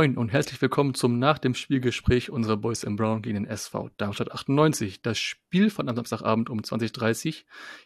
Moin 0.00 0.16
und 0.16 0.32
herzlich 0.32 0.62
willkommen 0.62 0.94
zum 0.94 1.18
Nach 1.18 1.36
dem 1.36 1.54
Spielgespräch 1.54 2.30
unserer 2.30 2.56
Boys 2.56 2.84
in 2.84 2.96
Brown 2.96 3.20
gegen 3.20 3.34
den 3.34 3.44
SV 3.44 3.90
Darmstadt 3.98 4.32
98. 4.32 5.02
Das 5.02 5.18
Spiel 5.18 5.68
fand 5.68 5.90
am 5.90 5.96
Samstagabend 5.96 6.48
um 6.48 6.60
20.30 6.60 7.26
Uhr 7.26 7.34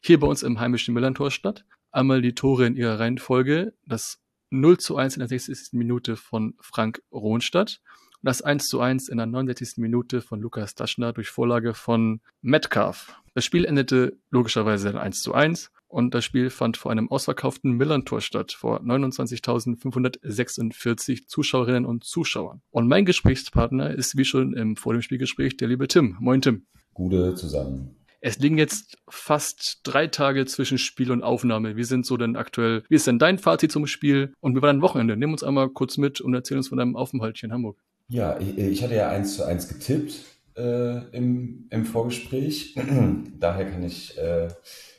hier 0.00 0.20
bei 0.20 0.28
uns 0.28 0.44
im 0.44 0.60
heimischen 0.60 0.94
Millantor 0.94 1.32
statt. 1.32 1.64
Einmal 1.90 2.22
die 2.22 2.36
Tore 2.36 2.66
in 2.66 2.76
ihrer 2.76 3.00
Reihenfolge. 3.00 3.74
Das 3.84 4.20
0 4.50 4.78
zu 4.78 4.96
1 4.96 5.16
in 5.16 5.20
der 5.22 5.28
60. 5.28 5.72
Minute 5.72 6.14
von 6.14 6.54
Frank 6.60 7.02
Rohnstadt 7.10 7.80
und 8.20 8.28
das 8.28 8.42
1 8.42 8.68
zu 8.68 8.78
1 8.78 9.08
in 9.08 9.16
der 9.16 9.26
69. 9.26 9.78
Minute 9.78 10.20
von 10.20 10.40
Lukas 10.40 10.76
Daschner 10.76 11.12
durch 11.12 11.30
Vorlage 11.30 11.74
von 11.74 12.20
Metcalf. 12.42 13.20
Das 13.34 13.44
Spiel 13.44 13.64
endete 13.64 14.16
logischerweise 14.30 14.92
dann 14.92 15.02
1 15.02 15.20
zu 15.20 15.34
1 15.34 15.72
und 15.94 16.12
das 16.12 16.24
Spiel 16.24 16.50
fand 16.50 16.76
vor 16.76 16.90
einem 16.90 17.08
ausverkauften 17.08 17.70
Millantor 17.72 18.20
statt, 18.20 18.50
vor 18.52 18.82
29.546 18.82 21.28
Zuschauerinnen 21.28 21.86
und 21.86 22.02
Zuschauern. 22.02 22.62
Und 22.70 22.88
mein 22.88 23.04
Gesprächspartner 23.04 23.94
ist 23.94 24.16
wie 24.16 24.24
schon 24.24 24.54
im 24.54 24.74
vor 24.76 24.92
dem 24.92 25.02
Spielgespräch 25.02 25.56
der 25.56 25.68
liebe 25.68 25.86
Tim. 25.86 26.16
Moin 26.18 26.42
Tim. 26.42 26.66
Gute 26.94 27.36
zusammen. 27.36 27.94
Es 28.20 28.40
liegen 28.40 28.58
jetzt 28.58 28.98
fast 29.08 29.82
drei 29.84 30.08
Tage 30.08 30.46
zwischen 30.46 30.78
Spiel 30.78 31.12
und 31.12 31.22
Aufnahme. 31.22 31.76
Wie 31.76 31.84
sind 31.84 32.06
so 32.06 32.16
denn 32.16 32.34
aktuell, 32.34 32.82
wie 32.88 32.96
ist 32.96 33.06
denn 33.06 33.20
dein 33.20 33.38
Fazit 33.38 33.70
zum 33.70 33.86
Spiel 33.86 34.34
und 34.40 34.56
wie 34.56 34.62
war 34.62 34.72
dein 34.72 34.82
Wochenende? 34.82 35.16
Nimm 35.16 35.30
uns 35.30 35.44
einmal 35.44 35.68
kurz 35.68 35.96
mit 35.96 36.20
und 36.20 36.34
erzähl 36.34 36.56
uns 36.56 36.66
von 36.68 36.78
deinem 36.78 36.96
Aufenthalt 36.96 37.38
hier 37.38 37.50
in 37.50 37.52
Hamburg. 37.52 37.78
Ja, 38.08 38.36
ich, 38.40 38.58
ich 38.58 38.82
hatte 38.82 38.96
ja 38.96 39.10
eins 39.10 39.36
zu 39.36 39.46
eins 39.46 39.68
getippt 39.68 40.16
äh, 40.56 41.08
im, 41.16 41.66
im 41.70 41.84
Vorgespräch. 41.84 42.76
Daher 43.38 43.70
kann 43.70 43.82
ich 43.82 44.16
äh, 44.18 44.48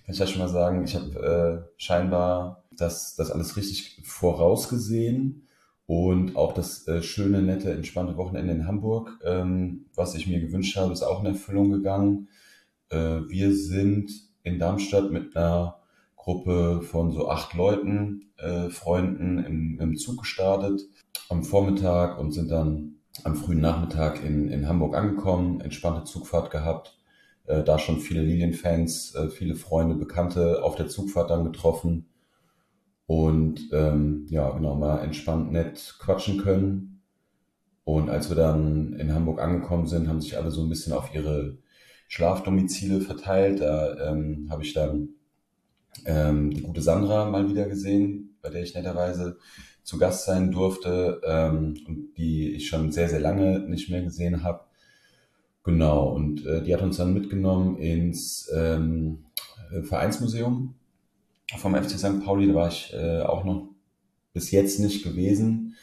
kann 0.06 0.14
ich 0.14 0.20
ja 0.20 0.28
schon 0.28 0.40
mal 0.40 0.50
sagen, 0.50 0.84
ich 0.84 0.96
habe 0.96 1.66
äh, 1.68 1.74
scheinbar 1.78 2.64
das, 2.72 3.16
das 3.16 3.32
alles 3.32 3.58
richtig 3.58 4.02
vorausgesehen 4.04 5.48
und 5.88 6.36
auch 6.36 6.54
das 6.54 6.88
äh, 6.88 7.02
schöne, 7.02 7.42
nette, 7.42 7.72
entspannte 7.72 8.16
Wochenende 8.16 8.54
in 8.54 8.68
Hamburg, 8.68 9.20
ähm, 9.24 9.86
was 9.96 10.14
ich 10.14 10.28
mir 10.28 10.40
gewünscht 10.40 10.78
habe, 10.78 10.94
ist 10.94 11.02
auch 11.02 11.22
in 11.22 11.28
Erfüllung 11.28 11.72
gegangen. 11.72 12.28
Äh, 12.90 13.22
wir 13.28 13.56
sind 13.56 14.12
in 14.44 14.60
Darmstadt 14.60 15.12
mit 15.12 15.36
einer 15.36 15.80
Gruppe 16.16 16.82
von 16.84 17.12
so 17.12 17.28
acht 17.30 17.56
Leuten, 17.56 18.32
äh, 18.38 18.70
Freunden 18.70 19.44
im, 19.44 19.80
im 19.80 19.98
Zug 19.98 20.20
gestartet 20.20 20.82
am 21.30 21.44
Vormittag 21.44 22.20
und 22.20 22.32
sind 22.32 22.52
dann 22.52 22.95
am 23.24 23.36
frühen 23.36 23.62
Nachmittag 23.62 24.24
in, 24.24 24.50
in 24.50 24.68
Hamburg 24.68 24.96
angekommen, 24.96 25.62
entspannte 25.62 26.04
Zugfahrt 26.04 26.52
gehabt 26.52 26.96
äh, 27.48 27.64
da 27.64 27.80
schon 27.80 28.00
viele 28.00 28.22
Lilienfans, 28.22 29.14
äh, 29.16 29.30
viele 29.30 29.56
Freunde, 29.56 29.96
Bekannte 29.96 30.64
auf 30.64 30.76
der 30.76 30.88
Zugfahrt 30.88 31.30
dann 31.30 31.46
getroffen 31.46 32.08
und 33.08 33.70
ähm, 33.72 34.26
ja, 34.30 34.50
genau, 34.52 34.76
mal 34.76 35.00
entspannt 35.00 35.52
nett 35.52 35.96
quatschen 36.00 36.40
können. 36.40 37.04
Und 37.84 38.10
als 38.10 38.30
wir 38.30 38.36
dann 38.36 38.94
in 38.94 39.14
Hamburg 39.14 39.40
angekommen 39.40 39.86
sind, 39.86 40.08
haben 40.08 40.22
sich 40.22 40.38
alle 40.38 40.50
so 40.50 40.64
ein 40.64 40.70
bisschen 40.70 40.94
auf 40.94 41.14
ihre 41.14 41.60
Schlafdomizile 42.08 43.00
verteilt. 43.02 43.62
Da 43.62 44.12
ähm, 44.12 44.48
habe 44.50 44.64
ich 44.64 44.74
dann 44.74 45.10
ähm, 46.06 46.50
die 46.50 46.64
gute 46.64 46.82
Sandra 46.82 47.30
mal 47.30 47.48
wieder 47.48 47.68
gesehen, 47.68 48.38
bei 48.42 48.50
der 48.50 48.64
ich 48.64 48.74
netterweise 48.74 49.38
zu 49.86 49.98
Gast 50.00 50.26
sein 50.26 50.52
durfte 50.52 51.22
ähm, 51.24 51.76
und 51.88 52.16
die 52.18 52.50
ich 52.56 52.68
schon 52.68 52.92
sehr, 52.92 53.08
sehr 53.08 53.20
lange 53.20 53.60
nicht 53.60 53.90
mehr 53.90 54.02
gesehen 54.02 54.44
habe. 54.44 54.66
Genau, 55.64 56.10
und 56.10 56.46
äh, 56.46 56.64
die 56.64 56.74
hat 56.74 56.82
uns 56.82 56.98
dann 56.98 57.14
mitgenommen 57.14 57.78
ins 57.78 58.52
ähm, 58.54 59.26
Vereinsmuseum 59.84 60.76
vom 61.58 61.76
FC 61.76 61.92
St. 61.92 62.24
Pauli. 62.24 62.48
Da 62.48 62.56
war 62.56 62.68
ich 62.68 62.94
äh, 62.94 63.22
auch 63.22 63.44
noch 63.44 63.70
bis 64.34 64.52
jetzt 64.52 64.80
nicht 64.80 65.04
gewesen 65.04 65.76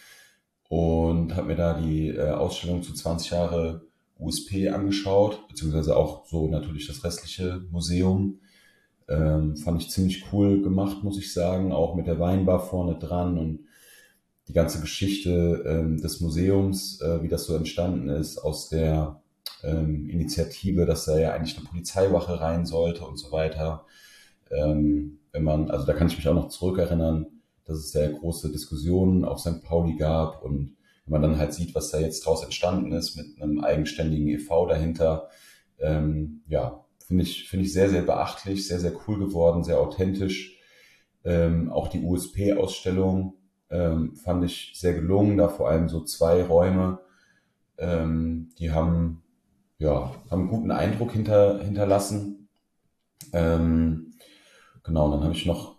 und 0.69 1.37
habe 1.37 1.49
mir 1.49 1.57
da 1.57 1.81
die 1.81 2.09
äh, 2.09 2.31
Ausstellung 2.31 2.83
zu 2.83 2.93
20 2.95 3.31
Jahre 3.31 3.87
USP 4.19 4.69
angeschaut, 4.69 5.47
beziehungsweise 5.49 5.97
auch 5.97 6.27
so 6.27 6.49
natürlich 6.49 6.87
das 6.87 7.03
restliche 7.05 7.65
Museum. 7.71 8.41
Ähm, 9.09 9.57
fand 9.57 9.83
ich 9.83 9.91
ziemlich 9.91 10.25
cool 10.33 10.63
gemacht, 10.63 11.03
muss 11.03 11.19
ich 11.19 11.33
sagen, 11.33 11.73
auch 11.73 11.95
mit 11.95 12.07
der 12.07 12.19
Weinbar 12.19 12.61
vorne 12.61 12.99
dran 12.99 13.39
und 13.39 13.61
die 14.53 14.57
ganze 14.57 14.83
Geschichte 14.83 15.65
ähm, 15.67 15.99
des 15.99 16.21
Museums, 16.21 17.01
äh, 17.01 17.23
wie 17.23 17.29
das 17.29 17.47
so 17.47 17.57
entstanden 17.57 18.11
ist 18.11 18.37
aus 18.37 18.69
der 18.69 19.23
ähm, 19.63 20.11
Initiative, 20.11 20.85
dass 20.85 21.07
da 21.07 21.19
ja 21.19 21.33
eigentlich 21.33 21.57
eine 21.57 21.67
Polizeiwache 21.67 22.39
rein 22.39 22.67
sollte 22.67 23.07
und 23.07 23.17
so 23.17 23.33
weiter. 23.33 23.87
Ähm, 24.51 25.21
wenn 25.33 25.43
man, 25.43 25.71
also 25.71 25.87
da 25.87 25.95
kann 25.95 26.09
ich 26.09 26.19
mich 26.19 26.29
auch 26.29 26.35
noch 26.35 26.49
zurückerinnern, 26.49 27.29
dass 27.65 27.79
es 27.79 27.93
sehr 27.93 28.11
große 28.11 28.53
Diskussionen 28.53 29.25
auf 29.25 29.41
St. 29.41 29.63
Pauli 29.63 29.97
gab 29.97 30.43
und 30.43 30.77
wenn 31.07 31.13
man 31.13 31.23
dann 31.23 31.39
halt 31.39 31.55
sieht, 31.55 31.75
was 31.75 31.91
da 31.91 31.99
jetzt 31.99 32.27
draus 32.27 32.45
entstanden 32.45 32.93
ist 32.93 33.17
mit 33.17 33.41
einem 33.41 33.61
eigenständigen 33.61 34.29
e.V. 34.29 34.67
dahinter, 34.67 35.31
ähm, 35.79 36.43
ja, 36.47 36.84
finde 37.07 37.23
ich, 37.23 37.49
finde 37.49 37.65
ich 37.65 37.73
sehr, 37.73 37.89
sehr 37.89 38.03
beachtlich, 38.03 38.69
sehr, 38.69 38.81
sehr 38.81 38.93
cool 39.09 39.19
geworden, 39.19 39.65
sehr 39.65 39.81
authentisch. 39.81 40.59
Ähm, 41.25 41.73
auch 41.73 41.89
die 41.89 42.03
USP-Ausstellung 42.03 43.39
ähm, 43.72 44.15
fand 44.15 44.44
ich 44.44 44.72
sehr 44.75 44.94
gelungen, 44.94 45.38
da 45.38 45.49
vor 45.49 45.69
allem 45.69 45.88
so 45.88 46.05
zwei 46.05 46.44
Räume, 46.44 47.00
ähm, 47.78 48.50
die 48.59 48.71
haben 48.71 49.22
ja, 49.83 50.15
haben 50.31 50.43
einen 50.43 50.49
guten 50.49 50.71
Eindruck 50.71 51.12
hinter, 51.12 51.59
hinterlassen. 51.62 52.49
Ähm, 53.33 54.15
genau, 54.84 55.10
dann 55.10 55.25
habe 55.25 55.34
ich 55.34 55.44
noch 55.44 55.77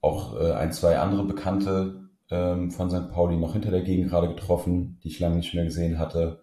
auch 0.00 0.40
äh, 0.40 0.52
ein, 0.52 0.72
zwei 0.72 0.98
andere 0.98 1.24
Bekannte 1.24 2.08
ähm, 2.30 2.70
von 2.70 2.90
St. 2.90 3.10
Pauli 3.10 3.36
noch 3.36 3.52
hinter 3.52 3.70
der 3.70 3.82
Gegend 3.82 4.10
gerade 4.10 4.28
getroffen, 4.28 4.98
die 5.02 5.08
ich 5.08 5.20
lange 5.20 5.36
nicht 5.36 5.54
mehr 5.54 5.64
gesehen 5.64 5.98
hatte. 5.98 6.42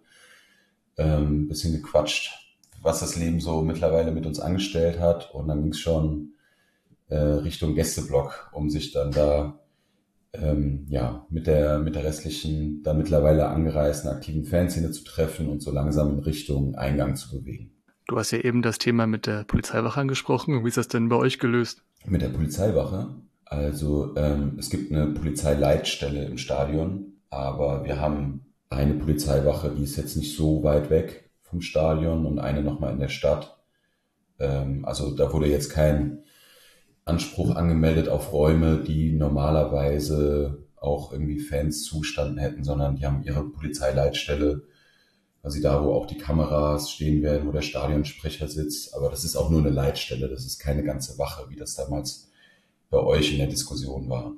Ähm, 0.96 1.48
bisschen 1.48 1.72
gequatscht, 1.72 2.30
was 2.80 3.00
das 3.00 3.16
Leben 3.16 3.40
so 3.40 3.62
mittlerweile 3.62 4.12
mit 4.12 4.26
uns 4.26 4.38
angestellt 4.38 5.00
hat. 5.00 5.34
Und 5.34 5.48
dann 5.48 5.62
ging 5.62 5.72
es 5.72 5.80
schon 5.80 6.34
äh, 7.08 7.16
Richtung 7.16 7.74
Gästeblock, 7.74 8.50
um 8.52 8.70
sich 8.70 8.92
dann 8.92 9.10
da 9.10 9.59
ähm, 10.32 10.86
ja, 10.88 11.26
mit 11.30 11.46
der, 11.46 11.78
mit 11.78 11.94
der 11.94 12.04
restlichen, 12.04 12.82
dann 12.82 12.98
mittlerweile 12.98 13.48
angereisten 13.48 14.10
aktiven 14.10 14.44
Fanszene 14.44 14.90
zu 14.90 15.04
treffen 15.04 15.48
und 15.48 15.60
so 15.60 15.70
langsam 15.70 16.12
in 16.12 16.18
Richtung 16.20 16.74
Eingang 16.76 17.16
zu 17.16 17.30
bewegen. 17.30 17.72
Du 18.06 18.16
hast 18.18 18.30
ja 18.30 18.38
eben 18.38 18.62
das 18.62 18.78
Thema 18.78 19.06
mit 19.06 19.26
der 19.26 19.44
Polizeiwache 19.44 20.00
angesprochen. 20.00 20.64
Wie 20.64 20.68
ist 20.68 20.76
das 20.76 20.88
denn 20.88 21.08
bei 21.08 21.16
euch 21.16 21.38
gelöst? 21.38 21.82
Mit 22.06 22.22
der 22.22 22.28
Polizeiwache? 22.28 23.08
Also 23.44 24.14
ähm, 24.16 24.56
es 24.58 24.70
gibt 24.70 24.92
eine 24.92 25.08
Polizeileitstelle 25.08 26.24
im 26.24 26.38
Stadion, 26.38 27.14
aber 27.30 27.84
wir 27.84 28.00
haben 28.00 28.54
eine 28.68 28.94
Polizeiwache, 28.94 29.74
die 29.76 29.82
ist 29.82 29.96
jetzt 29.96 30.16
nicht 30.16 30.36
so 30.36 30.62
weit 30.62 30.90
weg 30.90 31.30
vom 31.42 31.60
Stadion 31.60 32.26
und 32.26 32.38
eine 32.38 32.62
nochmal 32.62 32.92
in 32.92 33.00
der 33.00 33.08
Stadt. 33.08 33.58
Ähm, 34.38 34.84
also 34.84 35.14
da 35.14 35.32
wurde 35.32 35.48
jetzt 35.48 35.70
kein 35.70 36.22
Anspruch 37.10 37.56
angemeldet 37.56 38.08
auf 38.08 38.32
Räume, 38.32 38.82
die 38.86 39.12
normalerweise 39.12 40.58
auch 40.76 41.12
irgendwie 41.12 41.40
Fans 41.40 41.84
zustanden 41.84 42.38
hätten, 42.38 42.64
sondern 42.64 42.96
die 42.96 43.04
haben 43.04 43.22
ihre 43.22 43.44
Polizeileitstelle, 43.44 44.62
quasi 45.42 45.60
da, 45.60 45.84
wo 45.84 45.92
auch 45.92 46.06
die 46.06 46.18
Kameras 46.18 46.90
stehen 46.90 47.22
werden, 47.22 47.46
wo 47.46 47.52
der 47.52 47.62
Stadionsprecher 47.62 48.48
sitzt. 48.48 48.94
Aber 48.94 49.10
das 49.10 49.24
ist 49.24 49.36
auch 49.36 49.50
nur 49.50 49.60
eine 49.60 49.70
Leitstelle, 49.70 50.28
das 50.28 50.46
ist 50.46 50.58
keine 50.58 50.82
ganze 50.82 51.18
Wache, 51.18 51.50
wie 51.50 51.56
das 51.56 51.74
damals 51.74 52.30
bei 52.90 52.98
euch 52.98 53.32
in 53.32 53.38
der 53.38 53.46
Diskussion 53.48 54.08
war. 54.08 54.32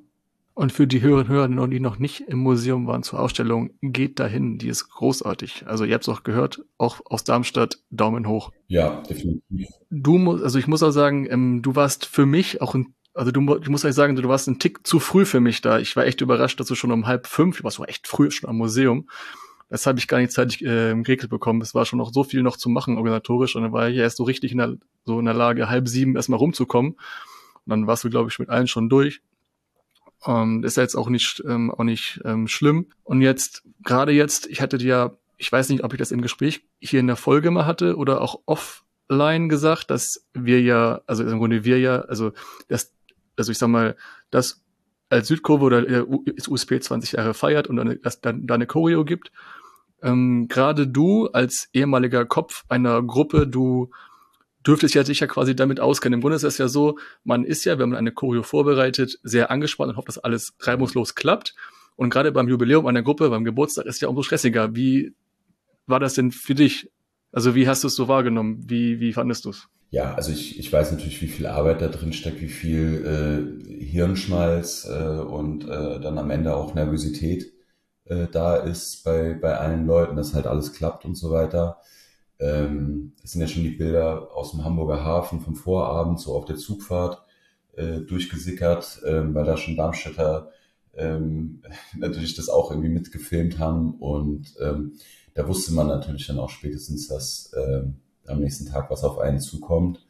Und 0.55 0.71
für 0.71 0.87
die 0.87 1.01
Hörerinnen 1.01 1.59
und 1.59 1.59
Hörer, 1.59 1.69
die 1.69 1.81
noch 1.81 1.99
nicht 1.99 2.21
im 2.21 2.41
Museum 2.41 2.87
waren 2.87 3.03
zur 3.03 3.21
Ausstellung, 3.21 3.71
geht 3.81 4.21
dahin. 4.21 4.59
Die 4.59 4.69
ist 4.69 4.91
großartig. 4.91 5.65
Also 5.67 5.85
ihr 5.85 5.95
habt 5.95 6.05
es 6.05 6.09
auch 6.11 6.25
gehört, 6.25 6.63
auch 6.77 7.01
aus 7.07 7.25
Darmstadt, 7.25 7.79
Daumen 7.91 8.29
hoch. 8.29 8.53
Ja, 8.69 9.01
definitiv. 9.03 9.69
Du 9.91 10.19
musst, 10.19 10.45
also 10.45 10.59
ich 10.59 10.67
muss 10.67 10.83
auch 10.83 10.91
sagen, 10.91 11.27
ähm, 11.31 11.63
du 11.63 11.75
warst 11.75 12.05
für 12.05 12.27
mich 12.27 12.61
auch 12.61 12.75
ein, 12.75 12.95
also 13.15 13.31
du, 13.31 13.57
ich 13.57 13.69
muss 13.69 13.85
euch 13.85 13.95
sagen, 13.95 14.15
du 14.15 14.29
warst 14.29 14.47
ein 14.47 14.59
Tick 14.59 14.87
zu 14.87 15.01
früh 15.01 15.25
für 15.25 15.41
mich 15.41 15.63
da. 15.63 15.79
Ich 15.79 15.97
war 15.97 16.05
echt 16.05 16.21
überrascht, 16.21 16.61
dass 16.61 16.67
du 16.67 16.75
schon 16.75 16.93
um 16.93 17.07
halb 17.07 17.27
fünf, 17.27 17.59
du 17.59 17.65
warst 17.65 17.79
so 17.79 17.85
echt 17.85 18.07
früh 18.07 18.31
schon 18.31 18.51
am 18.51 18.59
Museum. 18.59 19.09
Das 19.71 19.87
habe 19.87 19.99
ich 19.99 20.07
gar 20.07 20.19
nicht 20.19 20.33
zeitig 20.33 20.63
äh, 20.63 20.95
geregelt 20.95 21.31
bekommen. 21.31 21.63
Es 21.63 21.75
war 21.75 21.87
schon 21.87 21.99
noch 21.99 22.13
so 22.13 22.25
viel 22.25 22.43
noch 22.43 22.59
zu 22.59 22.69
machen 22.69 22.99
organisatorisch 22.99 23.57
und 23.57 23.63
dann 23.63 23.73
war 23.73 23.89
ich 23.89 23.97
erst 23.97 24.19
so 24.19 24.25
richtig 24.25 24.53
in 24.53 24.59
der, 24.59 24.77
so 25.07 25.19
in 25.19 25.25
der 25.25 25.33
Lage, 25.33 25.71
halb 25.71 25.89
sieben 25.89 26.15
erstmal 26.15 26.39
rumzukommen. 26.39 26.93
Und 26.93 27.71
dann 27.71 27.87
warst 27.87 28.05
du, 28.05 28.11
glaube 28.11 28.29
ich, 28.31 28.39
mit 28.39 28.51
allen 28.51 28.67
schon 28.67 28.91
durch. 28.91 29.23
Ähm, 30.27 30.63
ist 30.65 30.77
jetzt 30.77 30.95
auch 30.95 31.09
nicht, 31.09 31.43
ähm, 31.47 31.71
auch 31.71 31.85
nicht 31.85 32.21
ähm, 32.25 32.47
schlimm. 32.49 32.87
Und 33.03 33.23
jetzt, 33.23 33.63
gerade 33.83 34.13
jetzt, 34.13 34.47
ich 34.47 34.61
hatte 34.61 34.79
dir 34.79 34.87
ja, 34.87 35.17
ich 35.37 35.51
weiß 35.51 35.69
nicht, 35.71 35.83
ob 35.83 35.93
ich 35.93 35.99
das 35.99 36.13
im 36.13 36.23
Gespräch 36.23 36.65
hier 36.81 37.01
in 37.01 37.09
der 37.09 37.17
Folge 37.17 37.51
mal 37.51 37.67
hatte 37.67 37.97
oder 37.97 38.21
auch 38.21 38.41
offline 38.47 39.49
gesagt, 39.49 39.91
dass 39.91 40.25
wir 40.33 40.61
ja, 40.61 41.01
also 41.07 41.25
im 41.25 41.39
Grunde 41.39 41.65
wir 41.65 41.79
ja, 41.81 42.03
also 42.03 42.33
das, 42.69 42.95
also 43.37 43.51
ich 43.51 43.59
sag 43.59 43.69
mal, 43.69 43.97
das 44.31 44.63
als 45.09 45.29
Südkurve 45.29 45.65
oder 45.65 45.83
das 45.83 46.49
USP 46.49 46.81
20 46.81 47.13
Jahre 47.13 47.35
feiert 47.35 47.67
und 47.67 47.77
dann, 47.77 47.99
dass 48.03 48.21
dann 48.21 48.47
da 48.47 48.55
eine 48.55 48.67
Choreo 48.67 49.05
gibt, 49.05 49.31
Ähm, 50.03 50.49
Gerade 50.49 50.87
du 50.89 51.29
als 51.29 51.69
ehemaliger 51.73 52.25
Kopf 52.27 52.65
einer 52.69 53.03
Gruppe, 53.03 53.47
du 53.47 53.91
dürftest 54.67 54.95
ja 54.95 55.05
sicher 55.05 55.27
quasi 55.27 55.57
damit 55.57 55.81
auskennen. 55.81 56.19
Im 56.19 56.21
Grunde 56.21 56.37
ist 56.37 56.45
es 56.45 56.59
ja 56.59 56.69
so, 56.69 56.99
man 57.25 57.45
ist 57.45 57.65
ja, 57.65 57.79
wenn 57.79 57.91
man 57.91 57.99
eine 57.99 58.13
Choreo 58.13 58.43
vorbereitet, 58.43 59.19
sehr 59.23 59.51
angespannt 59.51 59.91
und 59.91 59.97
hofft, 59.97 60.09
dass 60.09 60.19
alles 60.19 60.55
reibungslos 60.61 61.15
klappt. 61.15 61.55
Und 61.97 62.11
gerade 62.11 62.33
beim 62.33 62.49
Jubiläum 62.49 62.87
einer 62.87 63.03
Gruppe, 63.03 63.29
beim 63.31 63.45
Geburtstag 63.45 63.87
ist 63.87 64.01
ja 64.01 64.09
umso 64.09 64.23
stressiger. 64.23 64.75
Wie 64.75 65.15
war 65.87 66.01
das 66.01 66.15
denn 66.15 66.33
für 66.33 66.55
dich? 66.55 66.91
Also 67.33 67.55
wie 67.55 67.69
hast 67.69 67.83
du 67.85 67.89
es 67.89 67.95
so 67.95 68.09
wahrgenommen? 68.09 68.65
Wie, 68.67 69.01
wie 69.01 69.13
fandest 69.13 69.45
du 69.45 69.51
es? 69.51 69.69
Ja, 69.91 70.15
also 70.15 70.33
ich, 70.33 70.59
ich 70.59 70.73
weiß 70.73 70.93
natürlich, 70.93 71.21
wie 71.21 71.29
viel 71.29 71.47
Arbeit 71.47 71.83
da 71.83 71.89
drin 71.89 72.15
steckt, 72.15 72.41
wie 72.41 72.49
viel 72.49 73.61
äh, 73.69 73.85
Hirnschmalz 73.85 74.89
äh, 74.91 75.19
und 75.19 75.65
äh, 75.65 76.01
dann 76.01 76.17
am 76.17 76.31
Ende 76.31 76.57
auch 76.57 76.75
Nervosität 76.75 77.53
äh, 78.05 78.27
da 78.31 78.57
ist 78.57 79.05
bei, 79.05 79.35
bei 79.35 79.57
allen 79.57 79.87
Leuten, 79.87 80.17
dass 80.17 80.35
halt 80.35 80.47
alles 80.47 80.73
klappt 80.73 81.05
und 81.05 81.15
so 81.15 81.31
weiter. 81.31 81.79
Ähm, 82.43 83.13
das 83.23 83.33
sind 83.33 83.41
ja 83.41 83.47
schon 83.47 83.63
die 83.63 83.71
Bilder 83.71 84.35
aus 84.35 84.51
dem 84.51 84.65
Hamburger 84.65 85.05
Hafen 85.05 85.41
vom 85.41 85.55
Vorabend, 85.55 86.21
so 86.21 86.35
auf 86.35 86.45
der 86.45 86.57
Zugfahrt 86.57 87.23
äh, 87.75 88.01
durchgesickert, 88.01 89.03
ähm, 89.07 89.35
weil 89.35 89.45
da 89.45 89.57
schon 89.57 89.77
Darmstädter 89.77 90.51
ähm, 90.95 91.63
natürlich 91.97 92.35
das 92.35 92.49
auch 92.49 92.71
irgendwie 92.71 92.91
mitgefilmt 92.91 93.59
haben 93.59 93.95
und 93.95 94.55
ähm, 94.61 94.93
da 95.35 95.49
wusste 95.49 95.73
man 95.73 95.87
natürlich 95.87 96.27
dann 96.27 96.39
auch 96.39 96.51
spätestens, 96.51 97.09
dass 97.09 97.53
ähm, 97.57 97.95
am 98.27 98.41
nächsten 98.41 98.67
Tag 98.67 98.91
was 98.91 99.05
auf 99.05 99.19
einen 99.19 99.41
zukommt. 99.41 100.05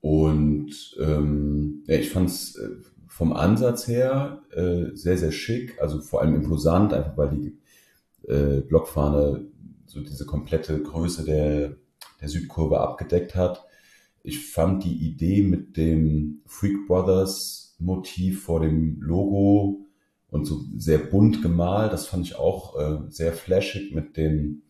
Und 0.00 0.96
ähm, 1.00 1.82
ja, 1.86 1.96
ich 1.96 2.10
fand 2.10 2.28
es 2.28 2.56
äh, 2.56 2.70
vom 3.06 3.32
Ansatz 3.32 3.86
her 3.86 4.42
äh, 4.52 4.94
sehr, 4.94 5.18
sehr 5.18 5.32
schick, 5.32 5.80
also 5.80 6.00
vor 6.00 6.20
allem 6.20 6.34
imposant, 6.34 6.92
einfach 6.92 7.16
weil 7.16 7.30
die 7.30 7.58
äh, 8.28 8.60
Blockfahne 8.60 9.46
so 9.94 10.00
diese 10.00 10.26
komplette 10.26 10.82
Größe 10.82 11.24
der, 11.24 11.76
der 12.20 12.28
Südkurve 12.28 12.80
abgedeckt 12.80 13.34
hat. 13.34 13.64
Ich 14.22 14.50
fand 14.50 14.84
die 14.84 15.06
Idee 15.06 15.42
mit 15.42 15.76
dem 15.76 16.42
Freak 16.46 16.86
Brothers 16.86 17.76
Motiv 17.78 18.44
vor 18.44 18.60
dem 18.60 19.00
Logo 19.00 19.86
und 20.30 20.46
so 20.46 20.62
sehr 20.76 20.98
bunt 20.98 21.42
gemalt, 21.42 21.92
das 21.92 22.06
fand 22.06 22.26
ich 22.26 22.36
auch 22.36 22.78
äh, 22.78 22.98
sehr 23.08 23.32
flashig 23.32 23.94
mit 23.94 24.16
den 24.16 24.62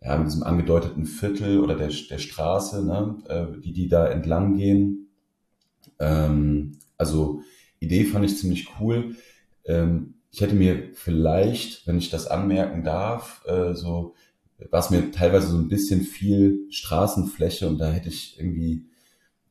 ja, 0.00 0.16
mit 0.16 0.28
diesem 0.28 0.44
angedeuteten 0.44 1.06
Viertel 1.06 1.58
oder 1.58 1.74
der, 1.74 1.88
der 1.88 2.18
Straße, 2.18 2.84
ne, 2.84 3.18
äh, 3.28 3.60
die, 3.60 3.72
die 3.72 3.88
da 3.88 4.06
entlang 4.06 4.56
gehen. 4.56 5.08
Ähm, 5.98 6.78
also 6.96 7.42
Idee 7.80 8.04
fand 8.04 8.24
ich 8.24 8.38
ziemlich 8.38 8.68
cool. 8.80 9.16
Ähm, 9.64 10.14
ich 10.30 10.40
hätte 10.40 10.54
mir 10.54 10.90
vielleicht, 10.94 11.86
wenn 11.86 11.98
ich 11.98 12.10
das 12.10 12.26
anmerken 12.26 12.84
darf, 12.84 13.44
äh, 13.46 13.74
so 13.74 14.14
war 14.70 14.80
es 14.80 14.90
mir 14.90 15.10
teilweise 15.12 15.48
so 15.48 15.56
ein 15.56 15.68
bisschen 15.68 16.02
viel 16.02 16.66
Straßenfläche 16.70 17.68
und 17.68 17.78
da 17.78 17.90
hätte 17.90 18.08
ich 18.08 18.38
irgendwie 18.38 18.86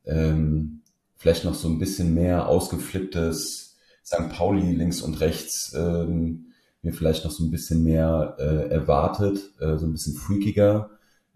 ähm, 0.06 0.82
vielleicht 1.16 1.46
noch 1.46 1.56
so 1.56 1.68
ein 1.70 1.80
bisschen 1.80 2.14
mehr 2.14 2.48
ausgeflipptes 2.48 3.78
St. 4.06 4.30
Pauli 4.30 4.74
links 4.74 5.02
und 5.02 5.20
rechts 5.20 5.74
ähm, 5.76 6.48
mir 6.82 6.94
vielleicht 6.94 7.26
noch 7.26 7.32
so 7.32 7.44
ein 7.44 7.52
bisschen 7.52 7.84
mehr 7.84 8.36
äh, 8.40 8.70
erwartet, 8.70 9.52
äh, 9.60 9.78
so 9.78 9.86
ein 9.86 9.92
bisschen 9.92 10.16
freakiger. 10.16 10.90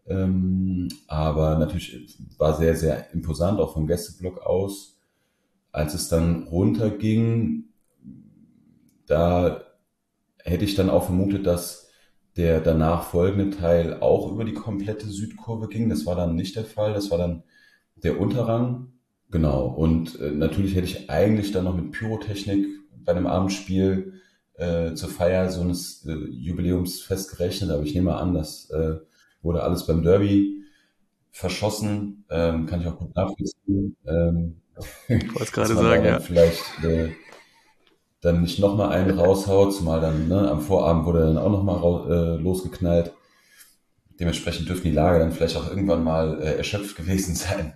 Ähm, 0.07 0.89
aber 1.07 1.57
natürlich 1.57 2.17
war 2.37 2.57
sehr, 2.57 2.75
sehr 2.75 3.11
imposant, 3.13 3.59
auch 3.59 3.73
vom 3.73 3.87
Gästeblock 3.87 4.39
aus. 4.41 4.97
Als 5.71 5.93
es 5.93 6.09
dann 6.09 6.43
runterging, 6.43 7.65
da 9.05 9.63
hätte 10.37 10.65
ich 10.65 10.75
dann 10.75 10.89
auch 10.89 11.05
vermutet, 11.05 11.45
dass 11.45 11.90
der 12.37 12.61
danach 12.61 13.03
folgende 13.03 13.55
Teil 13.55 13.99
auch 13.99 14.31
über 14.31 14.45
die 14.45 14.53
komplette 14.53 15.07
Südkurve 15.07 15.67
ging. 15.67 15.89
Das 15.89 16.05
war 16.05 16.15
dann 16.15 16.35
nicht 16.35 16.55
der 16.55 16.65
Fall. 16.65 16.93
Das 16.93 17.11
war 17.11 17.17
dann 17.17 17.43
der 17.95 18.19
Unterrang. 18.19 18.93
Genau. 19.29 19.67
Und 19.67 20.19
äh, 20.19 20.31
natürlich 20.31 20.75
hätte 20.75 20.87
ich 20.87 21.09
eigentlich 21.09 21.51
dann 21.51 21.65
noch 21.65 21.75
mit 21.75 21.91
Pyrotechnik 21.91 22.67
bei 23.03 23.11
einem 23.13 23.27
Abendspiel 23.27 24.13
äh, 24.55 24.93
zur 24.93 25.09
Feier 25.09 25.49
so 25.49 25.61
eines 25.61 26.05
äh, 26.05 26.13
Jubiläumsfest 26.13 27.31
gerechnet, 27.31 27.71
aber 27.71 27.83
ich 27.83 27.95
nehme 27.95 28.15
an, 28.15 28.33
das 28.33 28.69
äh, 28.69 28.97
wurde 29.41 29.63
alles 29.63 29.87
beim 29.87 30.03
Derby 30.03 30.63
verschossen. 31.31 32.25
Ähm, 32.29 32.65
kann 32.67 32.81
ich 32.81 32.87
auch 32.87 32.99
gut 32.99 33.15
nachvollziehen. 33.15 33.95
Ähm, 34.05 34.61
ich 35.07 35.27
wollte 35.33 35.43
es 35.43 35.51
gerade 35.51 35.75
sagen, 35.75 36.05
ja. 36.05 36.19
Vielleicht 36.19 36.83
äh, 36.83 37.09
dann 38.21 38.41
nicht 38.41 38.59
nochmal 38.59 38.91
einen 38.91 39.17
raushaut, 39.17 39.73
zumal 39.73 39.99
dann 39.99 40.27
ne, 40.27 40.49
am 40.49 40.61
Vorabend 40.61 41.05
wurde 41.05 41.21
dann 41.21 41.37
auch 41.37 41.49
nochmal 41.49 42.11
äh, 42.11 42.41
losgeknallt. 42.41 43.11
Dementsprechend 44.19 44.69
dürften 44.69 44.89
die 44.89 44.93
Lager 44.93 45.19
dann 45.19 45.31
vielleicht 45.31 45.57
auch 45.57 45.69
irgendwann 45.69 46.03
mal 46.03 46.39
äh, 46.39 46.57
erschöpft 46.57 46.95
gewesen 46.97 47.35
sein. 47.35 47.73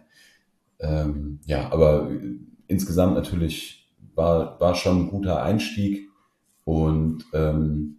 Ähm, 0.79 1.39
ja, 1.45 1.71
aber 1.71 2.11
äh, 2.11 2.35
insgesamt 2.67 3.15
natürlich 3.15 3.91
war, 4.13 4.59
war 4.59 4.75
schon 4.75 5.01
ein 5.01 5.09
guter 5.09 5.41
Einstieg. 5.41 6.09
Und 6.63 7.25
ähm, 7.33 7.97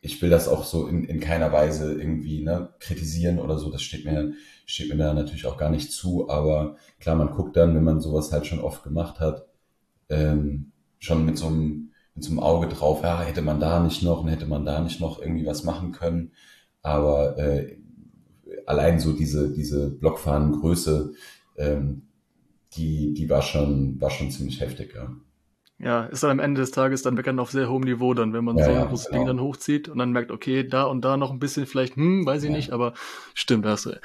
ich 0.00 0.22
will 0.22 0.30
das 0.30 0.46
auch 0.46 0.64
so 0.64 0.86
in, 0.86 1.04
in 1.04 1.18
keiner 1.18 1.52
Weise 1.52 1.92
irgendwie 1.94 2.42
ne, 2.42 2.68
kritisieren 2.78 3.40
oder 3.40 3.58
so. 3.58 3.70
Das 3.70 3.82
steht 3.82 4.04
mir, 4.04 4.32
steht 4.64 4.88
mir 4.90 4.96
da 4.96 5.12
natürlich 5.12 5.46
auch 5.46 5.56
gar 5.56 5.70
nicht 5.70 5.90
zu. 5.90 6.30
Aber 6.30 6.76
klar, 7.00 7.16
man 7.16 7.30
guckt 7.30 7.56
dann, 7.56 7.74
wenn 7.74 7.84
man 7.84 8.00
sowas 8.00 8.30
halt 8.30 8.46
schon 8.46 8.60
oft 8.60 8.84
gemacht 8.84 9.18
hat, 9.18 9.46
ähm, 10.08 10.72
schon 10.98 11.24
mit 11.24 11.38
so 11.38 11.46
einem, 11.46 11.92
mit 12.14 12.24
so 12.24 12.30
einem 12.30 12.40
Auge 12.40 12.68
drauf, 12.68 13.02
ja, 13.02 13.20
hätte 13.22 13.42
man 13.42 13.60
da 13.60 13.80
nicht 13.80 14.02
noch 14.02 14.22
und 14.22 14.28
hätte 14.28 14.46
man 14.46 14.64
da 14.64 14.80
nicht 14.80 15.00
noch 15.00 15.20
irgendwie 15.20 15.46
was 15.46 15.64
machen 15.64 15.92
können. 15.92 16.32
Aber 16.82 17.38
äh, 17.38 17.78
allein 18.66 19.00
so 19.00 19.12
diese, 19.12 19.52
diese 19.52 19.90
Blockfahnengröße, 19.90 21.12
ähm, 21.56 22.02
die, 22.74 23.14
die 23.14 23.28
war 23.30 23.42
schon, 23.42 24.00
war 24.00 24.10
schon 24.10 24.30
ziemlich 24.30 24.60
heftig, 24.60 24.94
ja 24.94 25.10
ja, 25.78 26.06
ist 26.06 26.24
dann 26.24 26.32
am 26.32 26.40
Ende 26.40 26.60
des 26.60 26.72
Tages 26.72 27.02
dann 27.02 27.14
meckern 27.14 27.38
auf 27.38 27.52
sehr 27.52 27.70
hohem 27.70 27.84
Niveau 27.84 28.12
dann, 28.12 28.32
wenn 28.32 28.44
man 28.44 28.58
ja, 28.58 28.64
so 28.64 28.70
ein 28.72 28.88
großes 28.88 29.06
genau. 29.06 29.18
Ding 29.18 29.26
dann 29.28 29.40
hochzieht 29.40 29.88
und 29.88 29.98
dann 29.98 30.10
merkt, 30.10 30.32
okay, 30.32 30.66
da 30.66 30.84
und 30.84 31.02
da 31.02 31.16
noch 31.16 31.30
ein 31.30 31.38
bisschen 31.38 31.66
vielleicht, 31.66 31.94
hm, 31.96 32.26
weiß 32.26 32.42
ich 32.42 32.50
ja. 32.50 32.56
nicht, 32.56 32.72
aber 32.72 32.94
stimmt, 33.34 33.64
hast 33.64 33.86
du. 33.86 34.00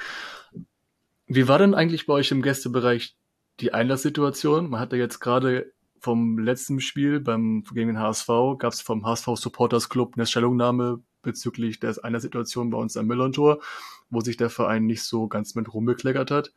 Wie 1.26 1.48
war 1.48 1.58
denn 1.58 1.74
eigentlich 1.74 2.06
bei 2.06 2.14
euch 2.14 2.30
im 2.30 2.42
Gästebereich 2.42 3.16
die 3.60 3.74
Einlasssituation? 3.74 4.70
Man 4.70 4.78
hatte 4.78 4.96
jetzt 4.96 5.18
gerade 5.18 5.72
vom 6.04 6.38
letzten 6.38 6.80
Spiel 6.80 7.18
beim 7.18 7.64
gegen 7.72 7.88
den 7.88 7.98
HSV 7.98 8.28
gab 8.58 8.74
es 8.74 8.82
vom 8.82 9.06
HSV 9.06 9.36
Supporters 9.36 9.88
Club 9.88 10.12
eine 10.16 10.26
Stellungnahme 10.26 11.02
bezüglich 11.22 11.80
der 11.80 11.96
Einlasssituation 12.04 12.68
bei 12.68 12.76
uns 12.76 12.98
am 12.98 13.06
Millern-Tor, 13.06 13.62
wo 14.10 14.20
sich 14.20 14.36
der 14.36 14.50
Verein 14.50 14.84
nicht 14.84 15.02
so 15.02 15.28
ganz 15.28 15.54
mit 15.54 15.72
rumbekleckert 15.72 16.30
hat, 16.30 16.52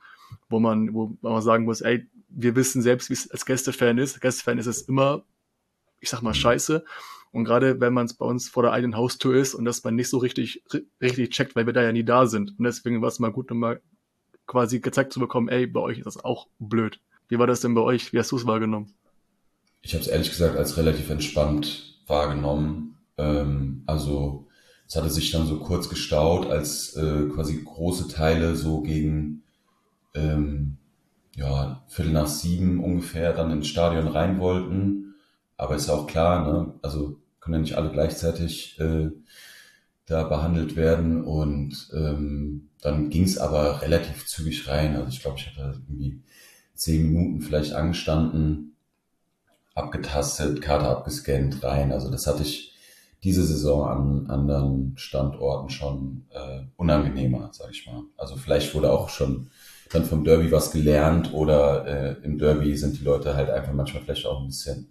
wo 0.50 0.60
man, 0.60 0.94
wo 0.94 1.18
man 1.22 1.42
sagen 1.42 1.63
muss, 1.63 1.80
ey, 1.80 2.10
wir 2.27 2.58
wissen 2.58 2.82
selbst, 2.82 3.10
wie 3.10 3.13
es 3.13 3.32
als 3.32 3.46
Gästefan 3.46 3.98
ist. 3.98 4.20
Gästefan 4.20 4.58
ist 4.58 4.66
es 4.68 4.82
immer, 4.82 5.24
ich 6.01 6.10
sag 6.10 6.22
mal, 6.22 6.34
scheiße. 6.34 6.84
Und 7.32 7.46
gerade 7.46 7.80
wenn 7.80 7.94
man 7.94 8.06
es 8.06 8.16
bei 8.16 8.25
uns 8.25 8.50
vor 8.50 8.63
der 8.63 8.74
eigenen 8.74 8.98
Haustür 8.98 9.36
ist 9.36 9.56
und 9.56 9.63
dass 9.63 9.82
man 9.82 9.96
nicht 9.96 10.10
so 10.10 10.18
richtig, 10.18 10.62
richtig 11.01 11.30
checkt, 11.30 11.56
weil 11.56 11.66
wir 11.66 11.74
da 11.74 11.84
ja 11.84 11.94
nie 11.94 12.04
da 12.04 12.25
sind. 12.25 12.60
Und 12.60 12.66
deswegen 12.66 13.01
war 13.01 13.08
es 13.08 13.20
mal 13.20 13.32
gut, 13.32 13.50
nochmal 13.50 13.82
quasi 14.46 14.82
gezeigt 14.82 15.13
zu 15.13 15.22
bekommen, 15.22 15.48
ey, 15.48 15.68
bei 15.68 15.80
euch 15.80 16.00
ist 16.00 16.06
das 16.06 16.22
auch 16.22 16.48
blöd. 16.60 17.00
Wie 17.30 17.39
war 17.39 17.48
das 17.48 17.62
denn 17.62 17.75
bei 17.75 17.82
euch? 17.82 18.12
Wie 18.12 18.20
hast 18.20 18.34
du 18.34 18.36
es 18.36 18.46
wahrgenommen? 18.46 18.94
Ich 19.88 19.94
habe 19.94 20.03
es 20.03 20.10
ehrlich 20.10 20.32
gesagt 20.32 20.58
als 20.58 20.75
relativ 20.75 21.10
entspannt 21.10 21.96
wahrgenommen. 22.08 22.98
Ähm, 23.17 23.84
also 23.86 24.46
es 24.86 24.98
hatte 24.98 25.10
sich 25.10 25.32
dann 25.32 25.48
so 25.48 25.60
kurz 25.60 25.88
gestaut, 25.88 26.48
als 26.48 26.94
äh, 26.98 27.29
quasi 27.34 27.63
große 27.63 28.10
Teile 28.10 28.58
so 28.58 28.82
gegen 28.82 29.44
ähm, 30.13 30.75
ja, 31.38 31.86
Viertel 31.88 32.12
nach 32.12 32.27
sieben 32.27 32.84
ungefähr 32.84 33.32
dann 33.32 33.50
ins 33.50 33.70
Stadion 33.70 34.10
rein 34.10 34.41
wollten. 34.41 35.15
Aber 35.56 35.77
ist 35.77 35.88
ja 35.88 35.94
auch 35.94 36.08
klar, 36.08 36.51
ne? 36.51 36.74
also 36.82 37.22
können 37.39 37.53
ja 37.53 37.62
nicht 37.62 37.77
alle 37.77 37.89
gleichzeitig 37.89 38.77
äh, 38.82 39.10
da 40.06 40.25
behandelt 40.25 40.75
werden. 40.75 41.24
Und 41.24 41.91
ähm, 41.94 42.67
dann 42.82 43.10
ging 43.10 43.24
es 43.24 43.38
aber 43.38 43.82
relativ 43.82 44.25
zügig 44.25 44.67
rein. 44.67 44.98
Also 44.98 45.08
ich 45.08 45.22
glaube, 45.22 45.38
ich 45.39 45.48
hatte 45.48 45.79
irgendwie 45.88 46.20
zehn 46.74 47.10
Minuten 47.10 47.39
vielleicht 47.39 47.72
angestanden, 47.72 48.74
abgetastet, 49.77 50.62
Karte 50.62 50.88
abgescannt, 50.88 51.63
rein. 51.63 51.91
Also 51.91 52.10
das 52.12 52.27
hatte 52.27 52.43
ich 52.43 52.74
diese 53.24 53.46
Saison 53.46 53.88
an 53.88 54.29
anderen 54.29 54.93
Standorten 54.98 55.69
schon 55.69 56.25
äh, 56.29 56.62
unangenehmer, 56.75 57.50
sag 57.51 57.72
ich 57.72 57.86
mal. 57.86 58.03
Also 58.17 58.36
vielleicht 58.36 58.74
wurde 58.75 58.91
auch 58.91 59.10
schon 59.10 59.50
dann 59.91 60.05
vom 60.05 60.24
Derby 60.24 60.51
was 60.51 60.72
gelernt 60.72 61.34
oder 61.34 61.86
äh, 61.88 62.25
im 62.25 62.38
Derby 62.38 62.75
sind 62.75 63.00
die 63.00 63.03
Leute 63.03 63.36
halt 63.36 63.50
einfach 63.50 63.74
manchmal 63.74 64.03
vielleicht 64.03 64.25
auch 64.25 64.41
ein 64.41 64.48
bisschen 64.48 64.89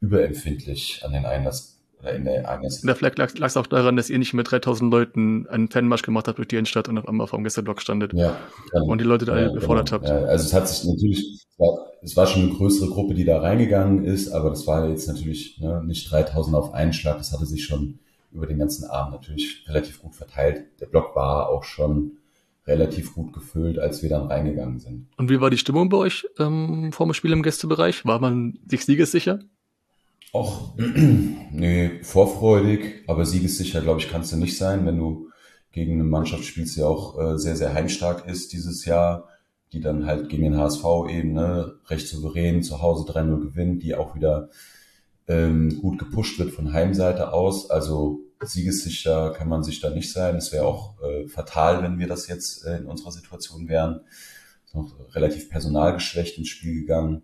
überempfindlich 0.00 1.02
an 1.04 1.12
den 1.12 1.24
Einlass 1.24 1.77
in 2.04 2.24
der 2.24 2.48
Einlass. 2.48 2.82
Ja, 2.82 2.94
vielleicht 2.94 3.18
lag 3.18 3.32
es 3.34 3.56
auch 3.56 3.66
daran, 3.66 3.96
dass 3.96 4.10
ihr 4.10 4.18
nicht 4.18 4.34
mit 4.34 4.50
3000 4.50 4.90
Leuten 4.90 5.46
einen 5.48 5.68
Fanmarsch 5.68 6.02
gemacht 6.02 6.28
habt 6.28 6.38
durch 6.38 6.48
die 6.48 6.56
Innenstadt 6.56 6.88
und 6.88 6.98
auf 6.98 7.08
einmal 7.08 7.26
vom 7.26 7.42
Gästeblock 7.44 7.80
standet. 7.80 8.12
Ja. 8.12 8.36
Dann, 8.72 8.82
und 8.82 9.00
die 9.00 9.04
Leute 9.04 9.24
da 9.24 9.38
ja, 9.38 9.48
gefordert 9.48 9.90
genau. 9.90 10.02
habt. 10.02 10.08
Ja, 10.08 10.26
also 10.26 10.44
es 10.46 10.52
hat 10.52 10.68
sich 10.68 10.84
natürlich, 10.88 11.46
es 11.50 11.58
war, 11.58 11.86
es 12.02 12.16
war, 12.16 12.26
schon 12.26 12.42
eine 12.42 12.52
größere 12.52 12.88
Gruppe, 12.90 13.14
die 13.14 13.24
da 13.24 13.40
reingegangen 13.40 14.04
ist, 14.04 14.30
aber 14.30 14.50
das 14.50 14.66
war 14.66 14.88
jetzt 14.88 15.08
natürlich 15.08 15.58
ne, 15.60 15.82
nicht 15.84 16.10
3000 16.10 16.56
auf 16.56 16.72
einen 16.74 16.92
Schlag, 16.92 17.18
das 17.18 17.32
hatte 17.32 17.46
sich 17.46 17.64
schon 17.64 17.98
über 18.30 18.46
den 18.46 18.58
ganzen 18.58 18.84
Abend 18.88 19.14
natürlich 19.14 19.64
relativ 19.66 20.00
gut 20.00 20.14
verteilt. 20.14 20.66
Der 20.80 20.86
Block 20.86 21.16
war 21.16 21.48
auch 21.48 21.64
schon 21.64 22.18
relativ 22.66 23.14
gut 23.14 23.32
gefüllt, 23.32 23.78
als 23.78 24.02
wir 24.02 24.10
dann 24.10 24.26
reingegangen 24.26 24.78
sind. 24.78 25.06
Und 25.16 25.30
wie 25.30 25.40
war 25.40 25.50
die 25.50 25.58
Stimmung 25.58 25.88
bei 25.88 25.96
euch 25.96 26.26
ähm, 26.38 26.92
vor 26.92 27.06
dem 27.06 27.14
Spiel 27.14 27.32
im 27.32 27.42
Gästebereich? 27.42 28.04
War 28.04 28.20
man 28.20 28.58
sich 28.66 28.84
siegessicher? 28.84 29.40
Och, 30.32 30.74
nee, 30.76 32.02
vorfreudig, 32.02 33.04
aber 33.06 33.24
siegessicher, 33.24 33.80
glaube 33.80 34.00
ich, 34.00 34.10
kannst 34.10 34.32
du 34.32 34.36
nicht 34.36 34.58
sein, 34.58 34.84
wenn 34.84 34.98
du 34.98 35.30
gegen 35.72 35.94
eine 35.94 36.04
Mannschaft 36.04 36.44
spielst, 36.44 36.76
die 36.76 36.82
auch 36.82 37.18
äh, 37.18 37.38
sehr, 37.38 37.56
sehr 37.56 37.72
heimstark 37.72 38.26
ist 38.26 38.52
dieses 38.52 38.84
Jahr, 38.84 39.28
die 39.72 39.80
dann 39.80 40.06
halt 40.06 40.28
gegen 40.28 40.44
den 40.44 40.56
HSV 40.56 40.84
eben 41.08 41.32
ne, 41.32 41.74
recht 41.86 42.08
souverän 42.08 42.62
zu 42.62 42.82
Hause 42.82 43.10
3-0 43.10 43.40
gewinnt, 43.40 43.82
die 43.82 43.94
auch 43.94 44.14
wieder 44.14 44.48
ähm, 45.28 45.80
gut 45.80 45.98
gepusht 45.98 46.38
wird 46.38 46.52
von 46.52 46.72
Heimseite 46.72 47.32
aus. 47.32 47.70
Also 47.70 48.20
siegessicher 48.42 49.32
kann 49.32 49.48
man 49.48 49.62
sich 49.62 49.80
da 49.80 49.90
nicht 49.90 50.10
sein. 50.10 50.36
Es 50.36 50.52
wäre 50.52 50.66
auch 50.66 51.00
äh, 51.02 51.28
fatal, 51.28 51.82
wenn 51.82 51.98
wir 51.98 52.06
das 52.06 52.28
jetzt 52.28 52.64
äh, 52.64 52.78
in 52.78 52.86
unserer 52.86 53.12
Situation 53.12 53.68
wären. 53.68 54.00
Ist 54.64 54.74
noch 54.74 54.94
relativ 55.14 55.50
personalgeschwächt 55.50 56.38
ins 56.38 56.48
Spiel 56.48 56.80
gegangen. 56.80 57.22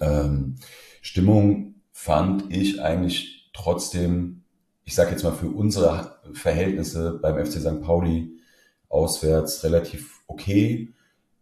Ähm, 0.00 0.56
Stimmung 1.02 1.75
fand 1.96 2.54
ich 2.54 2.82
eigentlich 2.82 3.50
trotzdem, 3.54 4.42
ich 4.84 4.94
sage 4.94 5.12
jetzt 5.12 5.22
mal 5.22 5.32
für 5.32 5.48
unsere 5.48 6.18
Verhältnisse 6.34 7.18
beim 7.22 7.42
FC 7.42 7.52
St. 7.52 7.80
Pauli 7.80 8.32
auswärts 8.90 9.64
relativ 9.64 10.20
okay. 10.26 10.92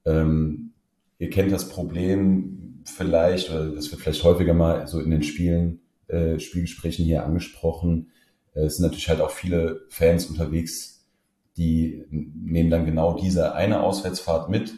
Ähm, 0.07 0.71
ihr 1.19 1.29
kennt 1.29 1.51
das 1.51 1.69
Problem 1.69 2.83
vielleicht, 2.85 3.51
oder 3.51 3.71
das 3.71 3.91
wird 3.91 4.01
vielleicht 4.01 4.23
häufiger 4.23 4.55
mal 4.55 4.87
so 4.87 5.01
in 5.01 5.11
den 5.11 5.25
Spielen, 5.25 5.81
äh, 6.07 6.39
Spielgesprächen 6.39 7.05
hier 7.05 7.25
angesprochen. 7.25 8.13
Äh, 8.55 8.67
es 8.67 8.77
sind 8.77 8.85
natürlich 8.85 9.09
halt 9.09 9.21
auch 9.21 9.33
viele 9.33 9.85
Fans 9.89 10.27
unterwegs, 10.27 11.05
die 11.57 12.05
nehmen 12.11 12.71
dann 12.71 12.87
genau 12.87 13.19
diese 13.19 13.57
eine 13.57 13.81
Auswärtsfahrt 13.81 14.49
mit 14.49 14.73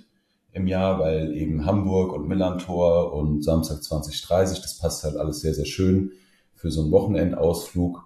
im 0.56 0.66
Jahr, 0.66 0.98
weil 0.98 1.36
eben 1.36 1.66
Hamburg 1.66 2.14
und 2.14 2.26
Millantor 2.26 3.12
und 3.12 3.44
Samstag 3.44 3.82
2030, 3.82 4.62
das 4.62 4.78
passt 4.78 5.04
halt 5.04 5.16
alles 5.16 5.40
sehr, 5.40 5.52
sehr 5.52 5.66
schön 5.66 6.12
für 6.54 6.70
so 6.70 6.80
einen 6.80 6.92
Wochenendausflug. 6.92 8.02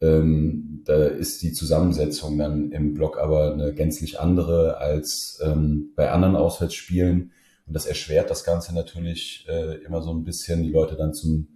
Ähm, 0.00 0.82
da 0.86 1.04
ist 1.04 1.42
die 1.42 1.52
Zusammensetzung 1.52 2.38
dann 2.38 2.72
im 2.72 2.94
Block 2.94 3.18
aber 3.18 3.52
eine 3.52 3.74
gänzlich 3.74 4.18
andere 4.18 4.78
als 4.78 5.38
ähm, 5.44 5.90
bei 5.94 6.10
anderen 6.10 6.34
Auswärtsspielen. 6.34 7.32
Und 7.66 7.74
das 7.74 7.84
erschwert 7.84 8.30
das 8.30 8.42
Ganze 8.42 8.74
natürlich 8.74 9.46
äh, 9.48 9.76
immer 9.84 10.00
so 10.00 10.12
ein 10.12 10.24
bisschen, 10.24 10.62
die 10.62 10.72
Leute 10.72 10.96
dann 10.96 11.12
zum 11.12 11.46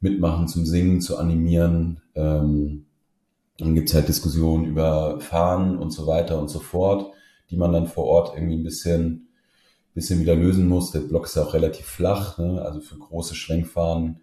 Mitmachen, 0.00 0.46
zum 0.46 0.66
Singen, 0.66 1.00
zu 1.00 1.18
animieren. 1.18 2.00
Ähm, 2.14 2.86
dann 3.58 3.74
gibt's 3.74 3.92
halt 3.92 4.06
Diskussionen 4.06 4.66
über 4.66 5.18
Fahren 5.20 5.78
und 5.78 5.90
so 5.90 6.06
weiter 6.06 6.40
und 6.40 6.48
so 6.48 6.60
fort, 6.60 7.12
die 7.50 7.56
man 7.56 7.72
dann 7.72 7.88
vor 7.88 8.04
Ort 8.04 8.36
irgendwie 8.36 8.54
ein 8.54 8.62
bisschen 8.62 9.27
bisschen 9.98 10.20
wieder 10.20 10.36
lösen 10.36 10.68
muss. 10.68 10.92
Der 10.92 11.00
Block 11.00 11.26
ist 11.26 11.34
ja 11.34 11.42
auch 11.42 11.54
relativ 11.54 11.86
flach, 11.86 12.38
ne? 12.38 12.62
also 12.62 12.80
für 12.80 12.96
große 12.96 13.34
Schwenkfahren. 13.34 14.20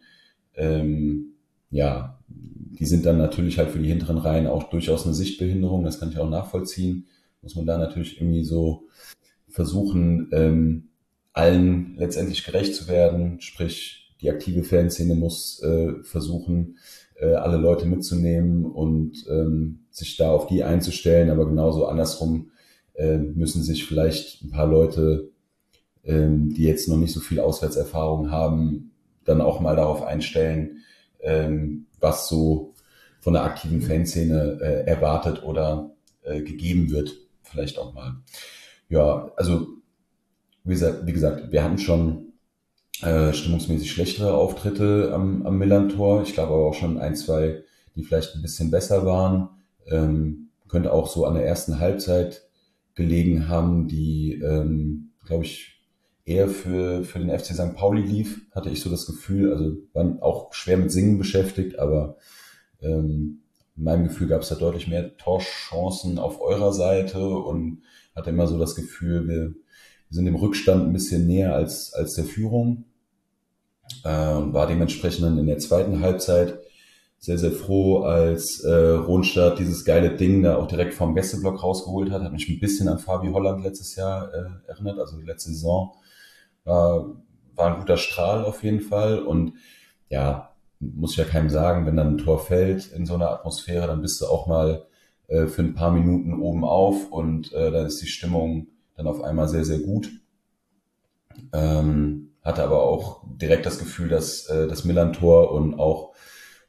Ähm, 0.56 1.34
ja, 1.70 2.18
die 2.28 2.86
sind 2.86 3.06
dann 3.06 3.18
natürlich 3.18 3.58
halt 3.58 3.72
für 3.72 3.80
die 3.80 3.90
hinteren 3.90 4.18
Reihen 4.18 4.48
auch 4.48 4.70
durchaus 4.70 5.06
eine 5.06 5.14
Sichtbehinderung. 5.14 5.84
Das 5.84 6.00
kann 6.00 6.10
ich 6.10 6.18
auch 6.18 6.30
nachvollziehen. 6.30 7.08
Muss 7.42 7.56
man 7.56 7.66
da 7.66 7.78
natürlich 7.78 8.22
irgendwie 8.22 8.44
so 8.44 8.88
versuchen, 9.50 10.30
ähm, 10.32 10.90
allen 11.34 11.96
letztendlich 11.98 12.46
gerecht 12.46 12.74
zu 12.74 12.88
werden. 12.88 13.42
Sprich, 13.42 14.16
die 14.22 14.30
aktive 14.30 14.64
Fanszene 14.64 15.16
muss 15.16 15.62
äh, 15.62 15.94
versuchen, 16.04 16.78
äh, 17.16 17.34
alle 17.34 17.58
Leute 17.58 17.86
mitzunehmen 17.86 18.66
und 18.66 19.26
ähm, 19.30 19.86
sich 19.92 20.16
da 20.16 20.32
auf 20.32 20.48
die 20.48 20.64
einzustellen. 20.64 21.30
Aber 21.30 21.46
genauso 21.46 21.86
andersrum 21.88 22.52
äh, 22.94 23.18
müssen 23.18 23.62
sich 23.62 23.86
vielleicht 23.86 24.42
ein 24.44 24.52
paar 24.52 24.68
Leute 24.68 25.35
ähm, 26.06 26.54
die 26.54 26.64
jetzt 26.64 26.88
noch 26.88 26.98
nicht 26.98 27.14
so 27.14 27.20
viel 27.20 27.40
Auswärtserfahrung 27.40 28.32
haben, 28.32 28.92
dann 29.24 29.42
auch 29.42 29.60
mal 29.60 29.76
darauf 29.76 30.04
einstellen, 30.04 30.84
ähm, 31.20 31.88
was 32.00 32.28
so 32.28 32.74
von 33.20 33.34
der 33.34 33.44
aktiven 33.44 33.82
Fanszene 33.82 34.60
äh, 34.62 34.86
erwartet 34.88 35.44
oder 35.44 35.92
äh, 36.24 36.42
gegeben 36.42 36.92
wird, 36.92 37.16
vielleicht 37.42 37.80
auch 37.80 37.94
mal. 37.94 38.18
Ja, 38.88 39.32
also 39.36 39.68
wie 40.64 40.74
gesagt, 40.74 41.06
wie 41.06 41.14
gesagt 41.14 41.52
wir 41.52 41.64
hatten 41.64 41.80
schon 41.80 42.34
äh, 43.02 43.34
stimmungsmäßig 43.34 43.92
schlechtere 43.92 44.34
Auftritte 44.36 45.12
am, 45.14 45.46
am 45.46 45.58
Millantor. 45.58 46.22
Ich 46.22 46.34
glaube 46.34 46.54
aber 46.54 46.68
auch 46.68 46.74
schon 46.74 47.00
ein, 47.00 47.16
zwei, 47.16 47.64
die 47.96 48.04
vielleicht 48.04 48.36
ein 48.36 48.42
bisschen 48.42 48.72
besser 48.72 49.06
waren. 49.06 49.50
Ähm, 49.88 50.50
könnte 50.68 50.94
auch 50.94 51.08
so 51.08 51.26
an 51.26 51.36
der 51.36 51.46
ersten 51.46 51.80
Halbzeit 51.80 52.48
gelegen 52.96 53.48
haben, 53.48 53.88
die, 53.88 54.42
ähm, 54.44 55.12
glaube 55.26 55.46
ich, 55.46 55.75
eher 56.26 56.50
für, 56.50 57.04
für 57.04 57.20
den 57.20 57.30
FC 57.30 57.54
St. 57.54 57.76
Pauli 57.76 58.02
lief, 58.02 58.42
hatte 58.52 58.70
ich 58.70 58.82
so 58.82 58.90
das 58.90 59.06
Gefühl. 59.06 59.54
Also 59.54 59.78
waren 59.94 60.22
auch 60.22 60.54
schwer 60.54 60.78
mit 60.78 60.92
Singen 60.92 61.18
beschäftigt, 61.18 61.80
aber 61.80 62.18
ähm, 62.82 63.42
in 63.78 63.84
meinem 63.84 64.06
Gefühl 64.06 64.28
gab 64.28 64.42
es 64.42 64.50
da 64.50 64.56
deutlich 64.56 64.88
mehr 64.88 65.16
Torchancen 65.18 66.18
auf 66.18 66.42
eurer 66.42 66.74
Seite 66.74 67.28
und 67.28 67.84
hatte 68.16 68.32
immer 68.32 68.48
so 68.48 68.58
das 68.58 68.76
Gefühl, 68.76 69.28
wir, 69.28 69.36
wir 69.36 69.56
sind 70.10 70.26
dem 70.26 70.36
Rückstand 70.36 70.88
ein 70.88 70.94
bisschen 70.94 71.28
näher 71.28 71.54
als, 71.54 71.94
als 71.94 72.16
der 72.16 72.26
Führung. 72.26 72.86
Äh, 74.04 74.34
und 74.34 74.54
war 74.54 74.68
dementsprechend 74.68 75.26
dann 75.26 75.38
in 75.38 75.48
der 75.48 75.60
zweiten 75.60 76.00
Halbzeit 76.00 76.60
sehr, 77.20 77.38
sehr 77.38 77.52
froh, 77.52 78.02
als 78.02 78.62
äh, 78.62 78.72
Ronstadt 78.72 79.60
dieses 79.60 79.86
geile 79.86 80.16
Ding 80.16 80.44
da 80.44 80.58
auch 80.58 80.68
direkt 80.68 80.94
vom 80.94 81.14
Gästeblock 81.14 81.62
rausgeholt 81.62 82.12
hat. 82.12 82.24
Hat 82.24 82.34
mich 82.34 82.50
ein 82.50 82.60
bisschen 82.60 82.88
an 82.88 83.00
Fabi 83.00 83.30
Holland 83.30 83.64
letztes 83.64 83.96
Jahr 83.96 84.34
äh, 84.34 84.70
erinnert, 84.70 85.00
also 85.00 85.18
die 85.18 85.26
letzte 85.26 85.52
Saison 85.52 85.96
war, 86.66 87.16
war 87.56 87.74
ein 87.74 87.80
guter 87.80 87.98
Strahl 87.98 88.44
auf 88.44 88.64
jeden 88.64 88.82
Fall. 88.82 89.20
Und 89.20 89.54
ja, 90.10 90.54
muss 90.80 91.12
ich 91.12 91.18
ja 91.18 91.26
keinem 91.26 91.50
sagen, 91.50 91.86
wenn 91.86 91.96
dann 91.96 92.16
ein 92.16 92.18
Tor 92.18 92.40
fällt 92.40 92.92
in 92.92 93.06
so 93.06 93.16
einer 93.16 93.32
Atmosphäre, 93.32 93.88
dann 93.88 94.02
bist 94.02 94.22
du 94.22 94.26
auch 94.26 94.48
mal 94.48 94.86
äh, 95.28 95.48
für 95.48 95.62
ein 95.62 95.74
paar 95.74 95.92
Minuten 95.92 96.40
oben 96.40 96.64
auf 96.64 97.12
und 97.12 97.54
äh, 97.54 97.72
dann 97.72 97.86
ist 97.86 98.02
die 98.02 98.08
Stimmung 98.08 98.68
dann 98.96 99.08
auf 99.08 99.24
einmal 99.24 99.48
sehr, 99.48 99.66
sehr 99.66 99.80
gut. 99.80 100.10
Ähm, 101.54 102.32
hatte 102.44 102.64
aber 102.64 102.84
auch 102.84 103.24
direkt 103.26 103.66
das 103.66 103.80
Gefühl, 103.80 104.08
dass 104.08 104.48
äh, 104.48 104.68
das 104.68 104.86
Millantor 104.86 105.52
und 105.52 105.80
auch 105.80 106.14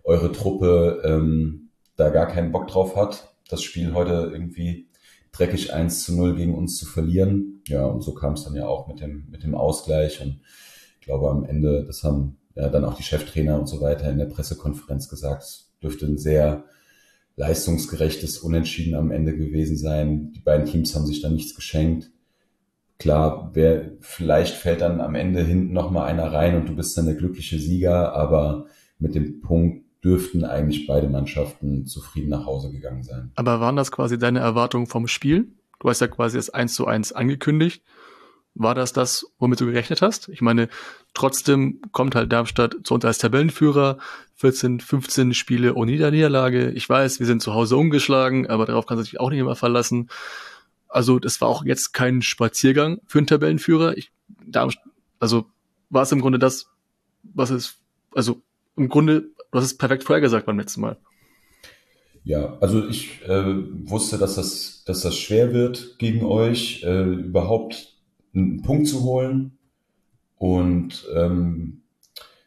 eure 0.04 0.32
Truppe 0.32 1.02
ähm, 1.04 1.70
da 1.96 2.08
gar 2.10 2.26
keinen 2.26 2.52
Bock 2.52 2.68
drauf 2.68 2.96
hat, 2.96 3.34
das 3.48 3.62
Spiel 3.62 3.92
heute 3.94 4.30
irgendwie 4.32 4.88
dreckig 5.32 5.72
1 5.72 6.04
zu 6.04 6.16
0 6.16 6.34
gegen 6.36 6.54
uns 6.54 6.78
zu 6.78 6.86
verlieren. 6.86 7.55
Ja, 7.66 7.84
und 7.84 8.02
so 8.02 8.14
kam 8.14 8.34
es 8.34 8.44
dann 8.44 8.54
ja 8.54 8.66
auch 8.66 8.86
mit 8.88 9.00
dem, 9.00 9.26
mit 9.30 9.42
dem 9.42 9.54
Ausgleich. 9.54 10.20
Und 10.22 10.40
ich 11.00 11.06
glaube, 11.06 11.30
am 11.30 11.44
Ende, 11.44 11.84
das 11.84 12.02
haben 12.04 12.38
ja 12.54 12.68
dann 12.68 12.84
auch 12.84 12.94
die 12.94 13.02
Cheftrainer 13.02 13.58
und 13.58 13.66
so 13.66 13.80
weiter 13.80 14.10
in 14.10 14.18
der 14.18 14.26
Pressekonferenz 14.26 15.08
gesagt, 15.08 15.42
es 15.42 15.72
dürfte 15.82 16.06
ein 16.06 16.18
sehr 16.18 16.64
leistungsgerechtes 17.36 18.38
Unentschieden 18.38 18.94
am 18.94 19.10
Ende 19.10 19.36
gewesen 19.36 19.76
sein. 19.76 20.32
Die 20.32 20.40
beiden 20.40 20.66
Teams 20.66 20.94
haben 20.94 21.06
sich 21.06 21.20
da 21.20 21.28
nichts 21.28 21.54
geschenkt. 21.54 22.10
Klar, 22.98 23.50
wer, 23.52 23.92
vielleicht 24.00 24.54
fällt 24.54 24.80
dann 24.80 25.02
am 25.02 25.14
Ende 25.14 25.44
hinten 25.44 25.74
nochmal 25.74 26.08
einer 26.08 26.32
rein 26.32 26.56
und 26.56 26.66
du 26.66 26.74
bist 26.74 26.96
dann 26.96 27.04
der 27.04 27.14
glückliche 27.14 27.58
Sieger, 27.58 28.14
aber 28.14 28.66
mit 28.98 29.14
dem 29.14 29.42
Punkt 29.42 29.84
dürften 30.02 30.44
eigentlich 30.44 30.86
beide 30.86 31.08
Mannschaften 31.08 31.84
zufrieden 31.84 32.30
nach 32.30 32.46
Hause 32.46 32.70
gegangen 32.70 33.02
sein. 33.02 33.32
Aber 33.34 33.60
waren 33.60 33.76
das 33.76 33.92
quasi 33.92 34.18
deine 34.18 34.38
Erwartungen 34.38 34.86
vom 34.86 35.08
Spiel? 35.08 35.48
Du 35.78 35.88
hast 35.88 36.00
ja 36.00 36.08
quasi 36.08 36.36
das 36.36 36.50
1 36.50 36.74
zu 36.74 36.86
1 36.86 37.12
angekündigt. 37.12 37.82
War 38.54 38.74
das 38.74 38.92
das, 38.92 39.26
womit 39.38 39.60
du 39.60 39.66
gerechnet 39.66 40.00
hast? 40.00 40.28
Ich 40.30 40.40
meine, 40.40 40.68
trotzdem 41.12 41.80
kommt 41.92 42.14
halt 42.14 42.32
Darmstadt 42.32 42.76
zu 42.84 42.94
uns 42.94 43.04
als 43.04 43.18
Tabellenführer. 43.18 43.98
14, 44.36 44.80
15 44.80 45.34
Spiele 45.34 45.74
ohne 45.74 45.92
Niederlage. 45.92 46.70
Ich 46.70 46.88
weiß, 46.88 47.18
wir 47.20 47.26
sind 47.26 47.42
zu 47.42 47.52
Hause 47.52 47.76
ungeschlagen, 47.76 48.46
aber 48.46 48.64
darauf 48.64 48.86
kann 48.86 49.02
sich 49.02 49.20
auch 49.20 49.30
nicht 49.30 49.40
immer 49.40 49.56
verlassen. 49.56 50.08
Also, 50.88 51.18
das 51.18 51.40
war 51.40 51.48
auch 51.48 51.64
jetzt 51.64 51.92
kein 51.92 52.22
Spaziergang 52.22 53.00
für 53.06 53.18
einen 53.18 53.26
Tabellenführer. 53.26 53.96
Ich, 53.96 54.10
Darmstadt, 54.46 54.84
also, 55.20 55.46
war 55.90 56.02
es 56.02 56.12
im 56.12 56.20
Grunde 56.20 56.38
das, 56.38 56.70
was 57.22 57.50
es, 57.50 57.76
also, 58.14 58.40
im 58.76 58.88
Grunde 58.88 59.30
Du 59.56 59.58
hast 59.58 59.66
es 59.66 59.78
perfekt 59.78 60.04
vorhergesagt 60.04 60.44
beim 60.44 60.58
letzten 60.58 60.82
Mal. 60.82 60.98
Ja, 62.26 62.58
also 62.60 62.88
ich 62.88 63.22
äh, 63.28 63.44
wusste, 63.88 64.18
dass 64.18 64.34
das, 64.34 64.82
dass 64.84 65.02
das 65.02 65.16
schwer 65.16 65.54
wird 65.54 65.96
gegen 66.00 66.24
euch, 66.24 66.82
äh, 66.82 67.04
überhaupt 67.04 67.94
einen 68.34 68.62
Punkt 68.62 68.88
zu 68.88 69.04
holen. 69.04 69.58
Und 70.34 71.06
ähm, 71.14 71.82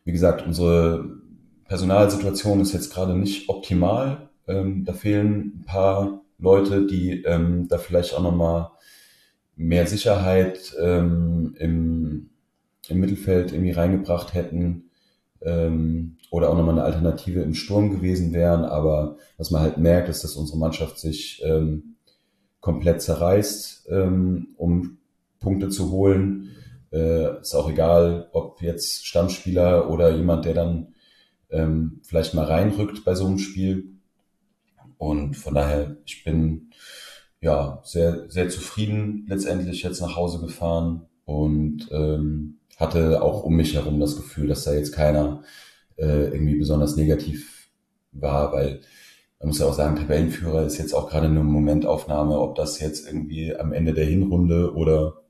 wie 0.03 0.11
gesagt, 0.11 0.45
unsere 0.45 1.21
Personalsituation 1.63 2.59
ist 2.59 2.73
jetzt 2.73 2.93
gerade 2.93 3.15
nicht 3.15 3.47
optimal. 3.47 4.29
Ähm, 4.47 4.83
da 4.83 4.91
fehlen 4.91 5.61
ein 5.61 5.65
paar 5.65 6.23
Leute, 6.39 6.85
die 6.85 7.23
ähm, 7.23 7.69
da 7.69 7.77
vielleicht 7.77 8.13
auch 8.15 8.21
nochmal 8.21 8.71
mehr 9.55 9.87
Sicherheit 9.87 10.75
ähm, 10.81 11.55
im, 11.57 12.31
im 12.89 12.99
Mittelfeld 12.99 13.53
irgendwie 13.53 13.71
reingebracht 13.71 14.33
hätten. 14.33 14.88
Ähm, 15.41 16.17
oder 16.31 16.49
auch 16.49 16.55
nochmal 16.55 16.75
eine 16.75 16.83
Alternative 16.83 17.41
im 17.41 17.53
Sturm 17.53 17.91
gewesen 17.91 18.33
wären. 18.33 18.65
Aber 18.65 19.17
was 19.37 19.51
man 19.51 19.61
halt 19.61 19.77
merkt, 19.77 20.09
ist, 20.09 20.23
dass 20.23 20.35
unsere 20.35 20.57
Mannschaft 20.57 20.99
sich 20.99 21.41
ähm, 21.43 21.95
komplett 22.59 23.01
zerreißt, 23.01 23.87
ähm, 23.89 24.49
um 24.57 24.97
Punkte 25.39 25.69
zu 25.69 25.91
holen. 25.91 26.49
Äh, 26.91 27.39
ist 27.39 27.55
auch 27.55 27.69
egal, 27.69 28.29
ob 28.33 28.61
jetzt 28.61 29.05
Stammspieler 29.05 29.89
oder 29.89 30.15
jemand, 30.15 30.45
der 30.45 30.53
dann 30.53 30.93
ähm, 31.49 32.01
vielleicht 32.03 32.33
mal 32.33 32.45
reinrückt 32.45 33.05
bei 33.05 33.15
so 33.15 33.25
einem 33.25 33.39
Spiel. 33.39 33.93
Und 34.97 35.35
von 35.35 35.53
daher, 35.53 35.95
ich 36.05 36.23
bin 36.23 36.71
ja 37.41 37.81
sehr, 37.83 38.29
sehr 38.29 38.49
zufrieden 38.49 39.25
letztendlich 39.27 39.83
jetzt 39.83 40.01
nach 40.01 40.15
Hause 40.15 40.39
gefahren 40.39 41.05
und 41.25 41.87
ähm, 41.91 42.58
hatte 42.79 43.21
auch 43.21 43.43
um 43.43 43.55
mich 43.55 43.75
herum 43.75 43.99
das 43.99 44.15
Gefühl, 44.15 44.47
dass 44.47 44.63
da 44.63 44.73
jetzt 44.73 44.93
keiner 44.93 45.43
äh, 45.97 46.29
irgendwie 46.29 46.55
besonders 46.55 46.95
negativ 46.95 47.69
war, 48.11 48.53
weil 48.53 48.81
man 49.39 49.49
muss 49.49 49.59
ja 49.59 49.67
auch 49.67 49.73
sagen, 49.73 49.95
Tabellenführer 49.95 50.65
ist 50.65 50.77
jetzt 50.77 50.93
auch 50.93 51.09
gerade 51.09 51.27
eine 51.27 51.43
Momentaufnahme, 51.43 52.39
ob 52.39 52.55
das 52.55 52.79
jetzt 52.79 53.07
irgendwie 53.07 53.55
am 53.55 53.71
Ende 53.73 53.93
der 53.93 54.05
Hinrunde 54.05 54.73
oder 54.73 55.21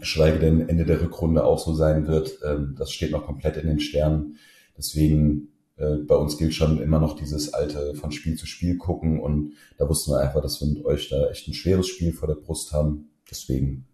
geschweige 0.00 0.38
denn 0.38 0.68
Ende 0.68 0.84
der 0.84 1.00
Rückrunde 1.00 1.44
auch 1.44 1.58
so 1.58 1.74
sein 1.74 2.06
wird, 2.06 2.38
ähm, 2.44 2.74
das 2.78 2.92
steht 2.92 3.10
noch 3.10 3.26
komplett 3.26 3.56
in 3.56 3.66
den 3.66 3.80
Sternen. 3.80 4.36
Deswegen 4.76 5.48
äh, 5.76 5.96
bei 6.06 6.14
uns 6.14 6.36
gilt 6.36 6.54
schon 6.54 6.82
immer 6.82 6.98
noch 7.00 7.16
dieses 7.16 7.54
alte 7.54 7.94
von 7.94 8.12
Spiel 8.12 8.36
zu 8.36 8.46
Spiel 8.46 8.76
gucken 8.76 9.20
und 9.20 9.54
da 9.78 9.88
wussten 9.88 10.12
wir 10.12 10.20
einfach, 10.20 10.42
dass 10.42 10.60
wir 10.60 10.68
mit 10.68 10.84
euch 10.84 11.08
da 11.08 11.30
echt 11.30 11.48
ein 11.48 11.54
schweres 11.54 11.86
Spiel 11.86 12.12
vor 12.12 12.28
der 12.28 12.34
Brust 12.34 12.72
haben. 12.72 13.10
Deswegen 13.30 13.86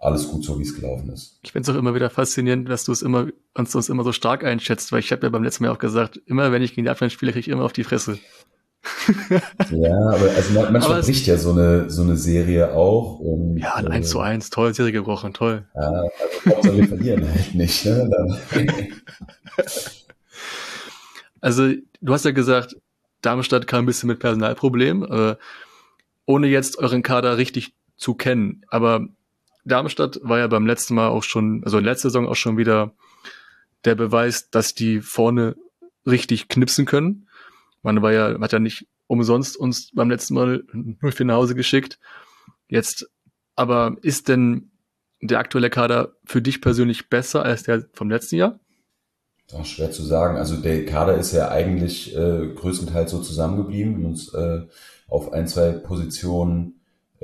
alles 0.00 0.28
gut 0.28 0.44
so, 0.44 0.58
wie 0.58 0.62
es 0.62 0.74
gelaufen 0.74 1.10
ist. 1.10 1.38
Ich 1.42 1.52
finde 1.52 1.70
es 1.70 1.74
auch 1.74 1.78
immer 1.78 1.94
wieder 1.94 2.10
faszinierend, 2.10 2.68
dass 2.68 2.84
du 2.84 2.92
es 2.92 3.02
immer, 3.02 3.28
uns, 3.54 3.74
uns 3.74 3.88
immer 3.88 4.04
so 4.04 4.12
stark 4.12 4.44
einschätzt, 4.44 4.92
weil 4.92 5.00
ich 5.00 5.12
habe 5.12 5.22
ja 5.22 5.30
beim 5.30 5.42
letzten 5.42 5.64
Mal 5.64 5.70
auch 5.70 5.78
gesagt, 5.78 6.20
immer 6.26 6.52
wenn 6.52 6.62
ich 6.62 6.74
gegen 6.74 6.84
die 6.84 6.90
Abwehr 6.90 7.10
spiele, 7.10 7.32
kriege 7.32 7.40
ich 7.40 7.48
immer 7.48 7.64
auf 7.64 7.72
die 7.72 7.84
Fresse. 7.84 8.18
ja, 9.70 9.96
aber 9.96 10.30
also 10.36 10.52
manchmal 10.52 10.82
aber 10.82 11.00
bricht 11.02 11.26
ja 11.26 11.38
so 11.38 11.52
eine, 11.52 11.88
so 11.90 12.02
eine 12.02 12.16
Serie 12.16 12.72
auch. 12.74 13.18
Und, 13.18 13.56
ja, 13.56 13.74
ein 13.74 13.88
1 13.88 14.10
zu 14.10 14.20
1, 14.20 14.50
toll, 14.50 14.74
Serie 14.74 14.92
gebrochen, 14.92 15.32
toll. 15.32 15.66
Ja, 15.74 15.80
also 15.80 16.10
Hauptsache 16.46 16.76
wir 16.76 16.88
verlieren 16.88 17.28
halt 17.34 17.54
nicht. 17.54 17.86
Ne? 17.86 18.38
also 21.40 21.72
du 22.00 22.12
hast 22.12 22.24
ja 22.24 22.32
gesagt, 22.32 22.76
Darmstadt 23.22 23.66
kam 23.66 23.84
ein 23.84 23.86
bisschen 23.86 24.08
mit 24.08 24.18
Personalproblemen, 24.18 25.10
äh, 25.10 25.36
ohne 26.26 26.48
jetzt 26.48 26.78
euren 26.78 27.02
Kader 27.02 27.38
richtig 27.38 27.74
zu 27.96 28.14
kennen. 28.14 28.62
Aber 28.68 29.06
Darmstadt 29.64 30.20
war 30.22 30.38
ja 30.38 30.46
beim 30.46 30.66
letzten 30.66 30.94
Mal 30.94 31.08
auch 31.08 31.22
schon, 31.22 31.62
also 31.64 31.78
letzte 31.78 32.08
Saison 32.08 32.28
auch 32.28 32.36
schon 32.36 32.56
wieder 32.56 32.94
der 33.84 33.94
Beweis, 33.94 34.50
dass 34.50 34.74
die 34.74 35.00
vorne 35.00 35.56
richtig 36.06 36.48
knipsen 36.48 36.84
können. 36.86 37.28
Man 37.82 38.02
war 38.02 38.12
ja, 38.12 38.38
hat 38.40 38.52
ja 38.52 38.58
nicht 38.58 38.86
umsonst 39.06 39.56
uns 39.56 39.90
beim 39.92 40.10
letzten 40.10 40.34
Mal 40.34 40.64
nur 40.72 41.12
für 41.12 41.24
nach 41.24 41.36
Hause 41.36 41.54
geschickt. 41.54 41.98
Jetzt, 42.68 43.10
aber 43.56 43.96
ist 44.02 44.28
denn 44.28 44.70
der 45.20 45.38
aktuelle 45.38 45.70
Kader 45.70 46.14
für 46.24 46.42
dich 46.42 46.60
persönlich 46.60 47.08
besser 47.08 47.44
als 47.44 47.62
der 47.62 47.86
vom 47.92 48.10
letzten 48.10 48.36
Jahr? 48.36 48.60
Auch 49.52 49.64
schwer 49.66 49.90
zu 49.90 50.02
sagen. 50.02 50.38
Also 50.38 50.56
der 50.56 50.84
Kader 50.86 51.16
ist 51.16 51.32
ja 51.32 51.50
eigentlich 51.50 52.16
äh, 52.16 52.48
größtenteils 52.54 53.10
so 53.10 53.20
zusammengeblieben, 53.20 54.04
uns 54.04 54.32
äh, 54.32 54.62
auf 55.08 55.32
ein, 55.32 55.46
zwei 55.46 55.72
Positionen 55.72 56.73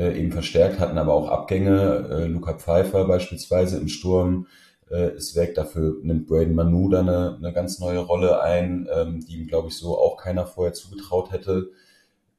äh, 0.00 0.18
eben 0.18 0.32
verstärkt, 0.32 0.80
hatten 0.80 0.96
aber 0.96 1.12
auch 1.12 1.28
Abgänge. 1.28 2.08
Äh, 2.10 2.26
Luca 2.26 2.54
Pfeiffer 2.54 3.04
beispielsweise 3.04 3.78
im 3.78 3.88
Sturm 3.88 4.46
äh, 4.90 5.14
ist 5.14 5.36
weg. 5.36 5.54
Dafür 5.54 5.98
nimmt 6.02 6.26
Braden 6.26 6.54
Manu 6.54 6.88
da 6.88 7.00
eine, 7.00 7.36
eine 7.36 7.52
ganz 7.52 7.78
neue 7.80 7.98
Rolle 7.98 8.40
ein, 8.42 8.88
ähm, 8.92 9.20
die 9.20 9.36
ihm, 9.36 9.46
glaube 9.46 9.68
ich, 9.68 9.76
so 9.76 9.98
auch 9.98 10.16
keiner 10.16 10.46
vorher 10.46 10.72
zugetraut 10.72 11.32
hätte. 11.32 11.70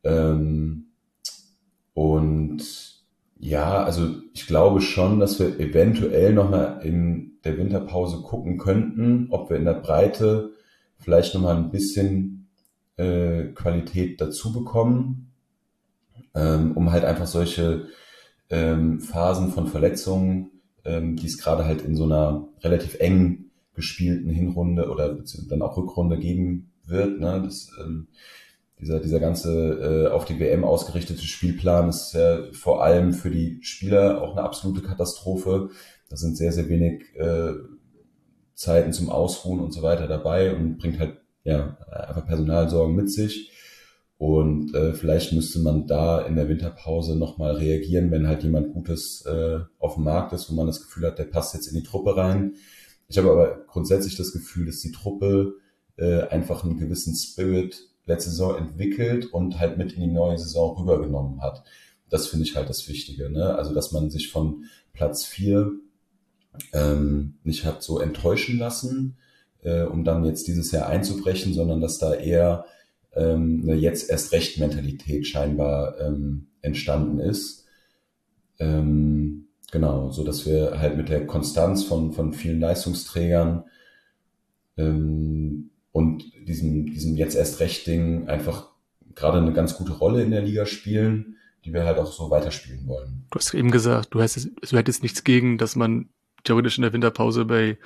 Ähm, 0.04 0.88
und 1.94 2.64
ja, 3.38 3.84
also 3.84 4.10
ich 4.34 4.48
glaube 4.48 4.82
schon, 4.82 5.20
dass 5.20 5.40
wir 5.40 5.60
eventuell 5.60 6.34
nochmal 6.34 6.82
in 6.84 7.40
der 7.44 7.58
Winterpause 7.58 8.22
gucken 8.22 8.58
könnten, 8.58 9.28
ob 9.30 9.50
wir 9.50 9.58
in 9.58 9.66
der 9.66 9.74
Breite 9.74 10.52
vielleicht 10.98 11.36
nochmal 11.36 11.58
ein 11.58 11.70
bisschen 11.70 12.50
äh, 12.98 13.46
Qualität 13.54 14.20
dazu 14.20 14.52
bekommen, 14.52 15.31
ähm, 16.36 16.72
um 16.76 16.92
halt 16.92 17.06
einfach 17.06 17.28
solche 17.28 17.88
ähm, 18.50 19.00
Phasen 19.00 19.52
von 19.52 19.68
Verletzungen 19.68 20.52
ähm, 20.86 21.16
die 21.16 21.28
es 21.28 21.38
gerade 21.38 21.66
halt 21.66 21.82
in 21.82 21.96
so 21.96 22.06
einer 22.06 22.48
relativ 22.62 22.96
eng 23.00 23.52
gespielten 23.74 24.30
Hinrunde 24.30 24.90
oder 24.90 25.18
dann 25.50 25.62
auch 25.62 25.78
Rückrunde 25.78 26.18
geben 26.18 26.72
wird. 26.86 27.20
Ne? 27.20 27.42
Das, 27.44 27.70
ähm, 27.80 28.08
dieser, 28.80 29.00
dieser 29.00 29.20
ganze 29.20 30.08
äh, 30.08 30.12
auf 30.12 30.26
die 30.26 30.40
WM 30.40 30.64
ausgerichtete 30.64 31.22
Spielplan 31.22 31.90
ist 31.90 32.14
ja 32.14 32.52
vor 32.52 32.84
allem 32.84 33.14
für 33.14 33.30
die 33.30 33.60
Spieler 33.62 34.22
auch 34.22 34.32
eine 34.32 34.42
absolute 34.42 34.82
Katastrophe. 34.82 35.70
Da 36.10 36.18
sind 36.18 36.36
sehr, 36.36 36.52
sehr 36.52 36.68
wenig 36.68 37.04
äh, 37.16 37.54
Zeiten 38.56 38.92
zum 38.92 39.10
Ausruhen 39.10 39.60
und 39.60 39.72
so 39.72 39.84
weiter 39.84 40.08
dabei 40.08 40.56
und 40.56 40.78
bringt 40.78 41.00
halt 41.00 41.18
ja 41.44 41.78
einfach 41.90 42.26
Personalsorgen 42.26 42.96
mit 42.96 43.12
sich. 43.12 43.52
Und 44.22 44.76
äh, 44.76 44.94
vielleicht 44.94 45.34
müsste 45.34 45.58
man 45.58 45.88
da 45.88 46.22
in 46.22 46.36
der 46.36 46.48
Winterpause 46.48 47.16
nochmal 47.16 47.56
reagieren, 47.56 48.12
wenn 48.12 48.28
halt 48.28 48.44
jemand 48.44 48.72
Gutes 48.72 49.26
äh, 49.26 49.62
auf 49.80 49.96
dem 49.96 50.04
Markt 50.04 50.32
ist, 50.32 50.48
wo 50.48 50.54
man 50.54 50.68
das 50.68 50.80
Gefühl 50.80 51.08
hat, 51.08 51.18
der 51.18 51.24
passt 51.24 51.56
jetzt 51.56 51.66
in 51.66 51.74
die 51.74 51.82
Truppe 51.82 52.16
rein. 52.16 52.54
Ich 53.08 53.18
habe 53.18 53.32
aber 53.32 53.66
grundsätzlich 53.66 54.18
das 54.18 54.32
Gefühl, 54.32 54.68
dass 54.68 54.80
die 54.80 54.92
Truppe 54.92 55.56
äh, 55.98 56.22
einfach 56.28 56.64
einen 56.64 56.78
gewissen 56.78 57.16
Spirit 57.16 57.90
letzte 58.06 58.30
Saison 58.30 58.60
entwickelt 58.60 59.26
und 59.26 59.60
halt 59.60 59.80
mit 59.80 59.94
in 59.94 60.02
die 60.02 60.14
neue 60.14 60.38
Saison 60.38 60.78
rübergenommen 60.78 61.42
hat. 61.42 61.64
Das 62.08 62.28
finde 62.28 62.46
ich 62.46 62.56
halt 62.56 62.70
das 62.70 62.88
Wichtige. 62.88 63.32
Ne? 63.32 63.56
Also, 63.56 63.74
dass 63.74 63.92
man 63.92 64.12
sich 64.12 64.30
von 64.30 64.66
Platz 64.94 65.26
vier 65.26 65.72
ähm, 66.74 67.40
nicht 67.44 67.66
hat 67.66 67.82
so 67.82 68.00
enttäuschen 68.00 68.60
lassen, 68.60 69.18
äh, 69.64 69.82
um 69.82 70.04
dann 70.04 70.24
jetzt 70.26 70.48
dieses 70.48 70.72
Jahr 70.72 70.86
einzubrechen, 70.86 71.56
sondern 71.56 71.82
dass 71.82 71.98
da 71.98 72.14
eher 72.14 72.66
ähm, 73.16 73.62
eine 73.64 73.76
jetzt 73.76 74.10
erst 74.10 74.32
recht 74.32 74.60
Mentalität 74.60 75.28
scheinbar 75.28 76.00
ähm, 76.00 76.48
entstanden 76.62 77.20
ist. 77.20 77.66
Ähm, 78.60 79.48
genau, 79.72 80.12
so 80.12 80.24
dass 80.24 80.46
wir 80.46 80.80
halt 80.80 80.98
mit 80.98 81.10
der 81.10 81.26
Konstanz 81.28 81.84
von, 81.84 82.14
von 82.14 82.34
vielen 82.34 82.60
Leistungsträgern 82.60 83.66
ähm, 84.78 85.72
und 85.92 86.24
diesem, 86.48 86.86
diesem 86.86 87.16
jetzt 87.16 87.36
erst 87.36 87.60
recht 87.60 87.86
Ding 87.88 88.28
einfach 88.28 88.70
gerade 89.16 89.40
eine 89.40 89.54
ganz 89.54 89.76
gute 89.76 89.94
Rolle 89.94 90.24
in 90.24 90.32
der 90.32 90.42
Liga 90.42 90.66
spielen, 90.66 91.38
die 91.66 91.74
wir 91.74 91.86
halt 91.86 91.98
auch 91.98 92.12
so 92.12 92.30
weiterspielen 92.30 92.88
wollen. 92.88 93.26
Du 93.30 93.40
hast 93.40 93.54
eben 93.54 93.72
gesagt, 93.72 94.14
du 94.14 94.22
hättest, 94.22 94.50
du 94.62 94.78
hättest 94.78 95.04
nichts 95.04 95.24
gegen, 95.24 95.58
dass 95.58 95.76
man 95.76 96.10
theoretisch 96.44 96.78
in 96.78 96.84
der 96.84 96.94
Winterpause 96.94 97.46
bei 97.46 97.78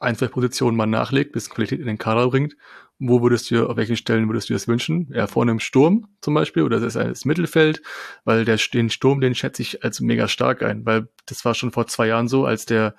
ein, 0.00 0.16
zwei 0.16 0.28
Positionen 0.28 0.76
mal 0.76 0.86
nachlegt, 0.86 1.32
bis 1.32 1.50
Qualität 1.50 1.78
in 1.78 1.86
den 1.86 1.98
Kader 1.98 2.28
bringt. 2.30 2.56
Wo 2.98 3.22
würdest 3.22 3.50
du, 3.50 3.66
auf 3.66 3.76
welchen 3.76 3.96
Stellen 3.96 4.28
würdest 4.28 4.50
du 4.50 4.52
das 4.52 4.66
wünschen? 4.68 5.10
Ja, 5.14 5.26
vorne 5.26 5.52
im 5.52 5.60
Sturm 5.60 6.08
zum 6.20 6.34
Beispiel 6.34 6.62
oder 6.62 6.80
das 6.80 6.96
ist 6.96 7.02
das 7.02 7.24
Mittelfeld, 7.24 7.82
weil 8.24 8.44
der, 8.44 8.58
den 8.74 8.90
Sturm, 8.90 9.20
den 9.20 9.34
schätze 9.34 9.62
ich 9.62 9.84
als 9.84 10.00
mega 10.00 10.28
stark 10.28 10.62
ein, 10.62 10.84
weil 10.84 11.08
das 11.26 11.44
war 11.44 11.54
schon 11.54 11.70
vor 11.70 11.86
zwei 11.86 12.08
Jahren 12.08 12.28
so, 12.28 12.44
als 12.44 12.66
der, 12.66 12.94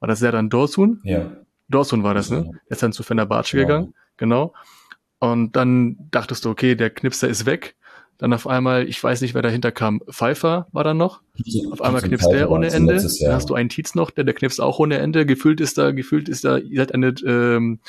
war 0.00 0.08
das 0.08 0.20
dann 0.20 0.50
Dorsun? 0.50 1.00
Ja. 1.04 1.30
Dorsun 1.68 2.02
war 2.02 2.14
das, 2.14 2.30
ne? 2.30 2.42
Der 2.42 2.70
ist 2.70 2.82
dann 2.82 2.92
zu 2.92 3.02
Fenerbahce 3.02 3.56
ja. 3.56 3.62
gegangen, 3.64 3.94
genau. 4.16 4.54
Und 5.18 5.56
dann 5.56 5.96
dachtest 6.10 6.44
du, 6.44 6.50
okay, 6.50 6.74
der 6.74 6.90
Knipser 6.90 7.28
ist 7.28 7.46
weg. 7.46 7.76
Dann 8.18 8.32
auf 8.32 8.46
einmal, 8.46 8.88
ich 8.88 9.02
weiß 9.02 9.20
nicht, 9.20 9.34
wer 9.34 9.42
dahinter 9.42 9.72
kam, 9.72 10.00
Pfeiffer 10.10 10.68
war 10.72 10.84
dann 10.84 10.96
noch. 10.96 11.20
Auf 11.70 11.82
einmal 11.82 12.02
knipst 12.02 12.30
der 12.30 12.50
ohne 12.50 12.68
Ende. 12.68 12.94
Dann 12.96 13.32
hast 13.32 13.50
du 13.50 13.54
einen 13.54 13.68
Tietz 13.68 13.94
noch, 13.94 14.10
der, 14.10 14.24
der 14.24 14.34
knipst 14.34 14.60
auch 14.60 14.78
ohne 14.78 14.98
Ende. 14.98 15.26
Gefühlt 15.26 15.60
ist 15.60 15.76
da, 15.76 15.90
gefühlt 15.90 16.28
ist 16.28 16.44
da, 16.44 16.56
ihr 16.56 16.80
seid 16.80 16.94
eine 16.94 17.14
ähm, 17.26 17.80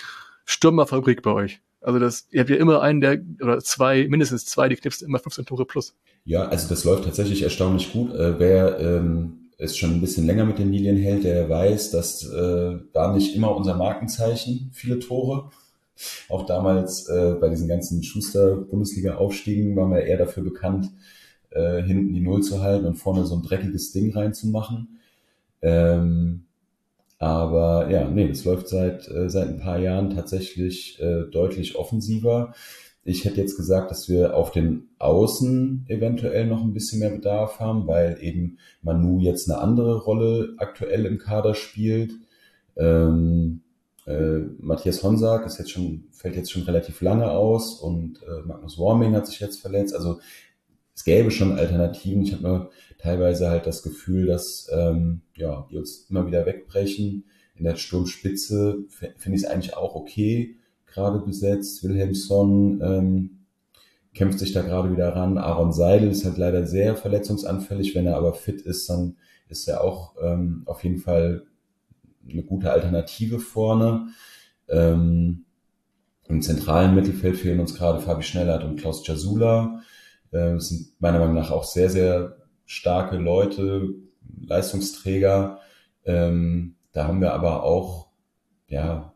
Stürmerfabrik 0.45 1.21
bei 1.21 1.31
euch. 1.31 1.61
Also 1.81 1.99
das, 1.99 2.27
ihr 2.31 2.41
habt 2.41 2.49
ja 2.49 2.57
immer 2.57 2.81
einen, 2.81 3.01
der, 3.01 3.21
oder 3.41 3.59
zwei, 3.59 4.07
mindestens 4.09 4.45
zwei, 4.45 4.67
die 4.67 4.75
knipsen 4.75 5.07
immer 5.07 5.19
15 5.19 5.45
Tore 5.45 5.65
plus. 5.65 5.95
Ja, 6.25 6.47
also 6.47 6.67
das 6.67 6.83
läuft 6.83 7.05
tatsächlich 7.05 7.43
erstaunlich 7.43 7.93
gut. 7.93 8.13
Äh, 8.13 8.39
wer 8.39 8.79
ähm, 8.79 9.51
es 9.57 9.77
schon 9.77 9.91
ein 9.91 10.01
bisschen 10.01 10.25
länger 10.25 10.45
mit 10.45 10.59
den 10.59 10.71
Lilien 10.71 10.97
hält, 10.97 11.23
der 11.23 11.49
weiß, 11.49 11.91
dass 11.91 12.23
äh, 12.29 12.77
war 12.93 13.13
nicht 13.13 13.35
immer 13.35 13.55
unser 13.55 13.75
Markenzeichen, 13.75 14.71
viele 14.73 14.99
Tore. 14.99 15.49
Auch 16.29 16.45
damals 16.45 17.07
äh, 17.07 17.35
bei 17.39 17.49
diesen 17.49 17.67
ganzen 17.67 18.03
Schuster-Bundesliga-Aufstiegen 18.03 19.75
waren 19.75 19.91
wir 19.91 20.03
eher 20.03 20.17
dafür 20.17 20.43
bekannt, 20.43 20.91
äh, 21.49 21.81
hinten 21.81 22.13
die 22.13 22.21
Null 22.21 22.43
zu 22.43 22.61
halten 22.61 22.85
und 22.85 22.95
vorne 22.95 23.25
so 23.25 23.35
ein 23.35 23.43
dreckiges 23.43 23.91
Ding 23.91 24.13
reinzumachen. 24.13 24.99
Ähm, 25.61 26.43
aber 27.19 27.89
ja, 27.89 28.07
nee, 28.07 28.27
das 28.27 28.45
läuft 28.45 28.67
seit, 28.67 29.07
äh, 29.09 29.29
seit 29.29 29.47
ein 29.47 29.59
paar 29.59 29.79
Jahren 29.79 30.11
tatsächlich 30.15 31.01
äh, 31.01 31.23
deutlich 31.31 31.75
offensiver. 31.75 32.53
Ich 33.03 33.25
hätte 33.25 33.39
jetzt 33.39 33.55
gesagt, 33.55 33.89
dass 33.89 34.09
wir 34.09 34.35
auf 34.35 34.51
den 34.51 34.89
Außen 34.99 35.85
eventuell 35.87 36.45
noch 36.45 36.61
ein 36.61 36.73
bisschen 36.73 36.99
mehr 36.99 37.09
Bedarf 37.09 37.59
haben, 37.59 37.87
weil 37.87 38.17
eben 38.21 38.57
Manu 38.81 39.19
jetzt 39.19 39.49
eine 39.49 39.59
andere 39.61 39.97
Rolle 39.99 40.53
aktuell 40.57 41.05
im 41.05 41.17
Kader 41.17 41.55
spielt. 41.55 42.11
Ähm, 42.75 43.61
äh, 44.07 44.39
Matthias 44.59 45.03
Honsack 45.03 45.45
ist 45.45 45.59
jetzt 45.59 45.71
schon, 45.71 46.05
fällt 46.11 46.37
jetzt 46.37 46.51
schon 46.51 46.63
relativ 46.63 47.01
lange 47.01 47.29
aus 47.29 47.75
und 47.81 48.21
äh, 48.23 48.45
Magnus 48.45 48.79
Warming 48.79 49.13
hat 49.15 49.27
sich 49.27 49.41
jetzt 49.41 49.59
verletzt. 49.59 49.93
Also 49.93 50.19
es 50.95 51.03
gäbe 51.03 51.29
schon 51.29 51.59
Alternativen. 51.59 52.23
Ich 52.23 52.33
habe 52.33 52.43
nur 52.43 52.71
teilweise 52.97 53.49
halt 53.49 53.67
das 53.67 53.83
Gefühl, 53.83 54.25
dass 54.25 54.69
ähm, 54.71 55.21
ja, 55.35 55.67
die 55.69 55.77
uns 55.77 56.07
immer 56.09 56.25
wieder 56.25 56.45
wegbrechen. 56.45 57.25
In 57.55 57.65
der 57.65 57.75
Sturmspitze 57.75 58.79
finde 58.89 59.37
ich 59.37 59.43
es 59.43 59.49
eigentlich 59.49 59.75
auch 59.75 59.95
okay, 59.95 60.55
gerade 60.85 61.19
besetzt. 61.19 61.83
Wilhelmsson 61.83 62.79
ähm, 62.81 63.29
kämpft 64.13 64.39
sich 64.39 64.53
da 64.53 64.61
gerade 64.61 64.91
wieder 64.91 65.09
ran. 65.09 65.37
Aaron 65.37 65.73
Seidel 65.73 66.11
ist 66.11 66.23
halt 66.23 66.37
leider 66.37 66.65
sehr 66.65 66.95
verletzungsanfällig. 66.95 67.93
Wenn 67.93 68.07
er 68.07 68.15
aber 68.15 68.33
fit 68.33 68.61
ist, 68.61 68.89
dann 68.89 69.17
ist 69.49 69.67
er 69.67 69.83
auch 69.83 70.15
ähm, 70.21 70.63
auf 70.65 70.83
jeden 70.83 70.97
Fall 70.97 71.45
eine 72.29 72.43
gute 72.43 72.71
Alternative 72.71 73.39
vorne. 73.39 74.07
Ähm, 74.67 75.45
Im 76.27 76.41
zentralen 76.41 76.95
Mittelfeld 76.95 77.37
fehlen 77.37 77.59
uns 77.59 77.75
gerade 77.75 77.99
Fabi 77.99 78.23
Schnellert 78.23 78.63
und 78.63 78.79
Klaus 78.79 79.05
Jasula. 79.05 79.81
Äh, 80.31 80.53
das 80.53 80.69
sind 80.69 80.99
meiner 80.99 81.19
Meinung 81.19 81.35
nach 81.35 81.51
auch 81.51 81.63
sehr, 81.63 81.89
sehr 81.89 82.37
starke 82.65 83.17
Leute, 83.17 83.89
Leistungsträger. 84.39 85.59
Ähm, 86.05 86.75
da 86.91 87.07
haben 87.07 87.21
wir 87.21 87.33
aber 87.33 87.63
auch, 87.63 88.07
ja, 88.67 89.13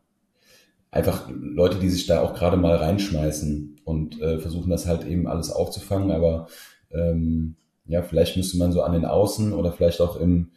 einfach 0.90 1.30
Leute, 1.30 1.80
die 1.80 1.90
sich 1.90 2.06
da 2.06 2.22
auch 2.22 2.34
gerade 2.34 2.58
mal 2.58 2.76
reinschmeißen 2.76 3.82
und 3.84 4.22
äh, 4.22 4.40
versuchen 4.40 4.70
das 4.70 4.86
halt 4.86 5.06
eben 5.06 5.28
alles 5.28 5.52
aufzufangen. 5.52 6.12
Aber 6.12 6.48
ähm, 6.92 7.56
ja, 7.86 8.04
vielleicht 8.04 8.38
müsste 8.38 8.58
man 8.58 8.72
so 8.72 8.84
an 8.84 8.94
den 8.94 9.06
Außen 9.06 9.54
oder 9.54 9.72
vielleicht 9.72 10.02
auch 10.02 10.18
im, 10.18 10.52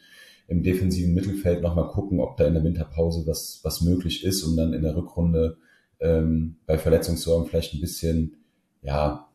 im 0.46 0.62
defensiven 0.62 1.14
Mittelfeld 1.14 1.62
nochmal 1.62 1.88
gucken, 1.88 2.20
ob 2.20 2.36
da 2.36 2.46
in 2.46 2.54
der 2.54 2.64
Winterpause 2.64 3.26
was, 3.26 3.60
was 3.62 3.80
möglich 3.80 4.24
ist, 4.24 4.42
um 4.42 4.56
dann 4.56 4.72
in 4.72 4.82
der 4.82 4.96
Rückrunde 4.96 5.56
ähm, 6.00 6.56
bei 6.66 6.78
Verletzungssorgen 6.78 7.48
vielleicht 7.48 7.74
ein 7.74 7.80
bisschen, 7.80 8.36
ja, 8.82 9.28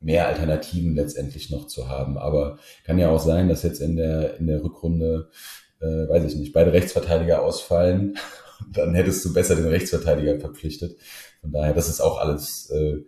mehr 0.00 0.28
Alternativen 0.28 0.94
letztendlich 0.94 1.50
noch 1.50 1.66
zu 1.66 1.88
haben. 1.88 2.18
Aber 2.18 2.58
kann 2.84 2.98
ja 2.98 3.10
auch 3.10 3.20
sein, 3.20 3.48
dass 3.48 3.62
jetzt 3.62 3.80
in 3.80 3.96
der, 3.96 4.36
in 4.38 4.46
der 4.46 4.62
Rückrunde, 4.62 5.30
äh, 5.80 6.08
weiß 6.08 6.24
ich 6.24 6.38
nicht, 6.38 6.52
beide 6.52 6.72
Rechtsverteidiger 6.72 7.42
ausfallen. 7.42 8.16
Dann 8.72 8.94
hättest 8.94 9.24
du 9.24 9.32
besser 9.32 9.54
den 9.56 9.66
Rechtsverteidiger 9.66 10.38
verpflichtet. 10.40 10.96
Von 11.40 11.52
daher, 11.52 11.74
das 11.74 11.88
ist 11.88 12.00
auch 12.00 12.18
alles 12.18 12.70
äh, 12.70 13.04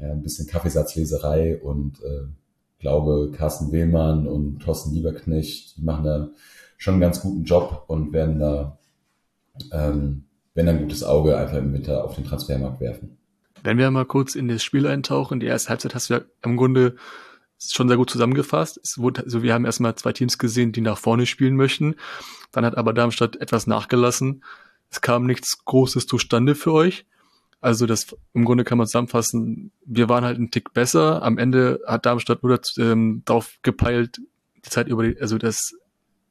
ja, 0.00 0.10
ein 0.10 0.22
bisschen 0.22 0.46
Kaffeesatzleserei 0.46 1.60
und 1.60 2.02
äh, 2.02 2.26
glaube, 2.80 3.30
Carsten 3.36 3.72
Willmann 3.72 4.26
und 4.26 4.60
Thorsten 4.60 4.94
Lieberknecht, 4.94 5.76
die 5.76 5.82
machen 5.82 6.04
da 6.04 6.28
schon 6.76 6.94
einen 6.94 7.02
ganz 7.02 7.20
guten 7.20 7.44
Job 7.44 7.84
und 7.86 8.12
werden 8.12 8.38
da, 8.38 8.78
ähm, 9.72 10.24
wenn 10.54 10.68
ein 10.68 10.80
gutes 10.80 11.04
Auge 11.04 11.36
einfach 11.36 11.58
im 11.58 11.72
Winter 11.72 12.04
auf 12.04 12.16
den 12.16 12.24
Transfermarkt 12.24 12.80
werfen. 12.80 13.18
Wenn 13.62 13.78
wir 13.78 13.90
mal 13.90 14.06
kurz 14.06 14.34
in 14.34 14.48
das 14.48 14.62
Spiel 14.62 14.86
eintauchen, 14.86 15.40
die 15.40 15.46
erste 15.46 15.68
Halbzeit 15.68 15.94
hast 15.94 16.08
du 16.08 16.14
ja 16.14 16.20
im 16.42 16.56
Grunde 16.56 16.96
schon 17.62 17.88
sehr 17.88 17.98
gut 17.98 18.08
zusammengefasst. 18.08 18.80
Es 18.82 18.98
wurde, 18.98 19.22
also 19.22 19.42
wir 19.42 19.52
haben 19.52 19.66
erstmal 19.66 19.94
zwei 19.94 20.12
Teams 20.12 20.38
gesehen, 20.38 20.72
die 20.72 20.80
nach 20.80 20.96
vorne 20.96 21.26
spielen 21.26 21.56
möchten. 21.56 21.96
Dann 22.52 22.64
hat 22.64 22.78
aber 22.78 22.94
Darmstadt 22.94 23.36
etwas 23.36 23.66
nachgelassen. 23.66 24.42
Es 24.90 25.02
kam 25.02 25.26
nichts 25.26 25.64
Großes 25.66 26.06
zustande 26.06 26.54
für 26.54 26.72
euch. 26.72 27.04
Also 27.60 27.86
das 27.86 28.16
im 28.32 28.44
Grunde 28.44 28.64
kann 28.64 28.78
man 28.78 28.86
zusammenfassen, 28.86 29.70
wir 29.84 30.08
waren 30.08 30.24
halt 30.24 30.38
ein 30.38 30.50
Tick 30.50 30.72
besser. 30.72 31.22
Am 31.22 31.36
Ende 31.36 31.80
hat 31.86 32.06
Darmstadt 32.06 32.42
nur 32.42 32.58
ähm, 32.78 33.22
darauf 33.26 33.58
gepeilt, 33.62 34.20
die 34.64 34.70
Zeit 34.70 34.88
über 34.88 35.02
die, 35.02 35.20
also 35.20 35.36
das, 35.36 35.74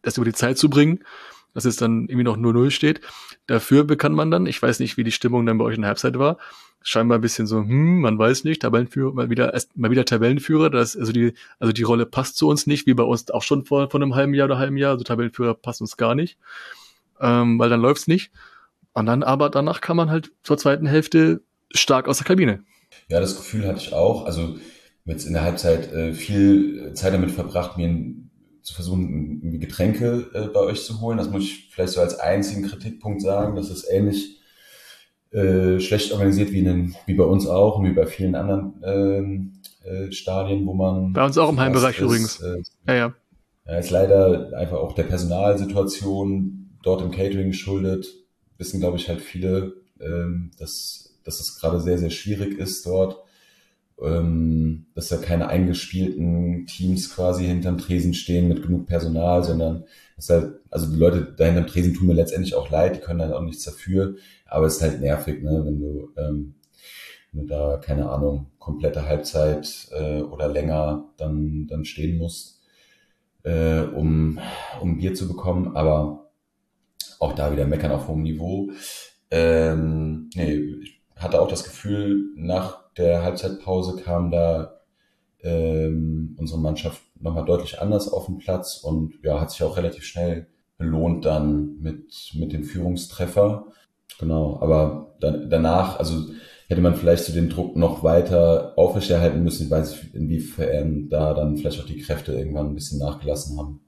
das 0.01 0.17
über 0.17 0.25
die 0.25 0.33
Zeit 0.33 0.57
zu 0.57 0.69
bringen, 0.69 1.03
dass 1.53 1.65
es 1.65 1.75
dann 1.75 2.07
irgendwie 2.07 2.23
noch 2.23 2.37
nur 2.37 2.53
null 2.53 2.71
steht. 2.71 3.01
Dafür 3.45 3.83
bekannt 3.83 4.15
man 4.15 4.31
dann, 4.31 4.47
ich 4.47 4.61
weiß 4.61 4.79
nicht, 4.79 4.97
wie 4.97 5.03
die 5.03 5.11
Stimmung 5.11 5.45
dann 5.45 5.57
bei 5.57 5.65
euch 5.65 5.75
in 5.75 5.81
der 5.81 5.89
Halbzeit 5.89 6.17
war, 6.17 6.37
scheinbar 6.81 7.19
ein 7.19 7.21
bisschen 7.21 7.45
so, 7.45 7.57
hm, 7.57 8.01
man 8.01 8.17
weiß 8.17 8.43
nicht, 8.43 8.61
Tabellenführer, 8.61 9.13
mal 9.13 9.29
wieder, 9.29 9.53
mal 9.75 9.91
wieder 9.91 10.05
Tabellenführer, 10.05 10.69
das, 10.69 10.95
also 10.97 11.11
die, 11.11 11.33
also 11.59 11.73
die 11.73 11.83
Rolle 11.83 12.05
passt 12.05 12.37
zu 12.37 12.47
uns 12.47 12.67
nicht, 12.67 12.87
wie 12.87 12.93
bei 12.93 13.03
uns 13.03 13.29
auch 13.29 13.43
schon 13.43 13.65
vor, 13.65 13.89
vor 13.89 14.01
einem 14.01 14.15
halben 14.15 14.33
Jahr 14.33 14.45
oder 14.45 14.57
halben 14.57 14.77
Jahr, 14.77 14.91
also 14.91 15.03
Tabellenführer 15.03 15.53
passt 15.53 15.81
uns 15.81 15.97
gar 15.97 16.15
nicht, 16.15 16.37
ähm, 17.19 17.59
weil 17.59 17.69
dann 17.69 17.81
läuft's 17.81 18.07
nicht. 18.07 18.31
Und 18.93 19.05
dann 19.05 19.23
aber 19.23 19.49
danach 19.49 19.81
kann 19.81 19.97
man 19.97 20.09
halt 20.09 20.31
zur 20.43 20.57
zweiten 20.57 20.85
Hälfte 20.85 21.41
stark 21.71 22.07
aus 22.07 22.17
der 22.17 22.27
Kabine. 22.27 22.63
Ja, 23.07 23.19
das 23.19 23.37
Gefühl 23.37 23.67
hatte 23.67 23.79
ich 23.79 23.93
auch. 23.93 24.25
Also 24.25 24.57
jetzt 25.05 25.25
in 25.25 25.33
der 25.33 25.43
Halbzeit 25.43 25.91
äh, 25.93 26.13
viel 26.13 26.93
Zeit 26.93 27.13
damit 27.13 27.31
verbracht, 27.31 27.77
mir 27.77 28.13
zu 28.61 28.73
versuchen, 28.73 29.59
Getränke 29.59 30.29
äh, 30.33 30.47
bei 30.47 30.59
euch 30.59 30.83
zu 30.83 31.01
holen. 31.01 31.17
Das 31.17 31.29
muss 31.29 31.43
ich 31.43 31.69
vielleicht 31.71 31.93
so 31.93 32.01
als 32.01 32.19
einzigen 32.19 32.67
Kritikpunkt 32.67 33.21
sagen. 33.21 33.55
Das 33.55 33.69
ist 33.69 33.85
ähnlich 33.89 34.39
äh, 35.31 35.79
schlecht 35.79 36.11
organisiert 36.11 36.51
wie, 36.51 36.59
in 36.59 36.95
wie 37.05 37.13
bei 37.13 37.23
uns 37.23 37.47
auch 37.47 37.77
und 37.77 37.85
wie 37.85 37.93
bei 37.93 38.05
vielen 38.05 38.35
anderen 38.35 38.81
ähm, 38.83 39.53
äh, 39.83 40.11
Stadien, 40.11 40.65
wo 40.65 40.73
man. 40.73 41.13
Bei 41.13 41.25
uns 41.25 41.37
auch 41.37 41.49
im 41.49 41.59
Heimbereich 41.59 41.97
ist, 41.97 42.01
übrigens. 42.01 42.41
Äh, 42.41 42.61
ja, 42.87 42.93
ja. 42.95 43.13
Ja, 43.65 43.77
ist 43.77 43.91
leider 43.91 44.51
einfach 44.57 44.77
auch 44.77 44.93
der 44.93 45.03
Personalsituation 45.03 46.77
dort 46.81 47.01
im 47.01 47.11
Catering 47.11 47.49
geschuldet 47.49 48.07
wissen, 48.59 48.79
glaube 48.79 48.97
ich, 48.97 49.09
halt 49.09 49.21
viele, 49.21 49.73
ähm, 49.99 50.51
dass, 50.59 51.15
dass 51.23 51.39
es 51.39 51.57
gerade 51.59 51.79
sehr, 51.79 51.97
sehr 51.97 52.11
schwierig 52.11 52.59
ist 52.59 52.85
dort, 52.85 53.23
ähm, 54.01 54.85
dass 54.93 55.07
da 55.07 55.17
keine 55.17 55.47
eingespielten 55.47 56.67
Teams 56.67 57.13
quasi 57.13 57.45
hinterm 57.45 57.77
Tresen 57.77 58.13
stehen 58.13 58.47
mit 58.47 58.61
genug 58.61 58.85
Personal, 58.85 59.43
sondern 59.43 59.85
dass 60.15 60.29
halt, 60.29 60.59
also 60.69 60.91
die 60.91 60.99
Leute 60.99 61.33
da 61.37 61.45
hinterm 61.45 61.67
Tresen 61.67 61.93
tun 61.93 62.07
mir 62.07 62.13
letztendlich 62.13 62.55
auch 62.55 62.69
leid, 62.69 62.97
die 62.97 62.99
können 62.99 63.19
dann 63.19 63.33
auch 63.33 63.41
nichts 63.41 63.63
dafür, 63.63 64.15
aber 64.45 64.67
es 64.67 64.75
ist 64.75 64.81
halt 64.81 65.01
nervig, 65.01 65.41
ne, 65.41 65.63
wenn 65.65 65.79
du, 65.79 66.11
ähm, 66.17 66.55
wenn 67.31 67.41
du 67.41 67.47
da, 67.47 67.77
keine 67.77 68.09
Ahnung, 68.09 68.47
komplette 68.59 69.05
Halbzeit 69.05 69.87
äh, 69.91 70.21
oder 70.21 70.47
länger 70.47 71.05
dann, 71.17 71.67
dann 71.67 71.85
stehen 71.85 72.17
musst, 72.17 72.61
äh, 73.43 73.81
um, 73.81 74.39
um 74.81 74.97
Bier 74.97 75.13
zu 75.13 75.27
bekommen, 75.27 75.75
aber 75.75 76.28
auch 77.19 77.33
da 77.33 77.51
wieder 77.51 77.67
meckern 77.67 77.91
auf 77.91 78.07
hohem 78.07 78.23
Niveau. 78.23 78.71
Ähm, 79.29 80.29
nee, 80.33 80.55
ich 80.81 81.01
hatte 81.15 81.41
auch 81.41 81.47
das 81.47 81.63
Gefühl, 81.63 82.31
nach 82.35 82.91
der 82.97 83.23
Halbzeitpause 83.23 84.01
kam 84.01 84.31
da 84.31 84.79
ähm, 85.41 86.35
unsere 86.39 86.59
Mannschaft 86.59 87.01
nochmal 87.19 87.45
deutlich 87.45 87.81
anders 87.81 88.11
auf 88.11 88.25
den 88.25 88.37
Platz 88.37 88.77
und 88.77 89.13
ja, 89.23 89.39
hat 89.39 89.51
sich 89.51 89.63
auch 89.63 89.77
relativ 89.77 90.03
schnell 90.03 90.47
belohnt 90.77 91.25
dann 91.25 91.77
mit, 91.79 92.31
mit 92.33 92.53
dem 92.53 92.63
Führungstreffer. 92.63 93.67
Genau, 94.19 94.59
aber 94.61 95.15
dann, 95.19 95.49
danach, 95.49 95.99
also 95.99 96.15
hätte 96.67 96.81
man 96.81 96.95
vielleicht 96.95 97.25
so 97.25 97.33
den 97.33 97.49
Druck 97.49 97.75
noch 97.75 98.03
weiter 98.03 98.73
aufrechterhalten 98.77 99.43
müssen. 99.43 99.65
Ich 99.65 99.71
weiß 99.71 99.91
nicht, 99.91 100.15
inwiefern 100.15 101.09
da 101.09 101.33
dann 101.33 101.57
vielleicht 101.57 101.81
auch 101.81 101.85
die 101.85 101.99
Kräfte 101.99 102.33
irgendwann 102.33 102.67
ein 102.67 102.75
bisschen 102.75 102.99
nachgelassen 102.99 103.57
haben. 103.57 103.81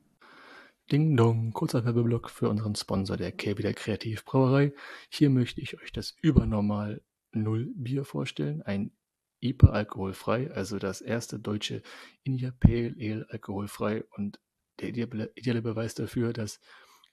Ding 0.91 1.15
Dong, 1.15 1.53
kurzer 1.53 1.85
Werbeblock 1.85 2.29
für 2.29 2.49
unseren 2.49 2.75
Sponsor 2.75 3.15
der 3.15 3.31
Kehrwieder 3.31 3.71
Kreativbrauerei. 3.71 4.73
Hier 5.07 5.29
möchte 5.29 5.61
ich 5.61 5.81
euch 5.81 5.93
das 5.93 6.17
Übernormal 6.21 7.01
Null 7.31 7.71
Bier 7.77 8.03
vorstellen. 8.03 8.61
Ein 8.63 8.91
IPA 9.39 9.67
alkoholfrei, 9.67 10.51
also 10.51 10.79
das 10.79 10.99
erste 10.99 11.39
deutsche 11.39 11.81
India 12.23 12.51
Pale 12.59 12.93
Ale 12.99 13.25
alkoholfrei 13.29 14.03
und 14.17 14.41
der 14.81 14.89
ideale 14.89 15.61
Beweis 15.61 15.95
dafür, 15.95 16.33
dass 16.33 16.59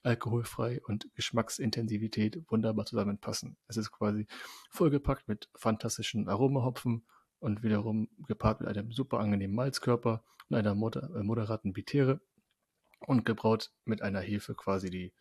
alkoholfrei 0.03 0.81
und 0.85 1.07
Geschmacksintensivität 1.15 2.43
wunderbar 2.51 2.85
zusammenpassen. 2.85 3.55
Es 3.69 3.77
ist 3.77 3.91
quasi 3.91 4.27
vollgepackt 4.71 5.29
mit 5.29 5.47
fantastischen 5.55 6.27
Aromahopfen 6.27 7.05
und 7.39 7.63
wiederum 7.63 8.09
gepaart 8.27 8.59
mit 8.59 8.67
einem 8.67 8.91
super 8.91 9.21
angenehmen 9.21 9.55
Malzkörper 9.55 10.21
und 10.49 10.57
einer 10.57 10.75
moder 10.75 11.15
äh, 11.15 11.23
moderaten 11.23 11.71
Bitere 11.71 12.19
und 13.05 13.25
gebraut 13.25 13.71
mit 13.85 14.01
einer 14.01 14.21
Hefe 14.21 14.55
quasi, 14.55 14.89
die 14.89 15.13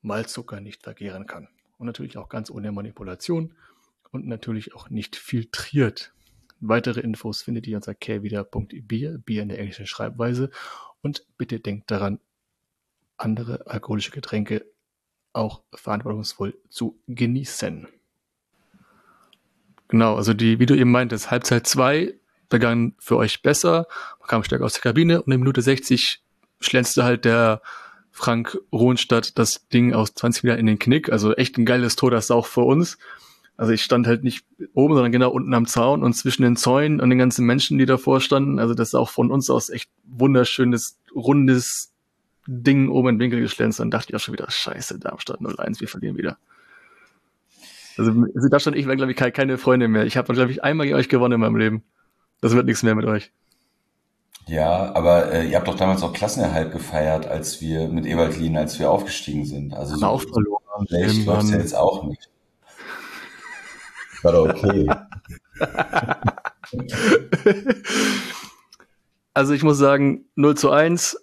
Malzucker 0.00 0.60
nicht 0.60 0.82
vergehren 0.82 1.26
kann. 1.26 1.48
Und 1.78 1.86
natürlich 1.86 2.16
auch 2.16 2.28
ganz 2.28 2.50
ohne 2.50 2.72
Manipulation 2.72 3.54
und 4.10 4.26
natürlich 4.26 4.74
auch 4.74 4.90
nicht 4.90 5.16
filtriert. 5.16 6.12
Weitere 6.60 7.00
Infos 7.00 7.42
findet 7.42 7.66
ihr 7.66 7.76
unter 7.76 7.94
carewieder.bier, 7.94 9.18
Bier 9.18 9.42
in 9.42 9.48
der 9.48 9.58
englischen 9.58 9.86
Schreibweise. 9.86 10.50
Und 11.00 11.26
bitte 11.36 11.58
denkt 11.58 11.90
daran, 11.90 12.20
andere 13.16 13.66
alkoholische 13.66 14.12
Getränke 14.12 14.64
auch 15.32 15.62
verantwortungsvoll 15.74 16.58
zu 16.68 17.00
genießen. 17.08 17.88
Genau, 19.88 20.16
also 20.16 20.34
die, 20.34 20.58
wie 20.58 20.66
du 20.66 20.74
eben 20.74 20.90
meintest, 20.90 21.30
Halbzeit 21.30 21.66
2 21.66 22.14
begann 22.48 22.94
für 22.98 23.16
euch 23.16 23.42
besser, 23.42 23.86
man 24.20 24.28
kam 24.28 24.44
stärker 24.44 24.64
aus 24.64 24.74
der 24.74 24.82
Kabine 24.82 25.22
und 25.22 25.32
in 25.32 25.40
Minute 25.40 25.62
60 25.62 26.22
schlänzte 26.64 27.04
halt 27.04 27.24
der 27.24 27.60
Frank 28.10 28.58
Rohnstadt 28.72 29.38
das 29.38 29.68
Ding 29.68 29.94
aus 29.94 30.14
20 30.14 30.44
Meter 30.44 30.58
in 30.58 30.66
den 30.66 30.78
Knick. 30.78 31.10
Also 31.10 31.34
echt 31.34 31.58
ein 31.58 31.66
geiles 31.66 31.96
Tor, 31.96 32.10
das 32.10 32.30
auch 32.30 32.46
für 32.46 32.62
uns. 32.62 32.98
Also 33.56 33.72
ich 33.72 33.82
stand 33.82 34.06
halt 34.06 34.24
nicht 34.24 34.44
oben, 34.74 34.94
sondern 34.94 35.12
genau 35.12 35.30
unten 35.30 35.54
am 35.54 35.66
Zaun 35.66 36.02
und 36.02 36.14
zwischen 36.14 36.42
den 36.42 36.56
Zäunen 36.56 37.00
und 37.00 37.10
den 37.10 37.18
ganzen 37.18 37.46
Menschen, 37.46 37.78
die 37.78 37.86
davor 37.86 38.20
standen. 38.20 38.58
Also 38.58 38.74
das 38.74 38.88
ist 38.88 38.94
auch 38.94 39.10
von 39.10 39.30
uns 39.30 39.50
aus 39.50 39.70
echt 39.70 39.90
wunderschönes, 40.04 40.98
rundes 41.14 41.92
Ding 42.46 42.88
oben 42.88 43.10
in 43.10 43.14
den 43.16 43.20
Winkel 43.20 43.40
geschlänzt, 43.40 43.78
dann 43.80 43.90
dachte 43.90 44.08
ich 44.10 44.16
auch 44.16 44.20
schon 44.20 44.34
wieder, 44.34 44.50
scheiße, 44.50 44.98
Darmstadt 44.98 45.40
0-1, 45.40 45.80
wir 45.80 45.88
verlieren 45.88 46.16
wieder. 46.16 46.38
Also, 47.96 48.10
also 48.34 48.48
Darmstadt 48.48 48.74
ich 48.74 48.86
waren, 48.86 48.96
glaube 48.96 49.12
ich, 49.12 49.16
keine 49.16 49.58
Freunde 49.58 49.86
mehr. 49.86 50.06
Ich 50.06 50.16
habe, 50.16 50.32
glaube 50.34 50.50
ich, 50.50 50.64
einmal 50.64 50.86
gegen 50.86 50.96
euch 50.96 51.08
gewonnen 51.08 51.34
in 51.34 51.40
meinem 51.40 51.56
Leben. 51.56 51.82
Das 52.40 52.54
wird 52.54 52.66
nichts 52.66 52.82
mehr 52.82 52.94
mit 52.94 53.04
euch. 53.04 53.30
Ja, 54.46 54.94
aber 54.94 55.32
äh, 55.32 55.48
ihr 55.48 55.56
habt 55.56 55.68
doch 55.68 55.76
damals 55.76 56.02
auch 56.02 56.12
Klassenerhalt 56.12 56.72
gefeiert, 56.72 57.26
als 57.26 57.60
wir 57.60 57.88
mit 57.88 58.06
Ewaldlin, 58.06 58.56
als 58.56 58.78
wir 58.78 58.90
aufgestiegen 58.90 59.44
sind. 59.44 59.74
Also 59.74 59.96
so 59.96 60.06
auch 60.06 60.22
verloren. 60.22 60.86
schlecht 60.88 61.26
läuft's 61.26 61.50
ja 61.50 61.58
jetzt 61.58 61.76
auch 61.76 62.04
nicht. 62.04 62.28
War 64.22 64.32
doch 64.32 64.48
okay. 64.48 64.88
also 69.34 69.52
ich 69.52 69.62
muss 69.62 69.78
sagen, 69.78 70.24
0 70.36 70.56
zu 70.56 70.70
1, 70.70 71.18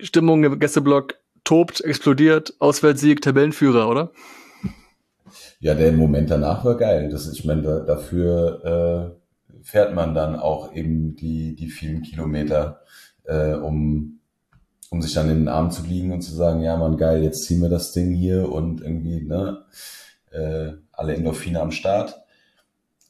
Stimmung 0.00 0.44
im 0.44 0.58
Gästeblock 0.58 1.14
tobt, 1.44 1.80
explodiert, 1.80 2.54
Auswärtssieg, 2.58 3.20
Tabellenführer, 3.20 3.88
oder? 3.88 4.12
Ja, 5.60 5.74
der 5.74 5.92
Moment 5.92 6.30
danach 6.30 6.64
war 6.64 6.76
geil. 6.76 7.08
Das, 7.10 7.30
ich 7.32 7.44
meine, 7.44 7.84
dafür 7.84 9.14
äh, 9.14 9.17
fährt 9.68 9.94
man 9.94 10.14
dann 10.14 10.34
auch 10.34 10.72
eben 10.72 11.14
die, 11.14 11.54
die 11.54 11.68
vielen 11.68 12.00
Kilometer, 12.00 12.80
äh, 13.24 13.52
um, 13.52 14.20
um 14.88 15.02
sich 15.02 15.12
dann 15.12 15.28
in 15.28 15.40
den 15.40 15.48
Arm 15.48 15.70
zu 15.70 15.82
liegen 15.82 16.10
und 16.10 16.22
zu 16.22 16.34
sagen, 16.34 16.62
ja 16.62 16.78
man, 16.78 16.96
geil, 16.96 17.22
jetzt 17.22 17.44
ziehen 17.44 17.60
wir 17.60 17.68
das 17.68 17.92
Ding 17.92 18.14
hier 18.14 18.50
und 18.50 18.80
irgendwie, 18.80 19.20
ne, 19.26 19.66
äh, 20.30 20.72
alle 20.90 21.14
Endorphine 21.14 21.60
am 21.60 21.70
Start. 21.70 22.18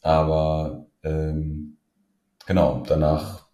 Aber 0.03 0.87
ähm, 1.05 1.77
genau, 2.45 2.83
danach, 2.85 3.47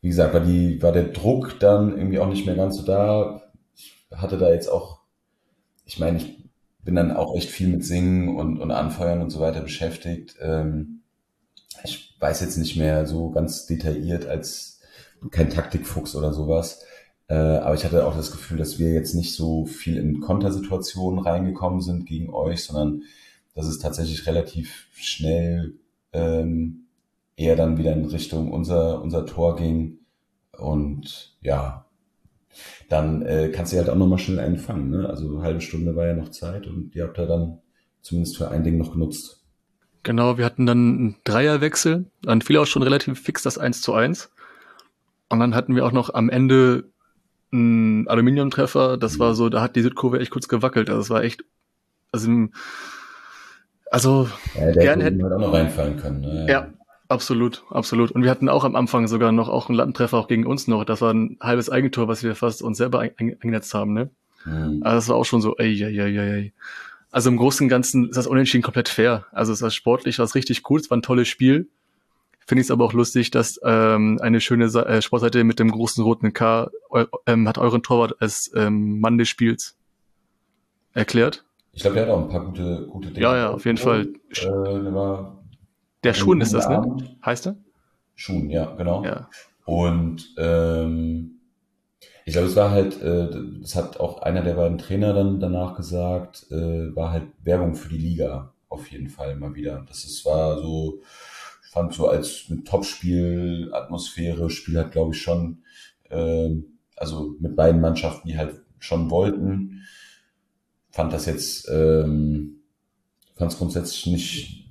wie 0.00 0.08
gesagt, 0.08 0.34
war, 0.34 0.40
die, 0.40 0.82
war 0.82 0.90
der 0.90 1.12
Druck 1.12 1.60
dann 1.60 1.96
irgendwie 1.96 2.18
auch 2.18 2.28
nicht 2.28 2.44
mehr 2.44 2.56
ganz 2.56 2.76
so 2.76 2.82
da. 2.82 3.40
Ich 3.76 4.04
hatte 4.10 4.36
da 4.36 4.50
jetzt 4.50 4.66
auch, 4.66 5.02
ich 5.84 6.00
meine, 6.00 6.16
ich 6.18 6.50
bin 6.82 6.96
dann 6.96 7.12
auch 7.12 7.36
echt 7.36 7.50
viel 7.50 7.68
mit 7.68 7.84
Singen 7.84 8.36
und, 8.36 8.58
und 8.58 8.72
Anfeuern 8.72 9.22
und 9.22 9.30
so 9.30 9.38
weiter 9.38 9.60
beschäftigt. 9.60 10.34
Ähm, 10.40 10.99
weiß 12.20 12.40
jetzt 12.42 12.58
nicht 12.58 12.76
mehr 12.76 13.06
so 13.06 13.30
ganz 13.30 13.66
detailliert 13.66 14.26
als 14.26 14.80
kein 15.30 15.50
Taktikfuchs 15.50 16.14
oder 16.14 16.32
sowas. 16.32 16.84
Äh, 17.28 17.34
aber 17.34 17.74
ich 17.74 17.84
hatte 17.84 18.06
auch 18.06 18.16
das 18.16 18.30
Gefühl, 18.30 18.58
dass 18.58 18.78
wir 18.78 18.92
jetzt 18.92 19.14
nicht 19.14 19.34
so 19.34 19.64
viel 19.66 19.96
in 19.96 20.20
Kontersituationen 20.20 21.20
reingekommen 21.20 21.80
sind 21.80 22.06
gegen 22.06 22.32
euch, 22.32 22.64
sondern 22.64 23.02
dass 23.54 23.66
es 23.66 23.78
tatsächlich 23.78 24.26
relativ 24.26 24.88
schnell 24.92 25.74
ähm, 26.12 26.86
eher 27.36 27.56
dann 27.56 27.78
wieder 27.78 27.92
in 27.92 28.04
Richtung 28.04 28.52
unser, 28.52 29.02
unser 29.02 29.26
Tor 29.26 29.56
ging. 29.56 29.98
Und 30.58 31.36
ja, 31.40 31.86
dann 32.88 33.22
äh, 33.22 33.50
kannst 33.50 33.72
du 33.72 33.76
halt 33.78 33.88
auch 33.88 33.96
nochmal 33.96 34.18
schnell 34.18 34.40
einfangen. 34.40 34.90
Ne? 34.90 35.08
Also 35.08 35.28
eine 35.28 35.42
halbe 35.42 35.60
Stunde 35.60 35.96
war 35.96 36.06
ja 36.06 36.14
noch 36.14 36.30
Zeit 36.30 36.66
und 36.66 36.94
ihr 36.94 37.04
habt 37.04 37.18
da 37.18 37.26
dann 37.26 37.58
zumindest 38.02 38.36
für 38.36 38.50
ein 38.50 38.64
Ding 38.64 38.76
noch 38.76 38.92
genutzt. 38.92 39.39
Genau, 40.02 40.38
wir 40.38 40.44
hatten 40.44 40.66
dann 40.66 40.78
einen 40.78 41.16
Dreierwechsel, 41.24 42.06
dann 42.22 42.42
fiel 42.42 42.56
auch 42.58 42.66
schon 42.66 42.82
relativ 42.82 43.20
fix 43.20 43.42
das 43.42 43.58
1 43.58 43.82
zu 43.82 43.94
1. 43.94 44.30
Und 45.28 45.40
dann 45.40 45.54
hatten 45.54 45.74
wir 45.76 45.84
auch 45.84 45.92
noch 45.92 46.14
am 46.14 46.30
Ende 46.30 46.84
einen 47.52 48.08
Aluminiumtreffer, 48.08 48.96
das 48.96 49.18
war 49.18 49.34
so, 49.34 49.48
da 49.48 49.60
hat 49.60 49.76
die 49.76 49.82
Südkurve 49.82 50.20
echt 50.20 50.30
kurz 50.30 50.48
gewackelt. 50.48 50.88
Also 50.88 51.02
es 51.02 51.10
war 51.10 51.22
echt, 51.22 51.44
also, 52.12 52.48
also 53.90 54.28
ja, 54.54 54.72
gerne 54.72 55.04
hätte 55.04 55.22
halt 55.22 55.32
auch 55.32 55.38
noch 55.38 55.52
reinfallen 55.52 55.96
können. 55.96 56.20
Ne? 56.20 56.46
Ja, 56.48 56.68
Absolut, 57.10 57.64
absolut. 57.70 58.12
Und 58.12 58.22
wir 58.22 58.30
hatten 58.30 58.48
auch 58.48 58.62
am 58.62 58.76
Anfang 58.76 59.08
sogar 59.08 59.32
noch 59.32 59.48
auch 59.48 59.68
einen 59.68 59.76
Lattentreffer 59.76 60.16
auch 60.16 60.28
gegen 60.28 60.46
uns 60.46 60.68
noch. 60.68 60.84
Das 60.84 61.00
war 61.00 61.12
ein 61.12 61.38
halbes 61.40 61.68
Eigentor, 61.68 62.06
was 62.06 62.22
wir 62.22 62.36
fast 62.36 62.62
uns 62.62 62.78
selber 62.78 63.00
eingenetzt 63.00 63.74
haben, 63.74 63.94
ne? 63.94 64.10
Mhm. 64.44 64.80
Also 64.84 64.96
das 64.96 65.08
war 65.08 65.16
auch 65.16 65.24
schon 65.24 65.40
so, 65.40 65.56
ey, 65.56 65.82
ey, 65.82 65.98
ey, 65.98 66.18
ey. 66.18 66.52
Also 67.10 67.30
im 67.30 67.36
Großen 67.36 67.64
und 67.64 67.68
Ganzen 67.68 68.08
ist 68.08 68.16
das 68.16 68.26
Unentschieden 68.26 68.62
komplett 68.62 68.88
fair. 68.88 69.26
Also 69.32 69.52
es 69.52 69.62
war 69.62 69.70
sportlich, 69.70 70.18
war 70.18 70.24
es 70.24 70.34
richtig 70.34 70.68
cool, 70.70 70.80
es 70.80 70.90
war 70.90 70.96
ein 70.96 71.02
tolles 71.02 71.28
Spiel. 71.28 71.68
Finde 72.46 72.60
ich 72.60 72.66
es 72.66 72.70
aber 72.70 72.84
auch 72.84 72.92
lustig, 72.92 73.30
dass 73.30 73.60
ähm, 73.64 74.18
eine 74.20 74.40
schöne 74.40 74.64
äh, 74.64 75.02
Sportseite 75.02 75.44
mit 75.44 75.58
dem 75.58 75.70
großen 75.70 76.02
roten 76.02 76.32
K 76.32 76.70
eu 76.90 77.04
ähm, 77.26 77.48
hat 77.48 77.58
euren 77.58 77.82
Torwart 77.82 78.20
als 78.20 78.50
ähm, 78.56 79.00
Mann 79.00 79.18
des 79.18 79.28
Spiels 79.28 79.76
erklärt. 80.92 81.44
Ich 81.72 81.82
glaube, 81.82 81.94
der 81.94 82.06
hat 82.06 82.12
auch 82.12 82.22
ein 82.22 82.28
paar 82.28 82.44
gute, 82.44 82.86
gute 82.90 83.08
Dinge. 83.08 83.20
Ja, 83.20 83.36
ja, 83.36 83.50
auf 83.50 83.64
jeden 83.64 83.78
Fall. 83.78 84.08
Äh, 84.30 85.22
der 86.02 86.14
Schuhen 86.14 86.40
ist 86.40 86.52
das, 86.52 86.68
ne? 86.68 87.16
Heißt 87.24 87.46
er? 87.46 87.56
Schuhen, 88.14 88.50
ja, 88.50 88.74
genau. 88.74 89.04
Ja. 89.04 89.28
Und 89.64 90.34
ähm, 90.36 91.39
ich 92.24 92.32
glaube, 92.32 92.48
es 92.48 92.56
war 92.56 92.70
halt, 92.70 93.00
äh, 93.02 93.28
das 93.60 93.74
hat 93.74 93.98
auch 93.98 94.22
einer 94.22 94.42
der 94.42 94.54
beiden 94.54 94.78
Trainer 94.78 95.12
dann 95.12 95.40
danach 95.40 95.76
gesagt, 95.76 96.46
äh, 96.50 96.94
war 96.94 97.12
halt 97.12 97.24
Werbung 97.42 97.74
für 97.74 97.88
die 97.88 97.98
Liga 97.98 98.52
auf 98.68 98.90
jeden 98.90 99.08
Fall 99.08 99.36
mal 99.36 99.54
wieder. 99.54 99.84
Das 99.88 100.04
ist, 100.04 100.24
war 100.24 100.58
so, 100.60 101.02
ich 101.64 101.70
fand 101.70 101.92
so 101.92 102.08
als 102.08 102.48
mit 102.48 102.66
Topspiel, 102.66 103.70
Atmosphäre, 103.72 104.50
Spiel 104.50 104.78
hat 104.78 104.92
glaube 104.92 105.14
ich 105.14 105.20
schon, 105.20 105.62
äh, 106.08 106.50
also 106.96 107.34
mit 107.40 107.56
beiden 107.56 107.80
Mannschaften, 107.80 108.28
die 108.28 108.38
halt 108.38 108.60
schon 108.78 109.10
wollten, 109.10 109.82
fand 110.90 111.12
das 111.12 111.26
jetzt, 111.26 111.68
ähm, 111.68 112.60
fand 113.36 113.52
es 113.52 113.58
grundsätzlich 113.58 114.06
nicht, 114.06 114.64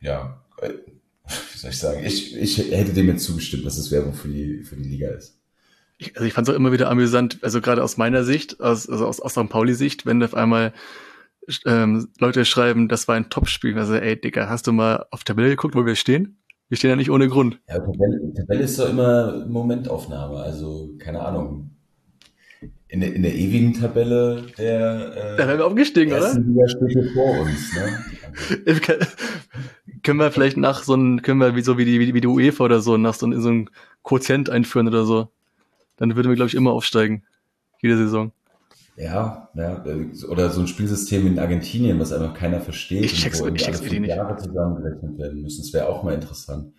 ja, 0.00 0.44
wie 0.62 1.58
soll 1.58 1.70
ich 1.70 1.78
sagen, 1.78 2.04
ich, 2.04 2.36
ich 2.36 2.58
hätte 2.70 2.92
dem 2.92 3.08
jetzt 3.08 3.24
zugestimmt, 3.24 3.64
dass 3.64 3.78
es 3.78 3.90
Werbung 3.90 4.14
für 4.14 4.28
die, 4.28 4.62
für 4.62 4.76
die 4.76 4.88
Liga 4.88 5.08
ist. 5.10 5.38
Ich, 5.98 6.16
also 6.16 6.26
ich 6.26 6.32
fand 6.32 6.48
es 6.48 6.54
auch 6.54 6.58
immer 6.58 6.72
wieder 6.72 6.90
amüsant, 6.90 7.38
also 7.42 7.60
gerade 7.60 7.82
aus 7.82 7.96
meiner 7.96 8.24
Sicht, 8.24 8.60
aus, 8.60 8.88
also 8.88 9.06
aus, 9.06 9.20
aus 9.20 9.32
St. 9.32 9.48
Pauli-Sicht, 9.48 10.06
wenn 10.06 10.22
auf 10.22 10.34
einmal 10.34 10.72
ähm, 11.66 12.08
Leute 12.18 12.44
schreiben, 12.44 12.88
das 12.88 13.08
war 13.08 13.16
ein 13.16 13.30
Topspiel. 13.30 13.78
Also, 13.78 13.94
ey, 13.94 14.20
Digga, 14.20 14.48
hast 14.48 14.66
du 14.66 14.72
mal 14.72 15.06
auf 15.10 15.24
Tabelle 15.24 15.50
geguckt, 15.50 15.74
wo 15.74 15.84
wir 15.86 15.94
stehen? 15.94 16.38
Wir 16.68 16.78
stehen 16.78 16.90
ja 16.90 16.96
nicht 16.96 17.10
ohne 17.10 17.28
Grund. 17.28 17.60
Ja, 17.68 17.78
Tabelle, 17.78 18.32
Tabelle 18.34 18.62
ist 18.62 18.78
doch 18.78 18.88
immer 18.88 19.44
Momentaufnahme, 19.46 20.38
also 20.38 20.94
keine 20.98 21.20
Ahnung. 21.20 21.70
In 22.88 23.00
der, 23.00 23.14
in 23.14 23.22
der 23.22 23.34
ewigen 23.34 23.74
Tabelle 23.74 24.44
der 24.56 25.34
äh, 25.34 25.36
Da 25.36 25.48
wären 25.48 25.58
wir 25.58 25.66
aufgestiegen, 25.66 26.12
oder? 26.12 26.32
Liga 26.34 27.02
vor 27.12 27.40
uns, 27.40 27.74
ne? 27.74 28.04
Also 28.66 28.80
können 30.02 30.18
wir 30.18 30.30
vielleicht 30.30 30.56
nach 30.56 30.82
so 30.82 30.94
ein, 30.94 31.22
können 31.22 31.40
wir 31.40 31.54
wie 31.56 31.62
so 31.62 31.78
wie 31.78 31.84
die, 31.84 32.00
wie 32.14 32.20
die 32.20 32.26
UEFA 32.26 32.64
oder 32.64 32.80
so, 32.80 32.96
nach 32.96 33.14
so, 33.14 33.30
so 33.40 33.48
einem 33.48 33.68
Quotient 34.02 34.50
einführen 34.50 34.88
oder 34.88 35.04
so. 35.04 35.28
Dann 35.96 36.16
würden 36.16 36.28
wir, 36.28 36.36
glaube 36.36 36.48
ich, 36.48 36.54
immer 36.54 36.72
aufsteigen. 36.72 37.24
Jede 37.80 37.96
Saison. 37.96 38.32
Ja, 38.96 39.48
ja, 39.54 39.84
oder 40.28 40.50
so 40.50 40.60
ein 40.60 40.68
Spielsystem 40.68 41.26
in 41.26 41.38
Argentinien, 41.38 41.98
was 41.98 42.12
einfach 42.12 42.32
keiner 42.32 42.60
versteht 42.60 43.04
ich 43.04 43.20
check's, 43.20 43.40
und 43.40 43.50
wo 43.50 43.54
ich 43.54 43.62
check's 43.62 43.80
alle 43.80 43.90
fünf 43.90 44.06
Jahre 44.06 44.36
zusammengerechnet 44.36 45.18
werden 45.18 45.42
müssen. 45.42 45.62
Das 45.62 45.72
wäre 45.72 45.88
auch 45.88 46.04
mal 46.04 46.14
interessant. 46.14 46.72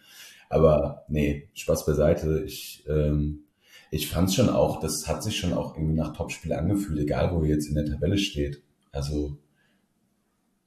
Aber 0.49 1.03
nee, 1.09 1.49
Spaß 1.53 1.85
beiseite. 1.85 2.43
Ich, 2.45 2.85
ähm, 2.87 3.43
ich 3.91 4.07
fand 4.07 4.33
schon 4.33 4.49
auch, 4.49 4.79
das 4.79 5.07
hat 5.07 5.23
sich 5.23 5.37
schon 5.37 5.53
auch 5.53 5.75
irgendwie 5.75 5.95
nach 5.95 6.15
Topspiel 6.15 6.53
angefühlt, 6.53 6.99
egal 6.99 7.33
wo 7.33 7.43
ihr 7.43 7.55
jetzt 7.55 7.67
in 7.67 7.75
der 7.75 7.85
Tabelle 7.85 8.17
steht. 8.17 8.61
Also 8.91 9.37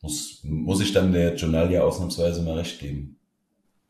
muss, 0.03 0.41
muss 0.45 0.81
ich 0.81 0.93
dann 0.93 1.13
der 1.13 1.35
Journalia 1.35 1.83
ausnahmsweise 1.83 2.43
mal 2.43 2.59
recht 2.59 2.79
geben. 2.79 3.18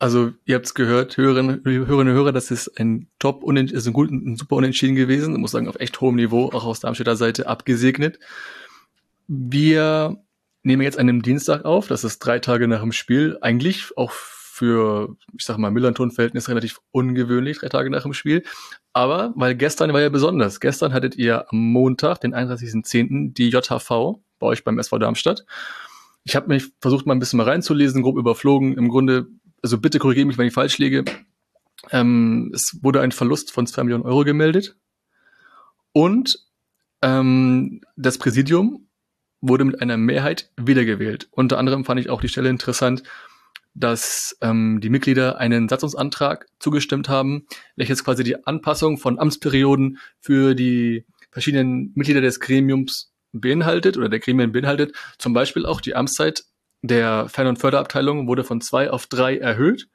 Also, 0.01 0.31
ihr 0.45 0.55
habt 0.55 0.65
es 0.65 0.73
gehört, 0.73 1.17
Hörerinnen, 1.17 1.59
und 1.59 2.07
Hörer, 2.07 2.31
das 2.31 2.51
ist 2.51 2.79
ein 2.79 3.09
top, 3.19 3.43
ist 3.51 3.85
ein, 3.85 3.93
gut, 3.93 4.09
ein 4.09 4.37
super 4.37 4.55
Unentschieden 4.55 4.95
gewesen. 4.95 5.33
Ich 5.33 5.39
muss 5.39 5.51
sagen, 5.51 5.67
auf 5.67 5.79
echt 5.79 5.99
hohem 5.99 6.15
Niveau, 6.15 6.45
auch 6.45 6.65
aus 6.65 6.79
Darmstädter 6.79 7.17
Seite 7.17 7.47
abgesegnet. 7.47 8.17
Wir 9.27 10.17
nehmen 10.63 10.81
jetzt 10.83 10.97
einen 10.97 11.21
Dienstag 11.21 11.65
auf, 11.65 11.87
das 11.87 12.05
ist 12.05 12.19
drei 12.19 12.39
Tage 12.39 12.69
nach 12.69 12.79
dem 12.79 12.93
Spiel. 12.93 13.37
Eigentlich 13.41 13.97
auch 13.97 14.11
für, 14.11 15.17
ich 15.37 15.43
sag 15.43 15.57
mal, 15.57 15.69
Millanton-Verhältnis 15.69 16.47
relativ 16.47 16.79
ungewöhnlich, 16.91 17.59
drei 17.59 17.67
Tage 17.67 17.89
nach 17.89 18.03
dem 18.03 18.13
Spiel. 18.13 18.43
Aber, 18.93 19.33
weil 19.35 19.55
gestern 19.55 19.91
war 19.91 20.01
ja 20.01 20.09
besonders. 20.09 20.61
Gestern 20.61 20.93
hattet 20.93 21.15
ihr 21.17 21.51
am 21.51 21.59
Montag, 21.59 22.21
den 22.21 22.33
31.10., 22.33 23.33
die 23.33 23.49
JHV 23.49 24.21
bei 24.39 24.47
euch 24.47 24.63
beim 24.63 24.79
SV 24.79 24.97
Darmstadt 24.97 25.45
ich 26.23 26.35
habe 26.35 26.47
mich 26.47 26.71
versucht, 26.79 27.05
mal 27.05 27.13
ein 27.13 27.19
bisschen 27.19 27.37
mal 27.37 27.47
reinzulesen, 27.47 28.01
grob 28.01 28.17
überflogen. 28.17 28.77
Im 28.77 28.89
Grunde, 28.89 29.27
also 29.61 29.79
bitte 29.79 29.99
korrigiere 29.99 30.25
mich, 30.25 30.37
wenn 30.37 30.47
ich 30.47 30.53
falsch 30.53 30.77
liege. 30.77 31.05
Ähm, 31.91 32.51
es 32.53 32.79
wurde 32.81 33.01
ein 33.01 33.11
Verlust 33.11 33.51
von 33.51 33.67
zwei 33.67 33.83
Millionen 33.83 34.03
Euro 34.03 34.23
gemeldet. 34.23 34.75
Und 35.91 36.39
ähm, 37.01 37.81
das 37.95 38.17
Präsidium 38.17 38.87
wurde 39.41 39.65
mit 39.65 39.81
einer 39.81 39.97
Mehrheit 39.97 40.51
wiedergewählt. 40.57 41.29
Unter 41.31 41.57
anderem 41.57 41.85
fand 41.85 41.99
ich 41.99 42.09
auch 42.09 42.21
die 42.21 42.27
Stelle 42.27 42.49
interessant, 42.49 43.03
dass 43.73 44.37
ähm, 44.41 44.81
die 44.81 44.89
Mitglieder 44.89 45.37
einen 45.37 45.69
Satzungsantrag 45.69 46.47
zugestimmt 46.59 47.07
haben, 47.07 47.45
welches 47.75 48.03
quasi 48.03 48.23
die 48.23 48.45
Anpassung 48.45 48.97
von 48.97 49.19
Amtsperioden 49.19 49.99
für 50.19 50.55
die 50.55 51.05
verschiedenen 51.31 51.91
Mitglieder 51.95 52.21
des 52.21 52.39
Gremiums 52.39 53.13
beinhaltet 53.31 53.95
oder 53.97 54.09
der 54.09 54.19
Gremien 54.19 54.51
beinhaltet. 54.51 54.95
Zum 55.17 55.33
Beispiel 55.33 55.65
auch 55.65 55.81
die 55.81 55.95
Amtszeit 55.95 56.43
der 56.81 57.27
Fern- 57.29 57.47
und 57.47 57.59
Förderabteilung 57.59 58.27
wurde 58.27 58.43
von 58.43 58.61
zwei 58.61 58.89
auf 58.89 59.07
drei 59.07 59.37
erhöht, 59.37 59.87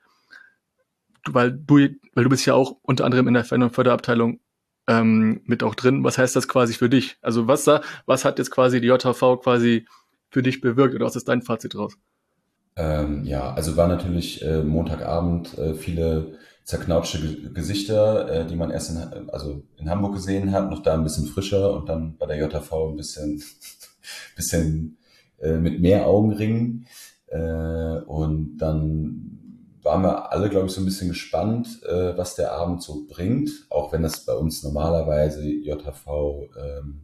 weil 1.27 1.53
du, 1.53 1.77
weil 2.15 2.25
du 2.25 2.29
bist 2.31 2.47
ja 2.47 2.55
auch 2.55 2.77
unter 2.83 3.05
anderem 3.05 3.29
in 3.29 3.35
der 3.35 3.45
Fern- 3.45 3.63
und 3.63 3.75
Förderabteilung 3.75 4.41
ähm, 4.87 5.41
mit 5.45 5.63
auch 5.63 5.75
drin. 5.75 6.05
Was 6.05 6.19
heißt 6.19 6.37
das 6.37 6.49
quasi 6.49 6.75
für 6.75 6.91
dich? 6.91 7.17
Also 7.23 7.49
was, 7.49 7.67
was 8.07 8.25
hat 8.25 8.39
jetzt 8.39 8.51
quasi 8.51 8.81
die 8.81 8.89
JV 8.89 9.41
quasi 9.41 9.87
für 10.31 10.43
dich 10.43 10.61
bewirkt 10.61 10.95
oder 10.95 11.07
was 11.07 11.17
ist 11.17 11.29
dein 11.29 11.43
Fazit 11.43 11.75
draus? 11.75 11.97
Ähm, 12.77 13.25
ja, 13.25 13.55
also 13.55 13.77
war 13.77 13.87
natürlich 13.87 14.45
äh, 14.45 14.63
Montagabend 14.63 15.57
äh, 15.59 15.75
viele 15.75 16.39
zerknautschte 16.65 17.21
G 17.21 17.51
Gesichter, 17.55 18.29
äh, 18.29 18.47
die 18.47 18.57
man 18.57 18.71
erst 18.71 18.91
in, 18.91 19.31
also 19.31 19.63
in 19.77 19.89
Hamburg 19.89 20.15
gesehen 20.15 20.53
hat, 20.53 20.71
noch 20.71 20.83
da 20.83 20.95
ein 20.95 21.05
bisschen 21.05 21.27
frischer 21.27 21.73
und 21.73 21.89
dann 21.89 22.17
bei 22.17 22.27
der 22.27 22.37
JV 22.39 22.91
ein 22.91 22.97
bisschen, 22.97 23.43
bisschen 24.37 24.99
äh, 25.45 25.59
mit 25.59 25.81
mehr 25.81 26.07
Augenringen. 26.07 26.87
Äh, 27.27 27.99
und 28.07 28.57
dann 28.59 29.35
waren 29.83 30.03
wir 30.03 30.33
alle, 30.33 30.49
glaube 30.49 30.67
ich, 30.67 30.73
so 30.73 30.81
ein 30.81 30.87
bisschen 30.87 31.11
gespannt, 31.11 31.83
äh, 31.85 32.17
was 32.17 32.35
der 32.35 32.53
Abend 32.53 32.83
so 32.83 33.07
bringt, 33.07 33.51
auch 33.69 33.93
wenn 33.93 34.03
das 34.03 34.25
bei 34.25 34.33
uns 34.33 34.63
normalerweise 34.63 35.47
JHV 35.47 36.49
ähm, 36.59 37.03